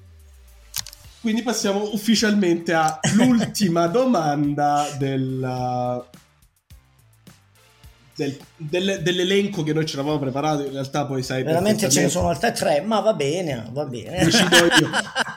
quindi 1.20 1.42
passiamo 1.42 1.92
ufficialmente 1.92 2.72
all'ultima 2.72 3.88
domanda 3.88 4.86
della 4.96 6.08
del, 8.16 8.36
del, 8.56 9.00
dell'elenco 9.02 9.62
che 9.62 9.74
noi 9.74 9.84
ci 9.84 9.94
eravamo 9.94 10.18
preparato 10.18 10.64
in 10.64 10.72
realtà 10.72 11.04
poi 11.04 11.22
sai 11.22 11.42
veramente 11.42 11.90
ce 11.90 12.00
ne 12.00 12.08
sono 12.08 12.30
altre 12.30 12.52
tre 12.52 12.80
ma 12.80 13.00
va 13.00 13.12
bene 13.12 13.68
va 13.70 13.84
bene. 13.84 14.24
Decido 14.24 14.56
io. 14.56 14.90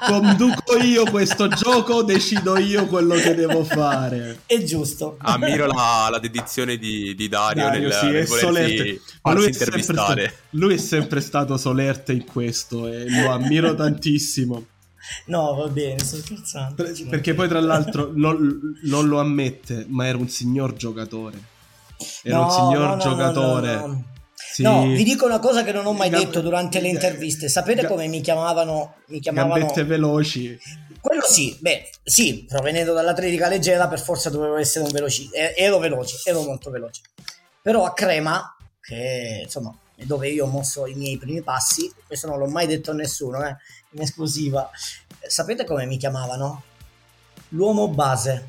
Conduco 0.06 0.78
io 0.78 1.04
questo 1.10 1.48
gioco 1.48 2.04
decido 2.04 2.58
io 2.58 2.86
quello 2.86 3.16
che 3.16 3.36
devo 3.36 3.64
fare. 3.64 4.40
È 4.46 4.64
giusto. 4.64 5.18
Ammiro 5.20 5.68
la, 5.68 6.08
la 6.10 6.20
dedizione 6.20 6.78
di, 6.78 7.14
di 7.16 7.28
Dario, 7.28 7.64
Dario 7.64 7.82
nel, 7.82 7.94
sì, 7.94 8.06
nel 8.06 8.26
volersi 8.26 9.02
lui 9.24 9.46
intervistare. 9.48 10.28
stato, 10.28 10.44
lui 10.52 10.74
è 10.76 10.78
sempre 10.78 11.22
stato 11.22 11.58
solerte 11.58 12.14
in 12.14 12.26
questo 12.26 12.88
e 12.88 13.10
lo 13.10 13.32
ammiro 13.32 13.76
tantissimo. 13.76 14.66
No, 15.26 15.56
va 15.56 15.68
bene, 15.68 16.00
sto 16.00 16.18
scherzando. 16.18 16.76
Per, 16.76 17.08
perché 17.10 17.34
poi, 17.34 17.48
tra 17.48 17.60
l'altro, 17.60 18.12
non, 18.14 18.62
lo 18.84 19.20
ammette, 19.20 19.86
ma 19.88 20.06
era 20.06 20.18
un 20.18 20.30
signor 20.30 20.74
giocatore. 20.74 21.58
Era 22.24 22.38
no, 22.38 22.46
un 22.46 22.52
signor 22.52 22.90
no, 22.90 22.98
giocatore. 22.98 23.76
No, 23.76 24.04
sì. 24.34 24.62
no, 24.64 24.88
vi 24.88 25.04
dico 25.04 25.26
una 25.26 25.40
cosa 25.40 25.64
che 25.64 25.72
non 25.72 25.86
ho 25.86 25.94
mai 25.94 26.10
Gam- 26.10 26.24
detto 26.24 26.42
durante 26.42 26.80
le 26.80 26.90
interviste. 26.90 27.50
Sapete 27.50 27.86
come 27.86 28.08
mi 28.08 28.22
chiamavano? 28.22 28.96
Mi 29.08 29.20
chiamavano... 29.20 29.54
Gambette 29.54 29.84
veloci. 29.84 30.60
Quello 31.02 31.22
sì, 31.24 31.58
beh, 31.60 31.90
sì, 32.04 32.46
provenendo 32.46 32.94
dall'atletica 32.94 33.48
leggera 33.48 33.88
per 33.88 34.02
forza 34.02 34.30
dovevo 34.30 34.58
essere 34.58 34.86
un 34.86 34.92
veloci. 34.92 35.30
Ero 35.34 35.80
veloce, 35.80 36.18
ero 36.26 36.42
molto 36.42 36.70
veloce. 36.70 37.02
Però 37.62 37.86
a 37.86 37.94
Crema, 37.94 38.56
che 38.82 39.42
insomma 39.44 39.74
è 39.96 40.04
dove 40.06 40.30
io 40.30 40.46
ho 40.46 40.48
mosso 40.50 40.86
i 40.88 40.96
miei 40.96 41.18
primi 41.18 41.42
passi, 41.42 41.92
questo 42.06 42.28
non 42.28 42.40
l'ho 42.40 42.48
mai 42.48 42.68
detto 42.68 42.92
a 42.92 42.94
nessuno, 42.94 43.46
eh, 43.46 43.56
in 43.92 44.02
esclusiva. 44.02 44.70
Sapete 45.28 45.66
come 45.66 45.86
mi 45.86 45.98
chiamavano? 45.98 46.64
L'uomo 47.50 47.88
base. 47.90 48.48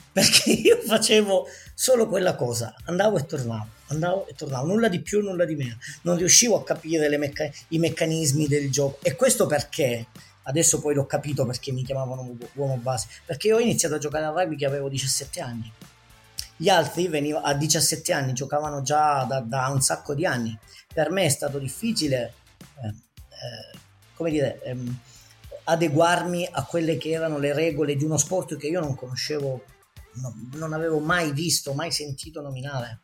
Perché 0.12 0.50
io 0.50 0.80
facevo 0.84 1.46
solo 1.82 2.06
quella 2.06 2.36
cosa, 2.36 2.72
andavo 2.84 3.18
e 3.18 3.26
tornavo, 3.26 3.66
andavo 3.88 4.28
e 4.28 4.34
tornavo, 4.34 4.68
nulla 4.68 4.86
di 4.86 5.00
più, 5.00 5.20
nulla 5.20 5.44
di 5.44 5.56
meno. 5.56 5.78
Non 6.02 6.16
riuscivo 6.16 6.54
a 6.54 6.62
capire 6.62 7.18
mecca- 7.18 7.50
i 7.70 7.78
meccanismi 7.80 8.46
del 8.46 8.70
gioco. 8.70 9.00
E 9.02 9.16
questo 9.16 9.46
perché? 9.46 10.06
Adesso 10.44 10.78
poi 10.78 10.94
l'ho 10.94 11.06
capito 11.06 11.44
perché 11.44 11.72
mi 11.72 11.82
chiamavano 11.82 12.36
uomo 12.52 12.76
base. 12.76 13.08
Perché 13.26 13.48
io 13.48 13.56
ho 13.56 13.58
iniziato 13.58 13.96
a 13.96 13.98
giocare 13.98 14.26
a 14.26 14.30
rugby 14.30 14.54
che 14.54 14.64
avevo 14.64 14.88
17 14.88 15.40
anni. 15.40 15.72
Gli 16.56 16.68
altri 16.68 17.08
veniva, 17.08 17.42
a 17.42 17.52
17 17.52 18.12
anni 18.12 18.32
giocavano 18.32 18.82
già 18.82 19.24
da, 19.24 19.40
da, 19.40 19.66
un 19.66 19.80
sacco 19.80 20.14
di 20.14 20.24
anni. 20.24 20.56
Per 20.94 21.10
me 21.10 21.24
è 21.24 21.30
stato 21.30 21.58
difficile, 21.58 22.34
eh, 22.80 22.86
eh, 22.86 23.78
come 24.14 24.30
dire, 24.30 24.62
ehm, 24.62 24.98
adeguarmi 25.64 26.48
a 26.48 26.64
quelle 26.64 26.96
che 26.96 27.10
erano 27.10 27.38
le 27.38 27.52
regole 27.52 27.96
di 27.96 28.04
uno 28.04 28.18
sport 28.18 28.56
che 28.56 28.68
io 28.68 28.78
non 28.78 28.94
conoscevo, 28.94 29.64
no, 30.14 30.34
non 30.54 30.72
avevo 30.72 30.98
mai 30.98 31.32
visto, 31.32 31.72
mai 31.72 31.90
sentito 31.90 32.40
nominare. 32.40 33.02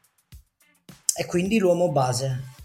E 1.14 1.26
quindi 1.26 1.58
l'uomo 1.58 1.90
base. 1.90 2.56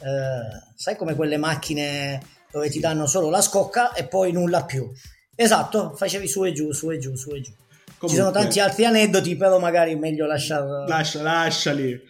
Eh, 0.00 0.74
sai 0.76 0.96
come 0.96 1.14
quelle 1.14 1.36
macchine 1.36 2.22
dove 2.50 2.70
ti 2.70 2.78
danno 2.78 3.06
solo 3.06 3.30
la 3.30 3.40
scocca 3.40 3.92
e 3.92 4.06
poi 4.06 4.32
nulla 4.32 4.64
più. 4.64 4.90
Esatto, 5.34 5.94
facevi 5.94 6.26
su 6.26 6.44
e 6.44 6.52
giù, 6.52 6.72
su 6.72 6.90
e 6.90 6.98
giù, 6.98 7.14
su 7.14 7.30
e 7.30 7.40
giù. 7.40 7.52
Comunque, 7.98 8.08
Ci 8.08 8.14
sono 8.14 8.30
tanti 8.30 8.60
altri 8.60 8.84
aneddoti, 8.84 9.36
però 9.36 9.58
magari 9.58 9.92
è 9.92 9.96
meglio 9.96 10.26
lasciar... 10.26 10.62
Lascia, 10.88 11.20
lasciali. 11.22 12.00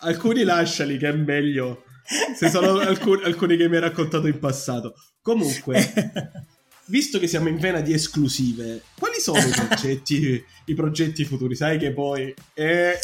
Alcuni 0.00 0.42
lasciali, 0.42 0.98
che 0.98 1.08
è 1.08 1.12
meglio. 1.12 1.84
Se 2.36 2.48
sono 2.48 2.78
alcuni, 2.80 3.22
alcuni 3.22 3.56
che 3.56 3.68
mi 3.68 3.76
hai 3.76 3.82
raccontato 3.82 4.26
in 4.26 4.38
passato. 4.38 4.94
Comunque, 5.22 5.92
visto 6.86 7.18
che 7.18 7.26
siamo 7.26 7.48
in 7.48 7.58
vena 7.58 7.80
di 7.80 7.92
esclusive, 7.92 8.82
quali 8.98 9.20
sono 9.20 9.38
i 9.38 9.50
progetti, 9.50 10.44
i 10.66 10.74
progetti 10.74 11.24
futuri? 11.24 11.54
Sai 11.54 11.78
che 11.78 11.92
poi... 11.92 12.34
Eh... 12.54 12.98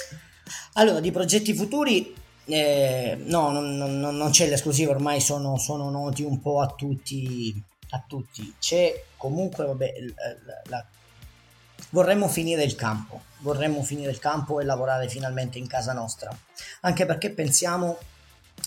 Allora, 0.74 1.00
di 1.00 1.10
progetti 1.10 1.54
futuri 1.54 2.14
eh, 2.44 3.16
no, 3.24 3.50
non, 3.50 3.76
non, 3.76 3.98
non, 3.98 4.30
c'è 4.30 4.48
l'esclusiva, 4.48 4.90
ormai 4.90 5.20
sono, 5.20 5.56
sono, 5.58 5.90
noti 5.90 6.22
un 6.22 6.40
po' 6.40 6.60
a 6.60 6.66
tutti, 6.68 7.62
a 7.90 8.02
tutti. 8.06 8.54
C'è 8.58 9.04
comunque, 9.16 9.64
vabbè, 9.64 9.94
la, 10.44 10.62
la, 10.64 10.86
vorremmo 11.90 12.28
finire 12.28 12.64
il 12.64 12.74
campo, 12.74 13.22
vorremmo 13.38 13.82
finire 13.82 14.10
il 14.10 14.18
campo 14.18 14.60
e 14.60 14.64
lavorare 14.64 15.08
finalmente 15.08 15.58
in 15.58 15.68
casa 15.68 15.92
nostra, 15.92 16.36
anche 16.80 17.06
perché 17.06 17.30
pensiamo 17.30 17.98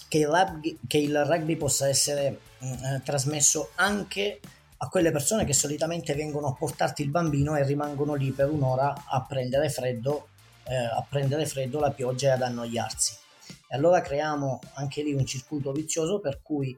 che 0.08 0.20
il 0.20 0.28
rugby, 0.28 0.78
che 0.88 0.98
il 0.98 1.26
rugby 1.26 1.56
possa 1.58 1.90
essere 1.90 2.40
mm, 2.64 2.84
eh, 2.84 3.02
trasmesso 3.04 3.72
anche 3.76 4.40
a 4.86 4.90
quelle 4.90 5.12
persone 5.12 5.46
che 5.46 5.54
solitamente 5.54 6.14
vengono 6.14 6.48
a 6.48 6.54
portarti 6.54 7.02
il 7.02 7.10
bambino 7.10 7.56
e 7.56 7.64
rimangono 7.64 8.14
lì 8.14 8.32
per 8.32 8.50
un'ora 8.50 9.06
a 9.08 9.26
prendere 9.28 9.70
freddo, 9.70 10.28
eh, 10.68 10.76
a 10.76 11.04
prendere 11.08 11.46
freddo 11.46 11.80
la 11.80 11.92
pioggia 11.92 12.28
e 12.28 12.32
ad 12.32 12.42
annoiarsi 12.44 13.24
e 13.68 13.76
allora 13.76 14.02
creiamo 14.02 14.60
anche 14.76 15.04
lì 15.04 15.14
un 15.14 15.26
circuito 15.26 15.72
vizioso 15.72 16.20
per 16.20 16.42
cui 16.42 16.78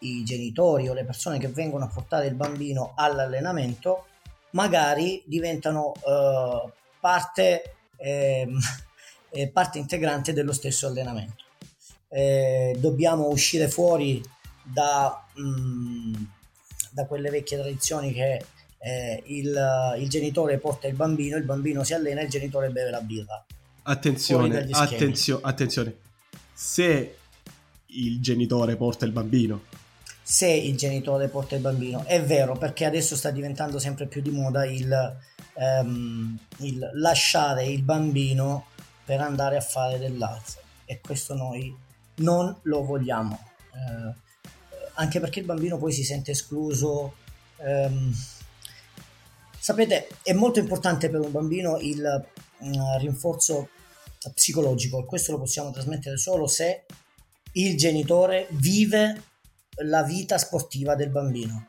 i 0.00 0.24
genitori 0.24 0.88
o 0.88 0.94
le 0.94 1.04
persone 1.04 1.38
che 1.38 1.48
vengono 1.48 1.84
a 1.84 1.88
portare 1.88 2.26
il 2.26 2.34
bambino 2.34 2.92
all'allenamento 2.96 4.06
magari 4.50 5.22
diventano 5.26 5.92
eh, 5.94 6.72
parte, 6.98 7.76
eh, 7.96 8.48
parte, 9.52 9.78
integrante 9.78 10.32
dello 10.32 10.52
stesso 10.52 10.86
allenamento. 10.86 11.44
Eh, 12.08 12.76
dobbiamo 12.78 13.28
uscire 13.28 13.68
fuori 13.68 14.22
da, 14.62 15.24
mh, 15.34 15.42
mm, 15.42 16.14
da, 16.92 17.06
quelle 17.06 17.30
vecchie 17.30 17.58
tradizioni 17.58 18.12
che 18.12 18.44
eh, 18.78 19.22
il, 19.26 19.96
il 19.98 20.08
genitore 20.08 20.58
porta 20.58 20.86
il 20.86 20.94
bambino, 20.94 21.36
il 21.36 21.44
bambino 21.44 21.84
si 21.84 21.94
allena 21.94 22.20
e 22.20 22.24
il 22.24 22.30
genitore 22.30 22.70
beve 22.70 22.90
la 22.90 23.00
birra 23.00 23.44
Attenzione, 23.84 24.68
attenzio- 24.70 25.40
attenzione. 25.42 25.96
Se 26.52 27.16
il 27.86 28.20
genitore 28.20 28.76
porta 28.76 29.04
il 29.04 29.12
bambino. 29.12 29.62
Se 30.22 30.48
il 30.48 30.76
genitore 30.76 31.28
porta 31.28 31.56
il 31.56 31.60
bambino, 31.60 32.04
è 32.06 32.22
vero, 32.22 32.56
perché 32.56 32.84
adesso 32.84 33.16
sta 33.16 33.30
diventando 33.30 33.80
sempre 33.80 34.06
più 34.06 34.22
di 34.22 34.30
moda 34.30 34.64
il, 34.64 35.16
um, 35.54 36.38
il 36.58 36.90
lasciare 36.94 37.66
il 37.66 37.82
bambino 37.82 38.66
per 39.04 39.20
andare 39.20 39.56
a 39.56 39.60
fare 39.60 39.98
dell'altro. 39.98 40.60
E 40.84 41.00
questo 41.00 41.34
noi 41.34 41.74
non 42.16 42.56
lo 42.62 42.84
vogliamo. 42.84 43.48
Eh, 43.72 44.14
anche 44.94 45.20
perché 45.20 45.40
il 45.40 45.46
bambino 45.46 45.78
poi 45.78 45.92
si 45.92 46.04
sente 46.04 46.32
escluso. 46.32 47.14
Um, 47.58 48.14
sapete, 49.58 50.08
è 50.22 50.32
molto 50.32 50.58
importante 50.58 51.08
per 51.08 51.20
un 51.20 51.30
bambino 51.30 51.78
il 51.78 52.26
rinforzo 52.98 53.68
psicologico 54.34 55.00
e 55.00 55.04
questo 55.04 55.32
lo 55.32 55.38
possiamo 55.38 55.70
trasmettere 55.70 56.16
solo 56.16 56.46
se 56.46 56.84
il 57.54 57.76
genitore 57.76 58.46
vive 58.52 59.22
la 59.84 60.02
vita 60.02 60.38
sportiva 60.38 60.94
del 60.94 61.10
bambino. 61.10 61.66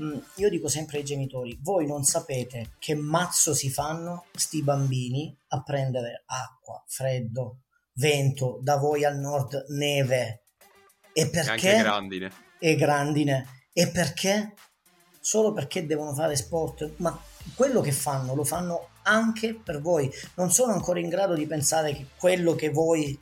Mm, 0.00 0.18
io 0.36 0.48
dico 0.48 0.68
sempre 0.68 0.98
ai 0.98 1.04
genitori, 1.04 1.58
voi 1.62 1.86
non 1.86 2.04
sapete 2.04 2.74
che 2.78 2.94
mazzo 2.94 3.54
si 3.54 3.70
fanno 3.70 4.26
sti 4.32 4.62
bambini 4.62 5.36
a 5.48 5.62
prendere 5.62 6.22
acqua, 6.26 6.82
freddo, 6.86 7.62
vento, 7.94 8.58
da 8.62 8.76
voi 8.76 9.04
al 9.04 9.18
nord 9.18 9.66
neve. 9.70 10.44
E 11.18 11.28
perché? 11.28 11.74
E 11.74 11.78
grandine. 11.78 12.32
E 12.58 12.74
grandine. 12.76 13.46
E 13.72 13.88
perché? 13.88 14.54
Solo 15.20 15.52
perché 15.52 15.84
devono 15.84 16.14
fare 16.14 16.36
sport, 16.36 16.92
ma 16.96 17.20
quello 17.54 17.80
che 17.80 17.92
fanno 17.92 18.34
lo 18.34 18.44
fanno 18.44 18.90
anche 19.02 19.54
per 19.54 19.80
voi. 19.80 20.10
Non 20.34 20.50
sono 20.50 20.72
ancora 20.72 21.00
in 21.00 21.08
grado 21.08 21.34
di 21.34 21.46
pensare 21.46 21.92
che 21.92 22.06
quello 22.16 22.54
che 22.54 22.70
voi 22.70 23.18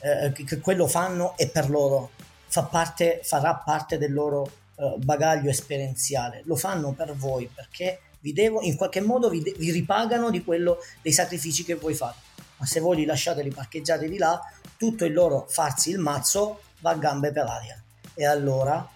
eh, 0.00 0.32
che 0.32 0.60
quello 0.60 0.86
fanno 0.86 1.36
è 1.36 1.48
per 1.48 1.70
loro, 1.70 2.10
fa 2.46 2.64
parte, 2.64 3.20
farà 3.22 3.54
parte 3.56 3.98
del 3.98 4.12
loro 4.12 4.50
eh, 4.76 4.94
bagaglio 4.98 5.50
esperienziale. 5.50 6.42
Lo 6.44 6.56
fanno 6.56 6.92
per 6.92 7.14
voi 7.14 7.50
perché 7.52 8.00
vi 8.20 8.32
devo, 8.32 8.60
in 8.60 8.76
qualche 8.76 9.00
modo 9.00 9.28
vi, 9.28 9.42
de- 9.42 9.54
vi 9.56 9.70
ripagano 9.70 10.30
di 10.30 10.44
quello, 10.44 10.78
dei 11.02 11.12
sacrifici 11.12 11.64
che 11.64 11.74
voi 11.74 11.94
fate. 11.94 12.26
Ma 12.58 12.66
se 12.66 12.80
voi 12.80 12.96
li 12.96 13.04
lasciate, 13.04 13.42
li 13.42 13.50
parcheggiate 13.50 14.08
di 14.08 14.18
là, 14.18 14.40
tutto 14.76 15.04
il 15.04 15.12
loro 15.12 15.46
farsi 15.48 15.90
il 15.90 15.98
mazzo 15.98 16.60
va 16.80 16.90
a 16.90 16.96
gambe 16.96 17.32
per 17.32 17.46
aria. 17.46 17.82
E 18.14 18.24
allora, 18.26 18.88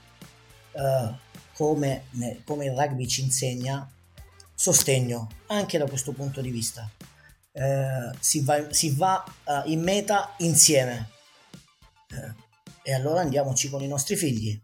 eh, 0.72 1.11
come, 1.55 2.05
come 2.45 2.66
il 2.66 2.72
rugby 2.72 3.07
ci 3.07 3.22
insegna, 3.22 3.89
sostegno 4.55 5.28
anche 5.47 5.78
da 5.78 5.87
questo 5.87 6.12
punto 6.12 6.41
di 6.41 6.51
vista. 6.51 6.89
Eh, 7.53 8.11
si 8.18 8.43
va, 8.45 8.72
si 8.72 8.95
va 8.95 9.22
uh, 9.45 9.68
in 9.68 9.83
meta 9.83 10.35
insieme 10.39 11.11
eh, 12.09 12.35
e 12.83 12.95
allora 12.95 13.20
andiamoci 13.20 13.68
con 13.68 13.83
i 13.83 13.89
nostri 13.89 14.16
figli. 14.16 14.59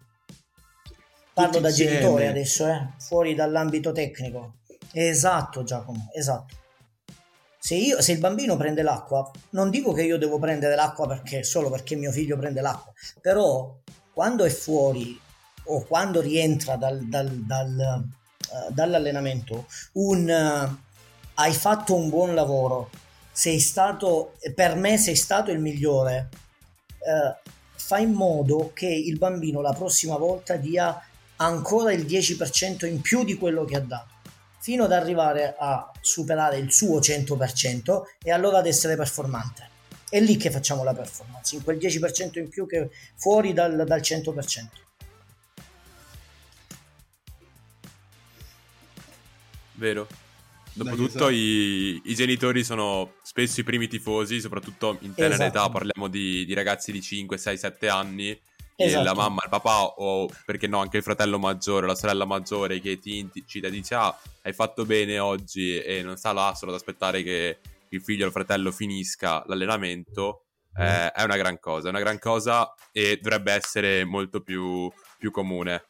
Parlo 1.34 1.50
Tutti 1.50 1.62
da 1.62 1.70
genitore 1.70 2.28
adesso, 2.28 2.66
eh, 2.66 2.88
fuori 2.98 3.34
dall'ambito 3.34 3.92
tecnico. 3.92 4.54
Esatto, 4.92 5.64
Giacomo, 5.64 6.08
esatto. 6.14 6.56
Se, 7.58 7.74
io, 7.74 8.00
se 8.00 8.12
il 8.12 8.18
bambino 8.18 8.56
prende 8.56 8.82
l'acqua, 8.82 9.30
non 9.50 9.70
dico 9.70 9.92
che 9.92 10.02
io 10.02 10.16
devo 10.16 10.38
prendere 10.38 10.74
l'acqua 10.74 11.06
perché, 11.06 11.42
solo 11.42 11.70
perché 11.70 11.96
mio 11.96 12.12
figlio 12.12 12.36
prende 12.36 12.60
l'acqua, 12.60 12.92
però 13.20 13.76
quando 14.12 14.44
è 14.44 14.50
fuori 14.50 15.20
o 15.64 15.84
quando 15.84 16.20
rientra 16.20 16.76
dal, 16.76 17.00
dal, 17.04 17.28
dal 17.28 18.04
uh, 18.50 18.72
dall'allenamento 18.72 19.66
un 19.92 20.28
uh, 20.28 20.86
hai 21.34 21.52
fatto 21.52 21.94
un 21.94 22.08
buon 22.08 22.34
lavoro, 22.34 22.90
sei 23.30 23.60
stato, 23.60 24.34
per 24.54 24.74
me 24.74 24.98
sei 24.98 25.14
stato 25.14 25.50
il 25.50 25.60
migliore, 25.60 26.28
uh, 26.98 27.50
fa 27.74 27.98
in 27.98 28.12
modo 28.12 28.72
che 28.74 28.88
il 28.88 29.18
bambino 29.18 29.60
la 29.60 29.72
prossima 29.72 30.16
volta 30.16 30.56
dia 30.56 31.00
ancora 31.36 31.92
il 31.92 32.04
10% 32.06 32.86
in 32.86 33.00
più 33.00 33.24
di 33.24 33.36
quello 33.36 33.64
che 33.64 33.76
ha 33.76 33.80
dato 33.80 34.16
fino 34.68 34.84
ad 34.84 34.92
arrivare 34.92 35.56
a 35.58 35.90
superare 35.98 36.58
il 36.58 36.70
suo 36.70 36.98
100% 36.98 38.02
e 38.22 38.30
allora 38.30 38.58
ad 38.58 38.66
essere 38.66 38.96
performante. 38.96 39.66
È 40.10 40.20
lì 40.20 40.36
che 40.36 40.50
facciamo 40.50 40.84
la 40.84 40.92
performance, 40.92 41.54
in 41.54 41.64
quel 41.64 41.78
10% 41.78 42.38
in 42.38 42.50
più 42.50 42.66
che 42.66 42.90
fuori 43.16 43.54
dal, 43.54 43.86
dal 43.86 44.00
100%. 44.00 44.66
Vero. 49.76 50.06
Dopotutto 50.74 51.30
i, 51.30 52.02
i, 52.04 52.14
genitori 52.14 52.62
sono 52.62 53.14
spesso 53.22 53.60
i 53.60 53.64
primi 53.64 53.88
tifosi, 53.88 54.38
soprattutto 54.38 54.98
in 55.00 55.14
tenera 55.14 55.46
esatto. 55.46 55.58
età, 55.58 55.70
parliamo 55.70 56.08
di, 56.08 56.44
di, 56.44 56.52
ragazzi 56.52 56.92
di 56.92 57.00
5, 57.00 57.38
6, 57.38 57.56
7 57.56 57.88
anni. 57.88 58.38
Esatto. 58.80 59.02
La 59.02 59.14
mamma, 59.14 59.42
il 59.42 59.50
papà 59.50 59.82
o 59.82 60.30
perché 60.44 60.68
no 60.68 60.78
anche 60.78 60.98
il 60.98 61.02
fratello 61.02 61.38
maggiore, 61.40 61.86
la 61.86 61.96
sorella 61.96 62.24
maggiore 62.24 62.78
che 62.78 63.00
ti 63.00 63.18
incita 63.18 63.66
e 63.66 63.70
dice 63.70 63.96
ah 63.96 64.16
hai 64.42 64.52
fatto 64.52 64.84
bene 64.84 65.18
oggi 65.18 65.76
e 65.80 66.00
non 66.02 66.16
sta 66.16 66.32
là 66.32 66.54
solo 66.54 66.70
ad 66.70 66.76
aspettare 66.76 67.24
che 67.24 67.58
il 67.88 68.00
figlio 68.00 68.22
o 68.22 68.26
il 68.28 68.32
fratello 68.32 68.70
finisca 68.70 69.42
l'allenamento 69.46 70.44
eh, 70.76 71.10
è 71.10 71.22
una 71.24 71.36
gran 71.36 71.58
cosa, 71.58 71.88
è 71.88 71.90
una 71.90 71.98
gran 71.98 72.20
cosa 72.20 72.72
e 72.92 73.18
dovrebbe 73.20 73.52
essere 73.52 74.04
molto 74.04 74.42
più, 74.42 74.88
più 75.18 75.32
comune. 75.32 75.84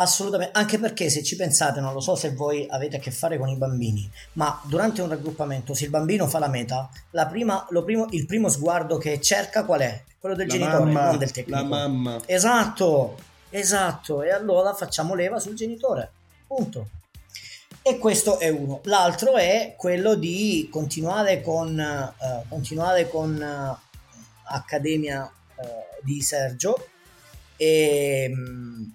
Assolutamente, 0.00 0.58
anche 0.58 0.78
perché 0.78 1.10
se 1.10 1.22
ci 1.22 1.36
pensate, 1.36 1.80
non 1.80 1.92
lo 1.92 2.00
so 2.00 2.14
se 2.14 2.32
voi 2.32 2.66
avete 2.70 2.96
a 2.96 2.98
che 2.98 3.10
fare 3.10 3.36
con 3.36 3.48
i 3.48 3.56
bambini, 3.56 4.10
ma 4.32 4.58
durante 4.64 5.02
un 5.02 5.10
raggruppamento, 5.10 5.74
se 5.74 5.84
il 5.84 5.90
bambino 5.90 6.26
fa 6.26 6.38
la 6.38 6.48
meta, 6.48 6.88
la 7.10 7.26
prima, 7.26 7.66
primo, 7.84 8.06
il 8.12 8.24
primo 8.24 8.48
sguardo 8.48 8.96
che 8.96 9.20
cerca 9.20 9.66
qual 9.66 9.80
è? 9.80 10.02
Quello 10.18 10.34
del 10.34 10.46
la 10.46 10.54
genitore, 10.54 10.84
mamma, 10.84 11.04
non 11.04 11.18
del 11.18 11.30
tecnico. 11.30 11.58
La 11.58 11.64
mamma. 11.64 12.18
Esatto, 12.24 13.18
esatto, 13.50 14.22
e 14.22 14.30
allora 14.30 14.72
facciamo 14.72 15.14
leva 15.14 15.38
sul 15.38 15.54
genitore, 15.54 16.10
punto. 16.46 16.88
E 17.82 17.98
questo 17.98 18.38
è 18.38 18.48
uno. 18.48 18.80
L'altro 18.84 19.36
è 19.36 19.74
quello 19.76 20.14
di 20.14 20.66
continuare 20.72 21.42
con, 21.42 21.78
uh, 21.78 22.48
continuare 22.48 23.06
con 23.10 23.34
uh, 23.34 23.76
Accademia 24.44 25.30
uh, 25.56 25.62
di 26.02 26.22
Sergio 26.22 26.88
e, 27.58 28.30
um, 28.32 28.94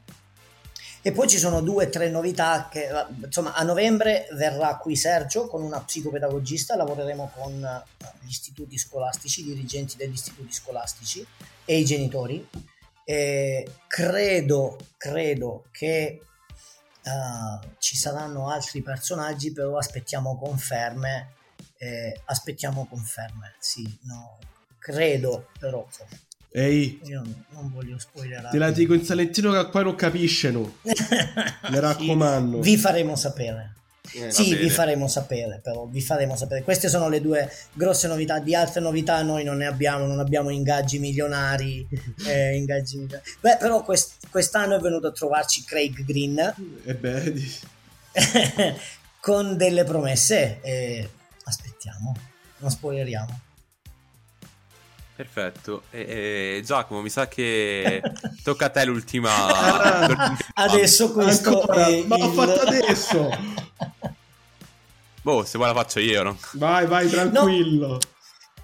e 1.08 1.12
poi 1.12 1.28
ci 1.28 1.38
sono 1.38 1.62
due 1.62 1.86
o 1.86 1.90
tre 1.90 2.10
novità 2.10 2.68
che 2.68 2.90
insomma 3.24 3.54
a 3.54 3.62
novembre 3.62 4.28
verrà 4.32 4.76
qui 4.78 4.96
Sergio 4.96 5.46
con 5.46 5.62
una 5.62 5.80
psicopedagogista, 5.80 6.76
lavoreremo 6.76 7.32
con 7.32 7.84
gli 8.22 8.28
istituti 8.28 8.80
scolastici, 8.80 9.42
i 9.42 9.44
dirigenti 9.44 9.98
degli 9.98 10.14
istituti 10.14 10.52
scolastici 10.52 11.24
e 11.64 11.78
i 11.78 11.86
genitori. 11.86 12.50
E 13.04 13.72
credo, 13.88 14.78
credo 14.98 15.66
che 15.72 16.22
Uh, 17.06 17.64
ci 17.78 17.96
saranno 17.96 18.50
altri 18.50 18.82
personaggi, 18.82 19.52
però 19.52 19.78
aspettiamo 19.78 20.40
conferme. 20.40 21.34
Eh, 21.78 22.20
aspettiamo 22.26 22.88
conferme, 22.88 23.54
sì, 23.60 24.00
no, 24.06 24.40
credo, 24.80 25.50
però. 25.60 25.86
Ehi, 26.58 27.02
io 27.04 27.22
non 27.50 27.70
voglio 27.70 28.00
spoilerare. 28.00 28.50
Te 28.50 28.58
la 28.58 28.72
dico 28.72 28.94
in 28.94 29.04
salentino 29.04 29.52
che 29.52 29.70
qua 29.70 29.82
non 29.82 29.96
capisce, 29.96 30.52
no? 30.52 30.78
Mi 31.70 31.80
raccomando. 31.80 32.64
Sì, 32.64 32.70
vi 32.70 32.78
faremo 32.78 33.18
sapere. 33.18 33.74
Eh, 34.14 34.32
sì, 34.32 34.56
vi 34.56 34.70
faremo 34.70 35.10
sapere, 35.10 35.60
però 35.62 35.86
vi 35.86 36.00
faremo 36.00 36.38
sapere. 36.38 36.64
Queste 36.64 36.88
sono 36.88 37.10
le 37.10 37.20
due 37.20 37.52
grosse 37.74 38.08
novità. 38.08 38.40
Di 38.40 38.56
altre 38.56 38.80
novità 38.80 39.22
noi 39.22 39.44
non 39.44 39.58
ne 39.58 39.66
abbiamo, 39.66 40.06
non 40.06 40.20
abbiamo 40.20 40.50
ingaggi 40.50 40.98
milionari. 40.98 41.86
eh, 42.26 42.56
ingaggi 42.56 43.00
milionari. 43.00 43.30
Beh, 43.42 43.58
però 43.58 43.84
quest- 43.84 44.30
quest'anno 44.30 44.78
è 44.78 44.80
venuto 44.80 45.08
a 45.08 45.12
trovarci 45.12 45.66
Craig 45.66 46.06
Green. 46.06 46.40
E 46.40 46.54
eh 46.86 46.96
beh, 46.96 47.34
con 49.20 49.58
delle 49.58 49.84
promesse. 49.84 50.62
Eh, 50.62 51.10
aspettiamo, 51.44 52.16
non 52.60 52.70
spoileriamo. 52.72 53.42
Perfetto. 55.16 55.84
E, 55.92 56.58
e, 56.58 56.62
Giacomo, 56.66 57.02
mi 57.02 57.10
sa 57.10 57.30
che 57.30 58.02
tocca 58.44 58.66
a 58.66 58.70
te 58.70 58.84
l'ultima. 58.84 59.30
Ah, 59.32 60.38
adesso 60.56 61.14
questo 61.14 61.62
Ancora, 61.62 61.88
ma 62.06 62.18
l'ho 62.18 62.32
fatto 62.34 62.60
adesso. 62.62 63.30
Boh, 65.22 65.46
se 65.46 65.58
vuoi 65.58 65.70
la 65.70 65.76
faccio 65.76 66.00
io, 66.00 66.22
no? 66.22 66.38
Vai, 66.54 66.86
vai, 66.86 67.08
tranquillo. 67.08 67.88
No. 67.88 68.00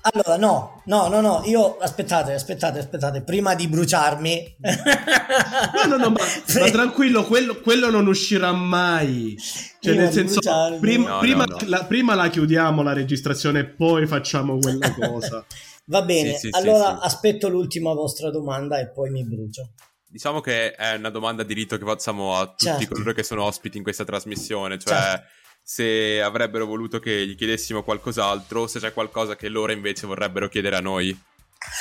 Allora, 0.02 0.36
no, 0.36 0.82
no, 0.86 1.08
no, 1.08 1.22
no, 1.22 1.41
io 1.45 1.78
aspettate, 1.78 2.34
aspettate, 2.34 2.80
aspettate, 2.80 3.22
prima 3.22 3.56
di 3.56 3.68
bruciarmi. 3.68 4.56
no, 4.60 5.86
no, 5.88 5.97
no, 5.97 6.10
ma, 6.10 6.20
ma 6.60 6.70
tranquillo, 6.70 7.24
quello, 7.24 7.56
quello, 7.62 7.89
non 7.89 8.08
uscirà 8.08 8.52
mai. 8.52 9.38
Cioè, 9.38 9.93
prima 9.93 10.02
nel 10.02 10.12
senso, 10.12 10.39
prim, 10.80 11.04
no, 11.04 11.20
prima, 11.20 11.45
no, 11.45 11.58
la, 11.66 11.86
prima 11.86 12.16
la 12.16 12.30
chiudiamo 12.30 12.82
la 12.82 12.93
registrazione 12.93 13.60
e 13.60 13.66
poi 13.66 14.06
facciamo 14.06 14.58
quella 14.58 14.91
cosa. 14.91 15.45
Va 15.91 16.03
bene, 16.03 16.37
sì, 16.37 16.47
sì, 16.47 16.49
allora 16.53 16.99
sì, 17.01 17.05
aspetto 17.05 17.49
l'ultima 17.49 17.91
vostra 17.93 18.31
domanda 18.31 18.79
e 18.79 18.87
poi 18.87 19.09
mi 19.09 19.25
brucio. 19.25 19.73
Diciamo 20.07 20.39
che 20.39 20.71
è 20.71 20.95
una 20.95 21.09
domanda 21.09 21.43
di 21.43 21.53
rito 21.53 21.77
che 21.77 21.83
facciamo 21.83 22.37
a 22.37 22.47
tutti 22.47 22.63
certo. 22.63 22.93
coloro 22.93 23.11
che 23.11 23.23
sono 23.23 23.43
ospiti 23.43 23.75
in 23.75 23.83
questa 23.83 24.05
trasmissione, 24.05 24.79
cioè 24.79 24.97
certo. 24.97 25.27
se 25.61 26.21
avrebbero 26.21 26.65
voluto 26.65 26.99
che 26.99 27.27
gli 27.27 27.35
chiedessimo 27.35 27.83
qualcos'altro, 27.83 28.67
se 28.67 28.79
c'è 28.79 28.93
qualcosa 28.93 29.35
che 29.35 29.49
loro 29.49 29.73
invece 29.73 30.07
vorrebbero 30.07 30.47
chiedere 30.47 30.77
a 30.77 30.79
noi. 30.79 31.17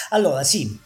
Allora, 0.09 0.43
sì, 0.43 0.77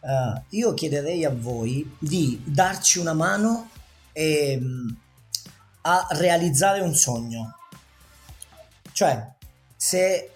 uh, 0.00 0.42
io 0.48 0.74
chiederei 0.74 1.24
a 1.24 1.30
voi 1.30 1.88
di 2.00 2.42
darci 2.44 2.98
una 2.98 3.14
mano 3.14 3.70
e, 4.10 4.58
um, 4.60 4.96
a 5.82 6.08
realizzare 6.10 6.80
un 6.80 6.96
sogno. 6.96 7.58
Cioè, 8.90 9.24
se 9.76 10.30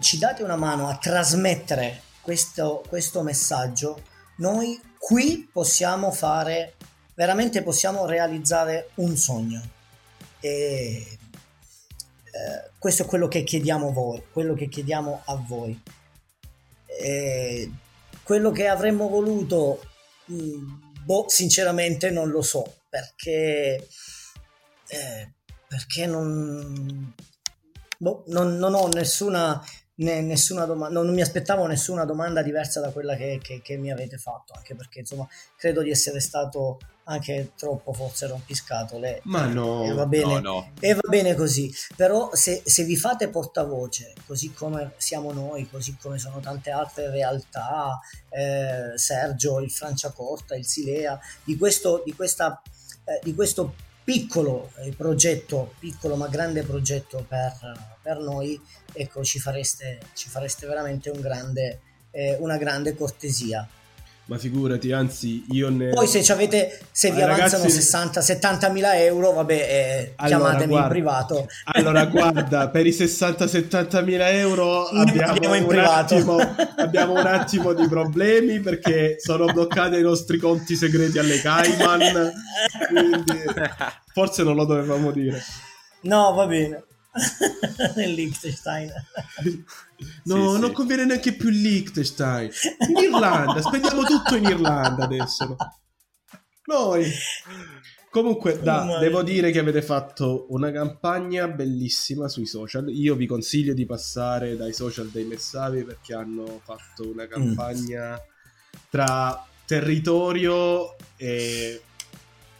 ci 0.00 0.18
date 0.18 0.42
una 0.42 0.56
mano 0.56 0.88
a 0.88 0.96
trasmettere 0.96 2.02
questo, 2.20 2.82
questo 2.88 3.22
messaggio, 3.22 4.02
noi 4.36 4.80
qui 4.98 5.48
possiamo 5.52 6.10
fare, 6.10 6.74
veramente 7.14 7.62
possiamo 7.62 8.06
realizzare 8.06 8.90
un 8.94 9.16
sogno. 9.16 9.62
E 10.40 11.18
eh, 12.24 12.70
questo 12.78 13.02
è 13.02 13.06
quello 13.06 13.28
che 13.28 13.44
chiediamo 13.44 13.92
voi, 13.92 14.22
quello 14.32 14.54
che 14.54 14.68
chiediamo 14.68 15.22
a 15.26 15.34
voi. 15.36 15.80
E 16.86 17.70
quello 18.22 18.50
che 18.50 18.66
avremmo 18.66 19.08
voluto, 19.08 19.82
mm, 20.32 20.72
boh, 21.04 21.26
sinceramente 21.28 22.10
non 22.10 22.30
lo 22.30 22.42
so, 22.42 22.78
perché, 22.88 23.86
eh, 24.88 25.32
perché 25.68 26.06
non, 26.06 27.14
boh, 27.98 28.24
non, 28.28 28.56
non 28.56 28.74
ho 28.74 28.88
nessuna 28.88 29.62
ne, 29.96 30.20
nessuna 30.22 30.64
domanda, 30.64 31.00
non 31.00 31.14
mi 31.14 31.20
aspettavo 31.20 31.66
nessuna 31.66 32.04
domanda 32.04 32.42
diversa 32.42 32.80
da 32.80 32.90
quella 32.90 33.14
che, 33.16 33.38
che, 33.42 33.60
che, 33.62 33.76
mi 33.76 33.92
avete 33.92 34.16
fatto, 34.16 34.52
anche 34.56 34.74
perché 34.74 35.00
insomma 35.00 35.26
credo 35.56 35.82
di 35.82 35.90
essere 35.90 36.20
stato 36.20 36.78
anche 37.04 37.52
troppo 37.56 37.92
forse 37.92 38.26
rompiscatole. 38.26 39.20
Ma 39.24 39.46
no, 39.46 39.84
e 39.84 39.92
va 39.92 40.06
bene, 40.06 40.40
no, 40.40 40.40
no. 40.40 40.70
E 40.80 40.94
va 40.94 41.08
bene 41.08 41.34
così, 41.34 41.72
però 41.96 42.30
se, 42.32 42.62
se, 42.64 42.84
vi 42.84 42.96
fate 42.96 43.28
portavoce, 43.28 44.14
così 44.26 44.52
come 44.52 44.94
siamo 44.96 45.32
noi, 45.32 45.68
così 45.68 45.96
come 46.00 46.18
sono 46.18 46.40
tante 46.40 46.70
altre 46.70 47.10
realtà, 47.10 48.00
eh, 48.30 48.96
Sergio, 48.96 49.60
il 49.60 49.70
Franciacorta, 49.70 50.56
il 50.56 50.66
Silea, 50.66 51.18
di 51.44 51.56
questo, 51.56 52.02
di 52.04 52.14
questa, 52.14 52.60
eh, 53.04 53.20
di 53.22 53.34
questo 53.34 53.74
piccolo 54.02 54.70
eh, 54.76 54.92
progetto, 54.92 55.74
piccolo 55.78 56.16
ma 56.16 56.28
grande 56.28 56.62
progetto 56.62 57.24
per, 57.28 57.93
per 58.04 58.18
noi, 58.18 58.60
ecco, 58.92 59.24
ci 59.24 59.40
fareste, 59.40 59.98
ci 60.12 60.28
fareste 60.28 60.66
veramente 60.66 61.08
un 61.08 61.22
grande, 61.22 61.80
eh, 62.10 62.36
una 62.38 62.58
grande 62.58 62.94
cortesia. 62.94 63.66
Ma 64.26 64.38
figurati, 64.38 64.92
anzi, 64.92 65.44
io 65.50 65.70
ne. 65.70 65.88
Poi, 65.90 66.06
se, 66.06 66.20
avete, 66.30 66.80
se 66.90 67.10
vi 67.12 67.22
avanzano 67.22 67.64
ragazzi... 67.64 67.78
60-70 67.78 68.72
mila 68.72 68.98
euro, 68.98 69.32
vabbè, 69.32 69.54
eh, 69.54 70.12
allora, 70.16 70.36
chiamatemi 70.36 70.66
guarda, 70.66 70.86
in 70.86 70.92
privato. 70.92 71.46
Allora, 71.64 72.04
guarda, 72.12 72.68
per 72.68 72.86
i 72.86 72.90
60-70 72.90 74.04
mila 74.04 74.30
euro 74.30 74.86
abbiamo 74.86 75.66
un, 75.66 75.78
attimo, 75.78 76.36
abbiamo 76.76 77.12
un 77.12 77.26
attimo 77.26 77.72
di 77.72 77.86
problemi 77.88 78.60
perché 78.60 79.16
sono 79.18 79.46
bloccati 79.46 79.96
i 79.96 80.02
nostri 80.02 80.36
conti 80.38 80.76
segreti 80.76 81.18
alle 81.18 81.40
Cayman. 81.40 82.32
quindi, 82.88 83.44
forse 84.12 84.42
non 84.42 84.56
lo 84.56 84.66
dovevamo 84.66 85.10
dire. 85.10 85.42
No, 86.02 86.32
va 86.32 86.46
bene. 86.46 86.82
nel 87.96 88.12
Liechtenstein. 88.12 88.90
No, 90.24 90.54
sì, 90.54 90.60
non 90.60 90.70
sì. 90.70 90.72
conviene 90.72 91.04
neanche 91.04 91.32
più 91.34 91.48
il 91.48 91.60
Liechtenstein. 91.60 92.50
In 92.88 92.96
Irlanda, 92.96 93.62
spendiamo 93.62 94.02
tutto 94.02 94.34
in 94.36 94.44
Irlanda 94.44 95.04
adesso. 95.04 95.46
No? 95.46 95.56
Noi. 96.66 97.10
Comunque, 98.10 98.60
da, 98.60 98.98
devo 98.98 99.22
dire 99.22 99.50
che 99.50 99.60
avete 99.60 99.82
fatto 99.82 100.46
una 100.50 100.70
campagna 100.72 101.48
bellissima 101.48 102.28
sui 102.28 102.44
social. 102.44 102.88
Io 102.90 103.14
vi 103.14 103.26
consiglio 103.26 103.72
di 103.72 103.86
passare 103.86 104.56
dai 104.56 104.72
social 104.72 105.08
dei 105.08 105.24
Messavi 105.24 105.84
perché 105.84 106.12
hanno 106.12 106.60
fatto 106.62 107.08
una 107.08 107.26
campagna 107.26 108.12
mm. 108.12 108.78
tra 108.90 109.46
territorio 109.64 110.96
e, 111.16 111.80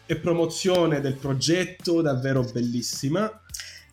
e 0.07 0.17
promozione 0.17 1.01
del 1.01 1.17
progetto 1.17 2.01
davvero 2.01 2.43
bellissima 2.43 3.44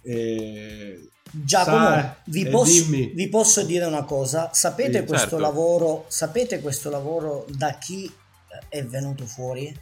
eh, 0.04 1.10
Giacomo, 1.34 1.78
sa, 1.78 2.18
vi, 2.26 2.48
posso, 2.50 2.86
vi, 2.90 3.30
posso, 3.30 3.64
dire 3.64 3.86
una 3.86 4.04
cosa? 4.04 4.50
Sapete, 4.54 5.00
sì, 5.00 5.06
questo 5.06 5.30
certo. 5.30 5.38
lavoro, 5.38 6.06
sapete 6.10 6.60
questo 6.60 6.90
lavoro 6.90 7.46
da 7.48 7.78
chi 7.78 8.06
eh, 8.06 8.60
è 8.68 8.86
venuto 8.86 9.26
fuori? 9.26 9.74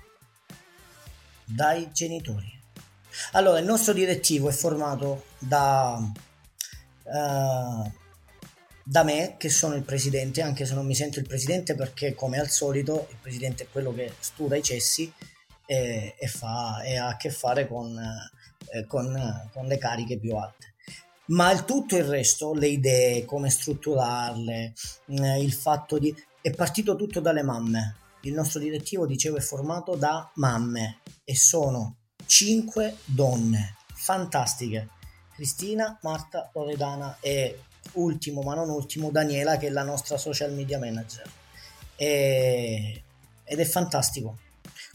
Dai 1.43 1.89
genitori. 1.91 2.57
Allora, 3.31 3.57
il 3.57 3.65
nostro 3.65 3.93
direttivo 3.93 4.49
è 4.49 4.51
formato 4.51 5.25
da, 5.39 5.97
uh, 7.03 7.91
da 8.83 9.03
me, 9.03 9.35
che 9.37 9.49
sono 9.49 9.73
il 9.73 9.83
presidente, 9.83 10.43
anche 10.43 10.67
se 10.67 10.75
non 10.75 10.85
mi 10.85 10.93
sento 10.93 11.17
il 11.17 11.27
presidente 11.27 11.73
perché, 11.73 12.13
come 12.13 12.39
al 12.39 12.49
solito, 12.49 13.07
il 13.09 13.17
presidente 13.19 13.63
è 13.63 13.67
quello 13.71 13.91
che 13.91 14.13
studia 14.19 14.55
i 14.55 14.61
cessi 14.61 15.11
e, 15.65 16.13
e, 16.15 16.27
fa, 16.27 16.83
e 16.83 16.97
ha 16.97 17.07
a 17.07 17.17
che 17.17 17.31
fare 17.31 17.67
con... 17.67 17.87
Uh, 17.87 18.37
eh, 18.71 18.85
con, 18.85 19.49
con 19.53 19.65
le 19.65 19.77
cariche 19.77 20.17
più 20.17 20.35
alte 20.35 20.73
ma 21.29 21.51
il 21.51 21.65
tutto 21.65 21.95
il 21.95 22.05
resto, 22.05 22.53
le 22.53 22.67
idee, 22.67 23.25
come 23.25 23.49
strutturarle, 23.49 24.73
eh, 25.05 25.43
il 25.43 25.53
fatto 25.53 25.97
di... 25.99 26.15
è 26.41 26.51
partito 26.51 26.95
tutto 26.95 27.19
dalle 27.19 27.43
mamme. 27.43 27.97
Il 28.21 28.33
nostro 28.33 28.59
direttivo, 28.59 29.05
dicevo, 29.05 29.37
è 29.37 29.41
formato 29.41 29.95
da 29.95 30.29
mamme 30.35 30.99
e 31.23 31.35
sono 31.35 31.97
cinque 32.25 32.97
donne 33.05 33.75
fantastiche. 33.93 34.89
Cristina, 35.35 35.97
Marta, 36.01 36.49
Loredana 36.53 37.17
e 37.19 37.63
ultimo 37.93 38.41
ma 38.41 38.55
non 38.55 38.69
ultimo 38.69 39.09
Daniela 39.09 39.57
che 39.57 39.67
è 39.67 39.69
la 39.69 39.83
nostra 39.83 40.17
social 40.17 40.53
media 40.53 40.79
manager. 40.79 41.29
E... 41.95 43.03
Ed 43.43 43.59
è 43.59 43.65
fantastico 43.65 44.37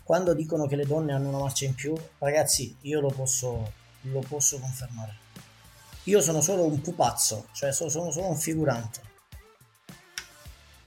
quando 0.04 0.34
dicono 0.34 0.66
che 0.66 0.76
le 0.76 0.84
donne 0.84 1.12
hanno 1.12 1.30
una 1.30 1.38
marcia 1.38 1.64
in 1.64 1.74
più, 1.74 1.94
ragazzi, 2.18 2.76
io 2.82 3.00
lo 3.00 3.08
posso, 3.08 3.72
lo 4.02 4.20
posso 4.20 4.58
confermare. 4.58 5.22
Io 6.04 6.20
sono 6.20 6.42
solo 6.42 6.64
un 6.64 6.80
pupazzo, 6.82 7.46
cioè 7.52 7.72
sono, 7.72 7.88
sono 7.88 8.12
solo 8.12 8.28
un 8.28 8.36
figurante. 8.36 9.00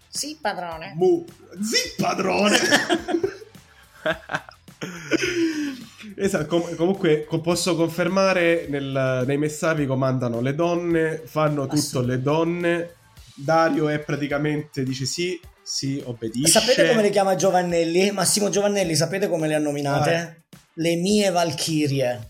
Sì, 0.07 0.37
padrone. 0.39 0.93
Mu. 0.95 1.25
Sì, 1.59 1.95
padrone. 1.97 2.57
esatto, 6.15 6.45
com- 6.45 6.75
comunque 6.75 7.25
co- 7.25 7.41
posso 7.41 7.75
confermare 7.75 8.67
nel- 8.69 9.23
nei 9.25 9.37
messaggi 9.37 9.87
comandano 9.87 10.41
le 10.41 10.53
donne, 10.53 11.23
fanno 11.25 11.65
tutto 11.65 12.01
le 12.01 12.21
donne. 12.21 12.93
Dario 13.33 13.87
è 13.87 13.99
praticamente 13.99 14.83
dice 14.83 15.05
sì, 15.05 15.39
sì, 15.69 16.01
obbedisce. 16.05 16.59
Sapete 16.59 16.87
come 16.87 17.01
le 17.01 17.09
chiama 17.09 17.35
Giovannelli? 17.35 18.11
Massimo 18.11 18.49
Giovannelli, 18.49 18.95
sapete 18.95 19.27
come 19.27 19.47
le 19.47 19.55
ha 19.55 19.59
nominate? 19.59 20.43
Le 20.75 20.95
mie 20.95 21.29
Valchirie. 21.29 22.29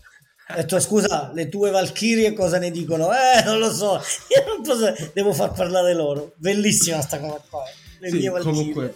Ho 0.50 0.54
detto, 0.56 0.80
scusa, 0.80 1.30
le 1.34 1.48
tue 1.48 1.70
Valchirie 1.70 2.32
cosa 2.32 2.58
ne 2.58 2.70
dicono? 2.70 3.10
Eh, 3.12 3.44
non 3.44 3.58
lo 3.58 3.70
so, 3.72 3.92
io 3.94 4.44
non 4.54 4.62
posso, 4.62 4.92
devo 5.14 5.32
far 5.32 5.52
parlare 5.52 5.94
loro. 5.94 6.32
Bellissima 6.36 7.00
sta 7.00 7.20
cosa 7.20 7.40
qua. 7.48 7.62
Le 8.00 8.08
Sì, 8.10 8.16
mie 8.16 8.30
Valchirie. 8.30 8.56
comunque. 8.56 8.94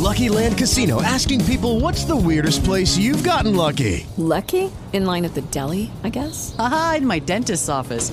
Lucky 0.00 0.28
Land 0.28 0.54
Casino 0.56 1.00
asking 1.02 1.42
people 1.44 1.80
what's 1.80 2.04
the 2.04 2.14
weirdest 2.14 2.62
place 2.62 2.96
you've 2.96 3.22
gotten 3.28 3.56
lucky? 3.56 4.06
Lucky? 4.16 4.70
In 4.92 5.04
line 5.04 5.24
at 5.24 5.32
the 5.34 5.42
deli, 5.50 5.90
I 6.04 6.10
guess? 6.10 6.54
Aha, 6.58 6.96
in 6.98 7.06
my 7.06 7.18
dentist's 7.18 7.68
office. 7.68 8.12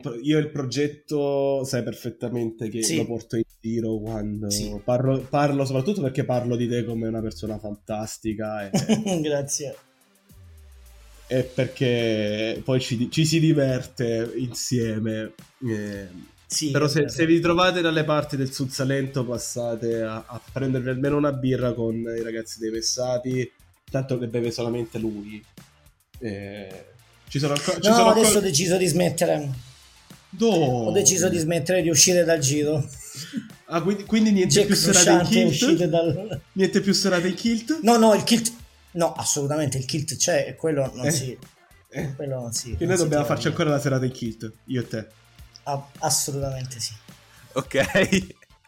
Pro- 0.00 0.14
io 0.20 0.38
il 0.38 0.50
progetto 0.50 1.64
sai 1.64 1.82
perfettamente 1.82 2.68
che 2.68 2.82
Sì. 2.82 2.96
lo 2.96 3.06
porto 3.06 3.36
in 3.36 3.44
giro 3.60 3.98
quando 3.98 4.50
Sì. 4.50 4.78
parlo, 4.84 5.20
parlo 5.20 5.64
soprattutto 5.64 6.02
perché 6.02 6.24
parlo 6.24 6.54
di 6.56 6.68
te 6.68 6.84
come 6.84 7.08
una 7.08 7.20
persona 7.22 7.58
fantastica 7.58 8.68
e, 8.68 8.70
Grazie. 9.22 9.74
e 11.26 11.42
perché 11.44 12.60
poi 12.62 12.80
ci, 12.80 13.10
ci 13.10 13.24
si 13.24 13.40
diverte 13.40 14.32
insieme. 14.36 15.32
eh. 15.66 16.32
Sì, 16.46 16.70
Però 16.70 16.86
se, 16.86 17.08
se 17.08 17.26
vi 17.26 17.40
trovate 17.40 17.80
dalle 17.80 18.04
parti 18.04 18.36
del 18.36 18.52
Sud 18.52 18.68
Salento 18.68 19.24
passate 19.24 20.02
a, 20.02 20.24
a 20.26 20.40
prendervi 20.52 20.90
almeno 20.90 21.16
una 21.16 21.32
birra 21.32 21.72
con 21.72 21.94
i 21.96 22.22
ragazzi 22.22 22.60
dei 22.60 22.70
Vessati, 22.70 23.50
tanto 23.90 24.18
che 24.18 24.28
beve 24.28 24.52
solamente 24.52 24.98
lui. 24.98 25.42
Eh, 26.20 26.84
ci 27.34 27.40
sono 27.40 27.54
ancora... 27.54 27.80
ci 27.80 27.88
No, 27.88 27.94
sono 27.96 28.10
adesso 28.10 28.26
ancora- 28.26 28.38
ho 28.46 28.48
deciso 28.48 28.76
di 28.76 28.86
smettere. 28.86 29.50
No. 30.38 30.46
Ho 30.46 30.92
deciso 30.92 31.28
di 31.28 31.38
smettere 31.38 31.82
di 31.82 31.88
uscire 31.88 32.22
dal 32.22 32.38
giro. 32.38 32.88
Ah, 33.66 33.82
quindi, 33.82 34.04
quindi 34.04 34.30
niente 34.30 34.54
Jack 34.54 34.66
più 34.68 34.76
serate 34.76 35.10
in 35.40 35.50
kilt? 35.50 35.84
dal... 35.86 36.40
Niente 36.52 36.80
più 36.80 36.92
serate 36.92 37.26
in 37.26 37.34
kilt? 37.34 37.80
No, 37.82 37.96
no, 37.96 38.14
il 38.14 38.22
kilt... 38.22 38.52
No, 38.92 39.12
assolutamente, 39.14 39.78
il 39.78 39.84
kilt 39.84 40.16
c'è 40.16 40.46
e 40.46 40.54
quello 40.54 40.92
non 40.94 41.06
Eh. 41.06 41.10
si... 41.10 41.36
Eh. 41.88 42.14
Quello 42.14 42.40
non 42.40 42.52
si... 42.52 42.76
Che 42.76 42.84
non 42.84 42.94
noi 42.94 43.02
dobbiamo 43.02 43.24
farci 43.24 43.48
ancora 43.48 43.70
la 43.70 43.80
serata 43.80 44.04
in 44.04 44.12
kilt, 44.12 44.52
io 44.66 44.80
e 44.80 44.86
te. 44.86 45.06
Ah, 45.64 45.88
assolutamente 45.98 46.78
sì. 46.78 46.92
Ok. 47.54 48.26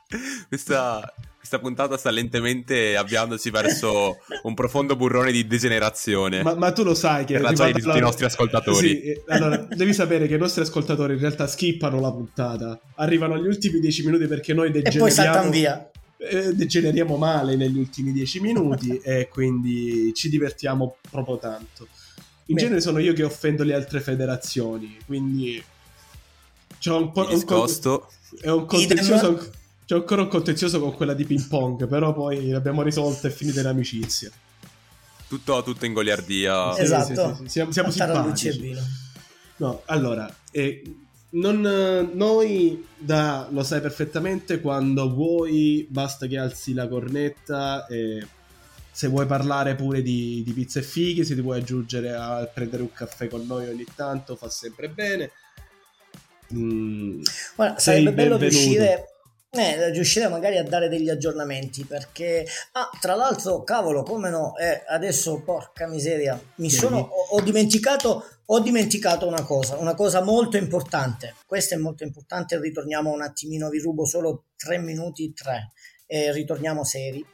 questa, 0.49 1.13
questa 1.47 1.61
puntata 1.61 1.97
sta 1.97 2.11
lentamente 2.11 2.97
avviandosi 2.97 3.51
verso 3.51 4.19
un 4.43 4.55
profondo 4.55 4.97
burrone 4.97 5.31
di 5.31 5.47
degenerazione. 5.47 6.43
Ma, 6.43 6.57
ma 6.57 6.73
tu 6.73 6.83
lo 6.83 6.95
sai 6.95 7.25
che... 7.25 7.35
Per 7.35 7.43
ragioni 7.43 7.71
di 7.73 7.79
riguardo 7.79 7.83
tutti 7.83 7.97
i 7.97 8.01
la- 8.01 8.07
nostri 8.07 8.25
ascoltatori. 8.25 8.89
Sì, 8.89 9.23
allora, 9.29 9.57
devi 9.71 9.95
sapere 9.95 10.27
che 10.27 10.35
i 10.35 10.39
nostri 10.39 10.63
ascoltatori 10.63 11.13
in 11.15 11.21
realtà 11.21 11.47
skippano 11.47 12.01
la 12.01 12.11
puntata. 12.11 12.81
Arrivano 12.97 13.35
agli 13.35 13.47
ultimi 13.47 13.79
10 13.79 14.05
minuti 14.07 14.27
perché 14.27 14.55
noi 14.55 14.69
E 14.69 14.71
degeneriamo... 14.73 15.05
poi 15.07 15.15
saltano 15.15 15.51
via. 15.51 15.91
eh, 16.19 16.53
degeneriamo 16.53 17.17
male 17.17 17.55
negli 17.55 17.79
ultimi 17.79 18.11
10 18.11 18.41
minuti 18.41 18.99
e 19.05 19.29
quindi 19.31 20.13
ci 20.15 20.29
divertiamo 20.29 20.97
proprio 21.09 21.39
tanto. 21.39 21.87
In 22.47 22.57
Beh. 22.57 22.61
genere 22.61 22.81
sono 22.81 22.99
io 22.99 23.13
che 23.13 23.23
offendo 23.23 23.63
le 23.63 23.75
altre 23.75 24.01
federazioni, 24.01 24.97
quindi 25.07 25.63
c'è 26.81 26.91
un 26.91 27.13
po' 27.13 27.29
un 27.31 27.45
con- 27.45 27.69
è 28.41 28.49
un 28.51 28.67
contenzioso 28.67 29.51
c'è 29.87 29.95
ancora 29.95 30.23
un 30.23 30.29
contenzioso 30.29 30.81
con 30.81 30.95
quella 30.95 31.15
di 31.15 31.25
ping 31.25 31.47
pong, 31.47 31.87
però 31.87 32.13
poi 32.13 32.49
l'abbiamo 32.49 32.83
risolta 32.83 33.29
e 33.29 33.31
finita 33.31 33.61
in 33.61 33.67
amicizia. 33.67 34.31
Tutto, 35.29 35.63
tutto 35.63 35.87
in 35.87 35.93
goliardia. 35.93 36.77
Esatto. 36.77 37.05
sì, 37.05 37.15
sì, 37.15 37.43
sì, 37.45 37.49
siamo- 37.49 37.71
siamo 37.73 37.89
e 37.89 37.93
simpatici. 37.93 38.59
vino. 38.59 38.81
No, 39.59 39.83
allora, 39.87 40.33
eh, 40.51 40.83
non, 41.31 41.61
noi 42.15 42.85
da, 42.97 43.47
lo 43.51 43.63
sai 43.63 43.81
perfettamente, 43.81 44.61
quando 44.61 45.13
vuoi 45.15 45.87
basta 45.89 46.27
che 46.27 46.37
alzi 46.37 46.75
la 46.75 46.89
cornetta 46.89 47.87
e 47.87 48.27
se 48.91 49.09
vuoi 49.09 49.27
parlare 49.27 49.77
pure 49.77 50.03
di, 50.03 50.43
di 50.45 50.53
pizza 50.53 50.81
e 50.81 50.83
fighi, 50.83 51.25
se 51.25 51.35
ti 51.35 51.41
vuoi 51.43 51.59
aggiungere 51.61 52.13
a 52.13 52.49
prendere 52.53 52.83
un 52.83 52.93
caffè 52.93 53.29
con 53.29 53.47
noi 53.47 53.69
ogni 53.69 53.85
tanto, 53.95 54.35
fa 54.35 54.49
sempre 54.49 54.89
bene. 54.89 55.31
Mm, 56.55 57.23
Guarda, 57.55 57.79
sarebbe 57.79 58.13
bello 58.13 58.37
benvenuto. 58.37 58.59
riuscire, 58.59 59.16
eh, 59.59 59.91
riuscire 59.91 60.29
magari 60.29 60.57
a 60.59 60.65
dare 60.65 60.89
degli 60.89 61.09
aggiornamenti 61.09 61.85
perché, 61.85 62.47
ah, 62.73 62.89
tra 63.01 63.15
l'altro, 63.15 63.63
cavolo, 63.63 64.03
come 64.03 64.31
no, 64.31 64.57
eh, 64.57 64.83
adesso 64.89 65.43
porca 65.43 65.87
miseria, 65.87 66.41
mi 66.57 66.71
Sì. 66.71 66.77
sono, 66.77 66.99
ho, 66.99 67.37
ho 67.37 67.41
dimenticato, 67.41 68.25
ho 68.47 68.61
dimenticato 68.61 69.27
una 69.27 69.43
cosa, 69.43 69.77
una 69.77 69.95
cosa 69.95 70.23
molto 70.23 70.57
importante. 70.57 71.35
Questa 71.47 71.75
è 71.75 71.79
molto 71.79 72.05
importante. 72.05 72.61
Ritorniamo 72.61 73.11
un 73.11 73.23
attimino, 73.23 73.69
vi 73.69 73.79
rubo 73.81 74.05
solo 74.05 74.45
tre 74.57 74.79
minuti, 74.79 75.33
tre, 75.33 75.73
e 76.07 76.33
ritorniamo 76.33 76.85
seri. 76.85 77.25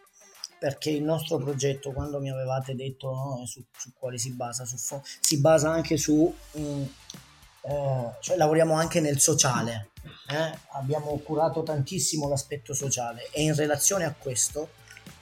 Perché 0.58 0.90
il 0.90 1.02
nostro 1.02 1.38
progetto, 1.38 1.92
quando 1.92 2.20
mi 2.20 2.30
avevate 2.30 2.76
detto 2.76 3.10
no, 3.10 3.44
su, 3.46 3.64
su 3.76 3.90
quale 3.98 4.16
si 4.16 4.32
basa, 4.32 4.64
su 4.64 4.76
si 5.20 5.40
basa 5.40 5.72
anche 5.72 5.96
su 5.96 6.32
mm, 6.56 6.82
eh, 7.62 8.10
cioè 8.20 8.36
lavoriamo 8.36 8.74
anche 8.74 9.00
nel 9.00 9.20
sociale, 9.20 9.90
eh? 10.28 10.58
abbiamo 10.72 11.16
curato 11.18 11.62
tantissimo 11.62 12.28
l'aspetto 12.28 12.74
sociale 12.74 13.28
e 13.30 13.42
in 13.42 13.54
relazione 13.54 14.04
a 14.04 14.14
questo, 14.16 14.70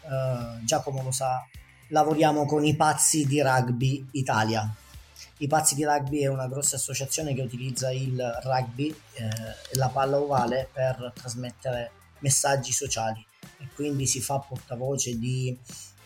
eh, 0.03 0.65
Giacomo 0.65 1.03
lo 1.03 1.11
sa, 1.11 1.45
lavoriamo 1.89 2.47
con 2.47 2.65
i 2.65 2.75
pazzi 2.77 3.27
di 3.27 3.43
rugby 3.43 4.09
Italia. 4.13 4.69
I 5.39 5.47
pazzi 5.47 5.75
di 5.75 5.85
rugby 5.85 6.21
è 6.21 6.29
una 6.29 6.49
grossa 6.49 6.77
associazione 6.77 7.35
che 7.35 7.43
utilizza 7.43 7.91
il 7.91 8.19
rugby 8.43 8.89
eh, 9.15 9.25
e 9.25 9.77
la 9.77 9.89
palla 9.89 10.19
ovale 10.19 10.69
per 10.73 11.13
trasmettere 11.15 11.93
messaggi 12.21 12.73
sociali 12.73 13.25
e 13.59 13.69
quindi 13.75 14.07
si 14.07 14.21
fa 14.21 14.39
portavoce 14.39 15.19
di, 15.19 15.57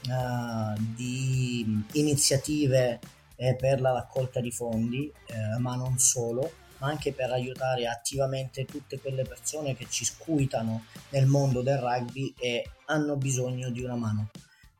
eh, 0.08 0.80
di 0.94 1.84
iniziative 1.92 3.00
eh, 3.36 3.54
per 3.56 3.80
la 3.80 3.92
raccolta 3.92 4.40
di 4.40 4.50
fondi, 4.50 5.12
eh, 5.26 5.58
ma 5.58 5.74
non 5.74 5.98
solo, 5.98 6.52
ma 6.78 6.88
anche 6.88 7.12
per 7.12 7.30
aiutare 7.30 7.86
attivamente 7.86 8.64
tutte 8.64 8.98
quelle 8.98 9.24
persone 9.24 9.74
che 9.74 9.86
ci 9.88 10.04
scuitano 10.04 10.84
nel 11.10 11.26
mondo 11.26 11.62
del 11.62 11.78
rugby 11.78 12.34
e 12.38 12.68
hanno 12.86 13.16
bisogno 13.16 13.70
di 13.70 13.82
una 13.82 13.96
mano. 13.96 14.30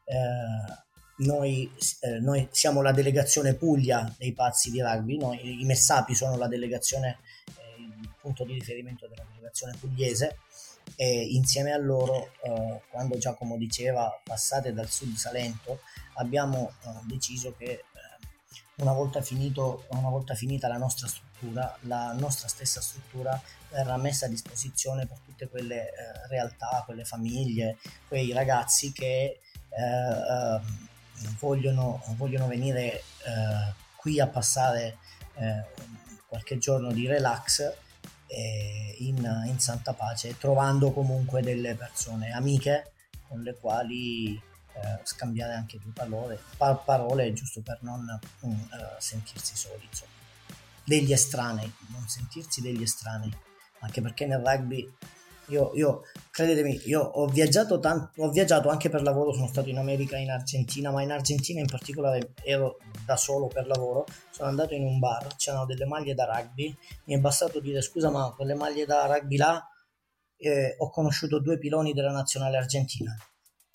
Eh, 0.05 0.83
noi, 1.17 1.71
eh, 2.01 2.19
noi 2.19 2.49
siamo 2.51 2.83
la 2.83 2.93
delegazione 2.93 3.55
Puglia 3.55 4.13
dei 4.19 4.33
pazzi 4.33 4.71
di 4.71 4.81
rugby, 4.81 5.17
noi, 5.17 5.61
i 5.61 5.65
Messapi 5.65 6.15
sono 6.15 6.37
la 6.37 6.49
delegazione, 6.49 7.19
eh, 7.47 7.81
il 7.81 8.15
punto 8.21 8.45
di 8.45 8.55
riferimento 8.55 9.07
della 9.07 9.25
delegazione 9.31 9.77
pugliese 9.79 10.39
e 10.97 11.29
insieme 11.31 11.73
a 11.73 11.79
loro, 11.79 12.33
eh, 12.43 12.83
quando 12.91 13.17
Giacomo 13.19 13.57
diceva 13.57 14.21
passate 14.23 14.73
dal 14.73 14.89
sud 14.89 15.15
Salento, 15.15 15.81
abbiamo 16.15 16.73
eh, 16.85 16.89
deciso 17.07 17.55
che 17.57 17.85
una 18.77 18.93
volta, 18.93 19.21
finito, 19.23 19.85
una 19.89 20.09
volta 20.09 20.35
finita 20.35 20.69
la 20.69 20.77
nostra 20.77 21.07
struttura, 21.07 21.77
la 21.83 22.13
nostra 22.13 22.49
stessa 22.49 22.81
struttura 22.81 23.41
verrà 23.71 23.97
messa 23.97 24.27
a 24.27 24.29
disposizione 24.29 25.07
per 25.07 25.19
tutte 25.19 25.49
quelle 25.49 25.89
eh, 25.89 25.93
realtà, 26.29 26.83
quelle 26.85 27.05
famiglie, 27.05 27.79
quei 28.09 28.33
ragazzi 28.33 28.93
che 28.93 29.41
eh, 29.69 29.81
eh, 29.81 30.61
vogliono, 31.39 32.03
vogliono 32.17 32.47
venire 32.47 32.93
eh, 32.93 33.75
qui 33.97 34.21
a 34.21 34.27
passare 34.27 34.99
eh, 35.35 35.65
qualche 36.27 36.59
giorno 36.59 36.93
di 36.93 37.07
relax 37.07 37.73
eh, 38.27 38.97
in, 38.99 39.45
in 39.47 39.59
santa 39.61 39.93
pace, 39.93 40.37
trovando 40.39 40.93
comunque 40.93 41.43
delle 41.43 41.75
persone 41.75 42.33
amiche 42.33 42.93
con 43.29 43.43
le 43.43 43.55
quali 43.55 44.41
eh, 44.75 45.01
scambiare 45.05 45.55
anche 45.55 45.79
due 45.79 45.93
parole, 45.93 46.39
pa- 46.57 46.75
parole 46.77 47.33
giusto 47.33 47.61
per 47.63 47.79
non 47.83 48.05
mm, 48.47 48.51
eh, 48.51 48.97
sentirsi 48.99 49.57
soli, 49.57 49.85
insomma. 49.89 50.13
degli 50.85 51.13
estranei, 51.13 51.73
non 51.89 52.07
sentirsi 52.09 52.61
degli 52.61 52.83
estranei, 52.83 53.33
anche 53.81 54.01
perché 54.01 54.27
nel 54.27 54.43
rugby 54.45 54.93
Io, 55.49 55.73
io, 55.75 56.01
credetemi, 56.31 56.81
io 56.87 57.03
ho 57.03 57.27
viaggiato, 57.27 57.79
tanto, 57.79 58.23
ho 58.23 58.31
viaggiato 58.31 58.71
anche 58.71 58.89
per 58.89 59.03
lavoro, 59.03 59.35
sono 59.35 59.47
stato 59.47 59.69
in 59.69 59.77
America, 59.77 60.17
in 60.17 60.31
Argentina, 60.31 60.91
ma 60.91 61.03
in 61.03 61.11
Argentina 61.11 61.61
in 61.61 61.67
particolare 61.67 62.33
ero 62.43 62.79
da 63.05 63.17
solo 63.19 63.49
per 63.49 63.67
lavoro, 63.67 64.07
sono 64.31 64.49
andato 64.49 64.73
in 64.73 64.85
un 64.85 64.99
bar, 64.99 65.37
c'erano 65.37 65.67
delle 65.67 65.85
maglie 65.85 66.15
da 66.15 66.25
rugby, 66.25 66.75
mi 67.05 67.15
è 67.15 67.19
bastato 67.19 67.61
dire 67.61 67.83
scusa 67.83 68.09
ma 68.11 68.33
quelle 68.35 68.55
maglie 68.55 68.87
da 68.87 69.05
rugby 69.05 69.37
là, 69.37 69.63
eh, 70.39 70.77
ho 70.79 70.89
conosciuto 70.91 71.39
due 71.41 71.59
piloni 71.59 71.93
della 71.93 72.13
nazionale 72.13 72.57
argentina, 72.57 73.15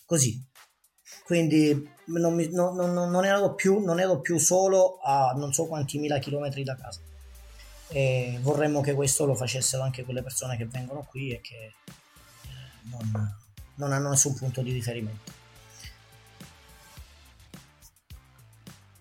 così. 0.05 0.43
Quindi 1.23 1.89
non, 2.05 2.33
mi, 2.33 2.49
no, 2.51 2.73
no, 2.73 3.05
non, 3.05 3.25
ero 3.25 3.53
più, 3.53 3.79
non 3.79 3.99
ero 3.99 4.19
più 4.19 4.37
solo 4.37 4.99
a 5.03 5.33
non 5.35 5.53
so 5.53 5.65
quanti 5.65 5.99
mila 5.99 6.17
chilometri 6.19 6.63
da 6.63 6.75
casa 6.75 7.01
e 7.91 8.37
vorremmo 8.41 8.81
che 8.81 8.93
questo 8.93 9.25
lo 9.25 9.33
facessero 9.33 9.81
anche 9.81 10.03
quelle 10.03 10.21
persone 10.21 10.55
che 10.57 10.65
vengono 10.65 11.05
qui 11.09 11.31
e 11.31 11.41
che 11.41 11.55
eh, 11.55 12.51
non, 12.83 13.35
non 13.75 13.91
hanno 13.91 14.09
nessun 14.09 14.35
punto 14.35 14.61
di 14.61 14.71
riferimento. 14.71 15.37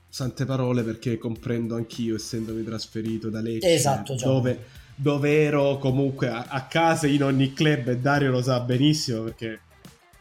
Sante 0.09 0.45
parole 0.47 0.83
perché 0.83 1.19
comprendo 1.19 1.77
anch'io 1.77 2.17
essendomi 2.17 2.65
trasferito 2.65 3.29
da 3.29 3.41
Lecce 3.41 3.73
esatto, 3.73 4.17
dove, 4.17 4.67
dove, 4.97 5.43
ero 5.43 5.79
comunque 5.79 6.29
a, 6.29 6.47
a, 6.49 6.67
casa 6.67 7.07
in 7.07 7.23
ogni 7.23 7.53
club 7.53 7.89
e 7.89 7.99
Dario 7.99 8.31
lo 8.31 8.43
sa 8.43 8.59
benissimo 8.59 9.23
perché 9.23 9.61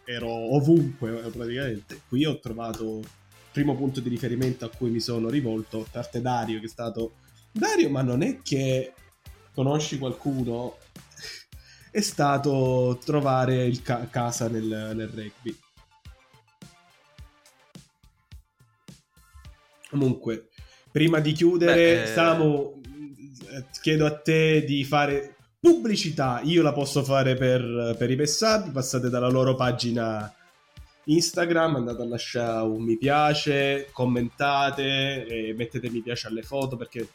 ero 0.10 0.30
ovunque 0.55 1.12
praticamente 1.12 2.01
qui 2.08 2.26
ho 2.26 2.39
trovato 2.39 2.99
il 2.99 3.08
primo 3.51 3.76
punto 3.76 3.99
di 3.99 4.08
riferimento 4.08 4.64
a 4.64 4.70
cui 4.70 4.89
mi 4.89 5.01
sono 5.01 5.30
rivolto 5.30 5.82
a 5.82 5.88
parte 5.91 6.22
Dario 6.22 6.60
che 6.60 6.66
è 6.66 6.70
stato 6.70 7.16
Dario, 7.51 7.89
ma 7.89 8.01
non 8.01 8.22
è 8.22 8.41
che 8.41 8.93
conosci 9.53 9.97
qualcuno? 9.97 10.78
È 11.89 12.01
stato 12.01 12.99
trovare 13.03 13.66
il 13.66 13.82
ca- 13.82 14.08
casa 14.08 14.47
nel, 14.47 14.91
nel 14.93 15.08
rugby. 15.08 15.58
Comunque, 19.89 20.49
prima 20.91 21.20
di 21.20 21.32
chiudere, 21.32 21.74
Beh, 21.74 22.03
eh... 22.03 22.05
Samu, 22.05 22.82
eh, 23.49 23.66
chiedo 23.82 24.05
a 24.05 24.16
te 24.16 24.64
di 24.64 24.84
fare 24.84 25.37
pubblicità. 25.68 26.39
Io 26.43 26.61
la 26.61 26.72
posso 26.72 27.03
fare 27.03 27.36
per, 27.36 27.95
per 27.97 28.09
i 28.09 28.15
Pessati. 28.15 28.72
Passate 28.72 29.09
dalla 29.09 29.28
loro 29.28 29.55
pagina 29.55 30.34
Instagram, 31.03 31.76
andate 31.76 32.01
a 32.01 32.05
lasciare 32.05 32.68
un 32.68 32.84
mi 32.84 32.97
piace, 32.97 33.89
commentate 33.91 35.26
e 35.26 35.53
mettete 35.55 35.89
mi 35.89 36.01
piace 36.01 36.28
alle 36.28 36.41
foto 36.41 36.76
perché 36.76 37.07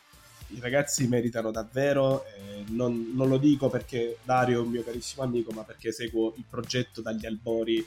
i 0.49 0.61
ragazzi 0.61 1.07
meritano 1.09 1.51
davvero, 1.51 2.25
eh, 2.25 2.65
non, 2.69 3.13
non, 3.15 3.29
lo 3.29 3.39
dico 3.39 3.69
perché 3.71 4.19
Dario 4.23 4.61
è 4.61 4.63
un 4.63 4.71
mio 4.71 4.83
carissimo 4.83 5.23
amico, 5.23 5.51
ma 5.53 5.63
perché 5.63 5.93
seguo 5.93 6.35
il 6.37 6.45
progetto 6.49 7.01
dagli 7.01 7.25
albori 7.25 7.87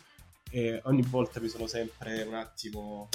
e 0.50 0.80
ogni 0.86 1.04
volta 1.04 1.40
mi 1.40 1.48
sono 1.48 1.68
sempre 1.68 2.24
un 2.24 2.34
attimo 2.34 3.10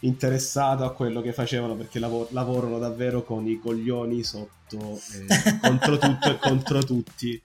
interessato 0.00 0.84
a 0.84 0.92
quello 0.92 1.20
che 1.20 1.32
facevano 1.32 1.74
perché 1.74 1.98
lav- 1.98 2.30
lavorano 2.30 2.78
davvero 2.78 3.22
con 3.22 3.46
i 3.46 3.58
coglioni 3.58 4.22
sotto 4.22 5.00
eh, 5.12 5.26
contro 5.60 5.98
tutto 5.98 6.30
e 6.30 6.38
contro 6.38 6.82
tutti. 6.82 7.40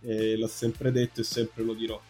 E 0.00 0.36
l'ho 0.36 0.46
sempre 0.46 0.92
detto 0.92 1.20
e 1.20 1.24
sempre 1.24 1.64
lo 1.64 1.74
dirò. 1.74 2.00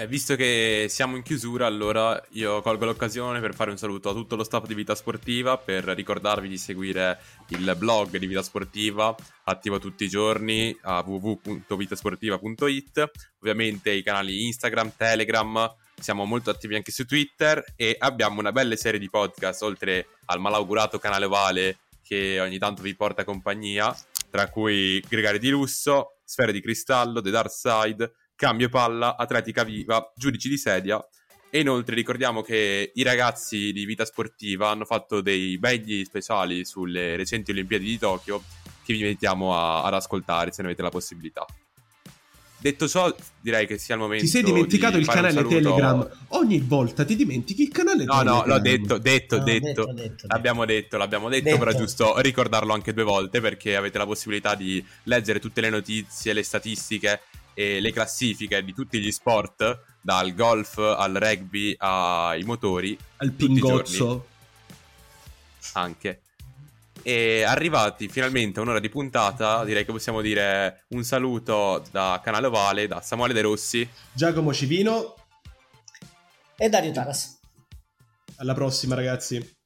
Eh, 0.00 0.06
visto 0.06 0.34
che 0.34 0.86
siamo 0.88 1.16
in 1.16 1.22
chiusura, 1.22 1.66
allora 1.66 2.18
io 2.30 2.62
colgo 2.62 2.86
l'occasione 2.86 3.38
per 3.38 3.54
fare 3.54 3.70
un 3.70 3.76
saluto 3.76 4.08
a 4.08 4.14
tutto 4.14 4.34
lo 4.34 4.44
staff 4.44 4.64
di 4.64 4.72
Vita 4.72 4.94
Sportiva, 4.94 5.58
per 5.58 5.84
ricordarvi 5.84 6.48
di 6.48 6.56
seguire 6.56 7.20
il 7.48 7.74
blog 7.76 8.16
di 8.16 8.26
Vita 8.26 8.40
Sportiva, 8.40 9.14
attivo 9.44 9.78
tutti 9.78 10.04
i 10.04 10.08
giorni 10.08 10.74
a 10.82 11.04
www.vitasportiva.it, 11.06 13.10
ovviamente 13.40 13.90
i 13.90 14.02
canali 14.02 14.46
Instagram, 14.46 14.92
Telegram, 14.96 15.70
siamo 16.00 16.24
molto 16.24 16.50
attivi 16.50 16.74
anche 16.74 16.90
su 16.90 17.04
Twitter 17.04 17.62
e 17.76 17.94
abbiamo 17.98 18.40
una 18.40 18.52
bella 18.52 18.76
serie 18.76 18.98
di 18.98 19.08
podcast, 19.08 19.62
oltre 19.62 20.08
al 20.26 20.40
malaugurato 20.40 20.98
canale 20.98 21.26
Vale 21.26 21.78
che 22.02 22.40
ogni 22.40 22.58
tanto 22.58 22.82
vi 22.82 22.96
porta 22.96 23.24
compagnia, 23.24 23.96
tra 24.30 24.48
cui 24.48 25.00
Gregari 25.08 25.38
di 25.38 25.50
Lusso, 25.50 26.16
Sfere 26.24 26.52
di 26.52 26.60
Cristallo, 26.60 27.20
The 27.20 27.30
Dark 27.30 27.50
Side, 27.50 28.12
cambio 28.34 28.68
palla, 28.68 29.16
atletica 29.16 29.62
viva, 29.62 30.12
giudici 30.16 30.48
di 30.48 30.58
sedia. 30.58 31.00
E 31.50 31.60
inoltre 31.60 31.94
ricordiamo 31.94 32.42
che 32.42 32.92
i 32.94 33.02
ragazzi 33.02 33.72
di 33.72 33.84
vita 33.84 34.04
sportiva 34.04 34.70
hanno 34.70 34.84
fatto 34.84 35.20
dei 35.20 35.58
begli 35.58 36.04
speciali 36.04 36.64
sulle 36.64 37.16
recenti 37.16 37.50
Olimpiadi 37.50 37.84
di 37.84 37.98
Tokyo 37.98 38.42
che 38.84 38.92
vi 38.92 39.00
invitiamo 39.00 39.54
a, 39.54 39.82
ad 39.82 39.94
ascoltare 39.94 40.52
se 40.52 40.62
ne 40.62 40.68
avete 40.68 40.82
la 40.82 40.90
possibilità. 40.90 41.44
Detto 42.60 42.86
ciò, 42.88 43.14
direi 43.40 43.66
che 43.66 43.78
sia 43.78 43.94
il 43.94 44.00
momento. 44.02 44.24
Ti 44.24 44.30
sei 44.30 44.42
dimenticato 44.42 44.98
il 44.98 45.06
canale 45.06 45.42
Telegram. 45.44 46.06
Ogni 46.28 46.58
volta 46.60 47.06
ti 47.06 47.16
dimentichi 47.16 47.62
il 47.62 47.70
canale 47.70 48.04
no, 48.04 48.12
Telegram. 48.12 48.36
No, 48.36 48.40
no, 48.42 48.46
l'ho 48.46 48.60
detto, 48.60 48.98
detto, 48.98 49.38
no, 49.38 49.44
detto, 49.44 49.66
detto, 49.68 49.92
detto. 49.94 50.26
L'abbiamo 50.26 50.64
detto, 50.66 50.96
l'abbiamo 50.98 51.28
detto, 51.30 51.44
detto, 51.44 51.58
però 51.58 51.70
è 51.70 51.74
giusto 51.74 52.20
ricordarlo 52.20 52.74
anche 52.74 52.92
due 52.92 53.04
volte 53.04 53.40
perché 53.40 53.76
avete 53.76 53.96
la 53.96 54.04
possibilità 54.04 54.54
di 54.54 54.84
leggere 55.04 55.40
tutte 55.40 55.62
le 55.62 55.70
notizie, 55.70 56.34
le 56.34 56.42
statistiche 56.42 57.20
e 57.54 57.80
le 57.80 57.92
classifiche 57.92 58.62
di 58.62 58.74
tutti 58.74 59.00
gli 59.00 59.10
sport, 59.10 59.82
dal 60.02 60.34
golf 60.34 60.76
al 60.76 61.14
rugby 61.14 61.74
ai 61.78 62.42
motori, 62.42 62.96
al 63.16 63.30
pingozzo. 63.32 64.26
Anche. 65.72 66.20
E 67.02 67.42
arrivati 67.42 68.08
finalmente 68.08 68.58
a 68.58 68.62
un'ora 68.62 68.80
di 68.80 68.88
puntata, 68.88 69.64
direi 69.64 69.84
che 69.84 69.92
possiamo 69.92 70.20
dire 70.20 70.84
un 70.88 71.02
saluto 71.02 71.84
da 71.90 72.20
Canale 72.22 72.46
Ovale, 72.46 72.86
da 72.86 73.00
Samuele 73.00 73.32
De 73.32 73.40
Rossi, 73.40 73.88
Giacomo 74.12 74.52
Civino 74.52 75.14
e 76.56 76.68
Dario 76.68 76.92
Taras. 76.92 77.40
Alla 78.36 78.54
prossima, 78.54 78.94
ragazzi. 78.94 79.56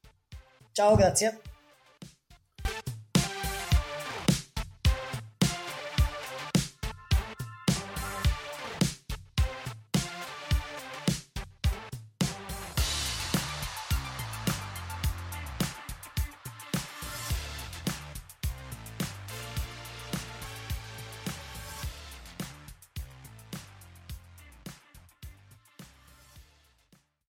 Ciao, 0.72 0.96
grazie. 0.96 1.40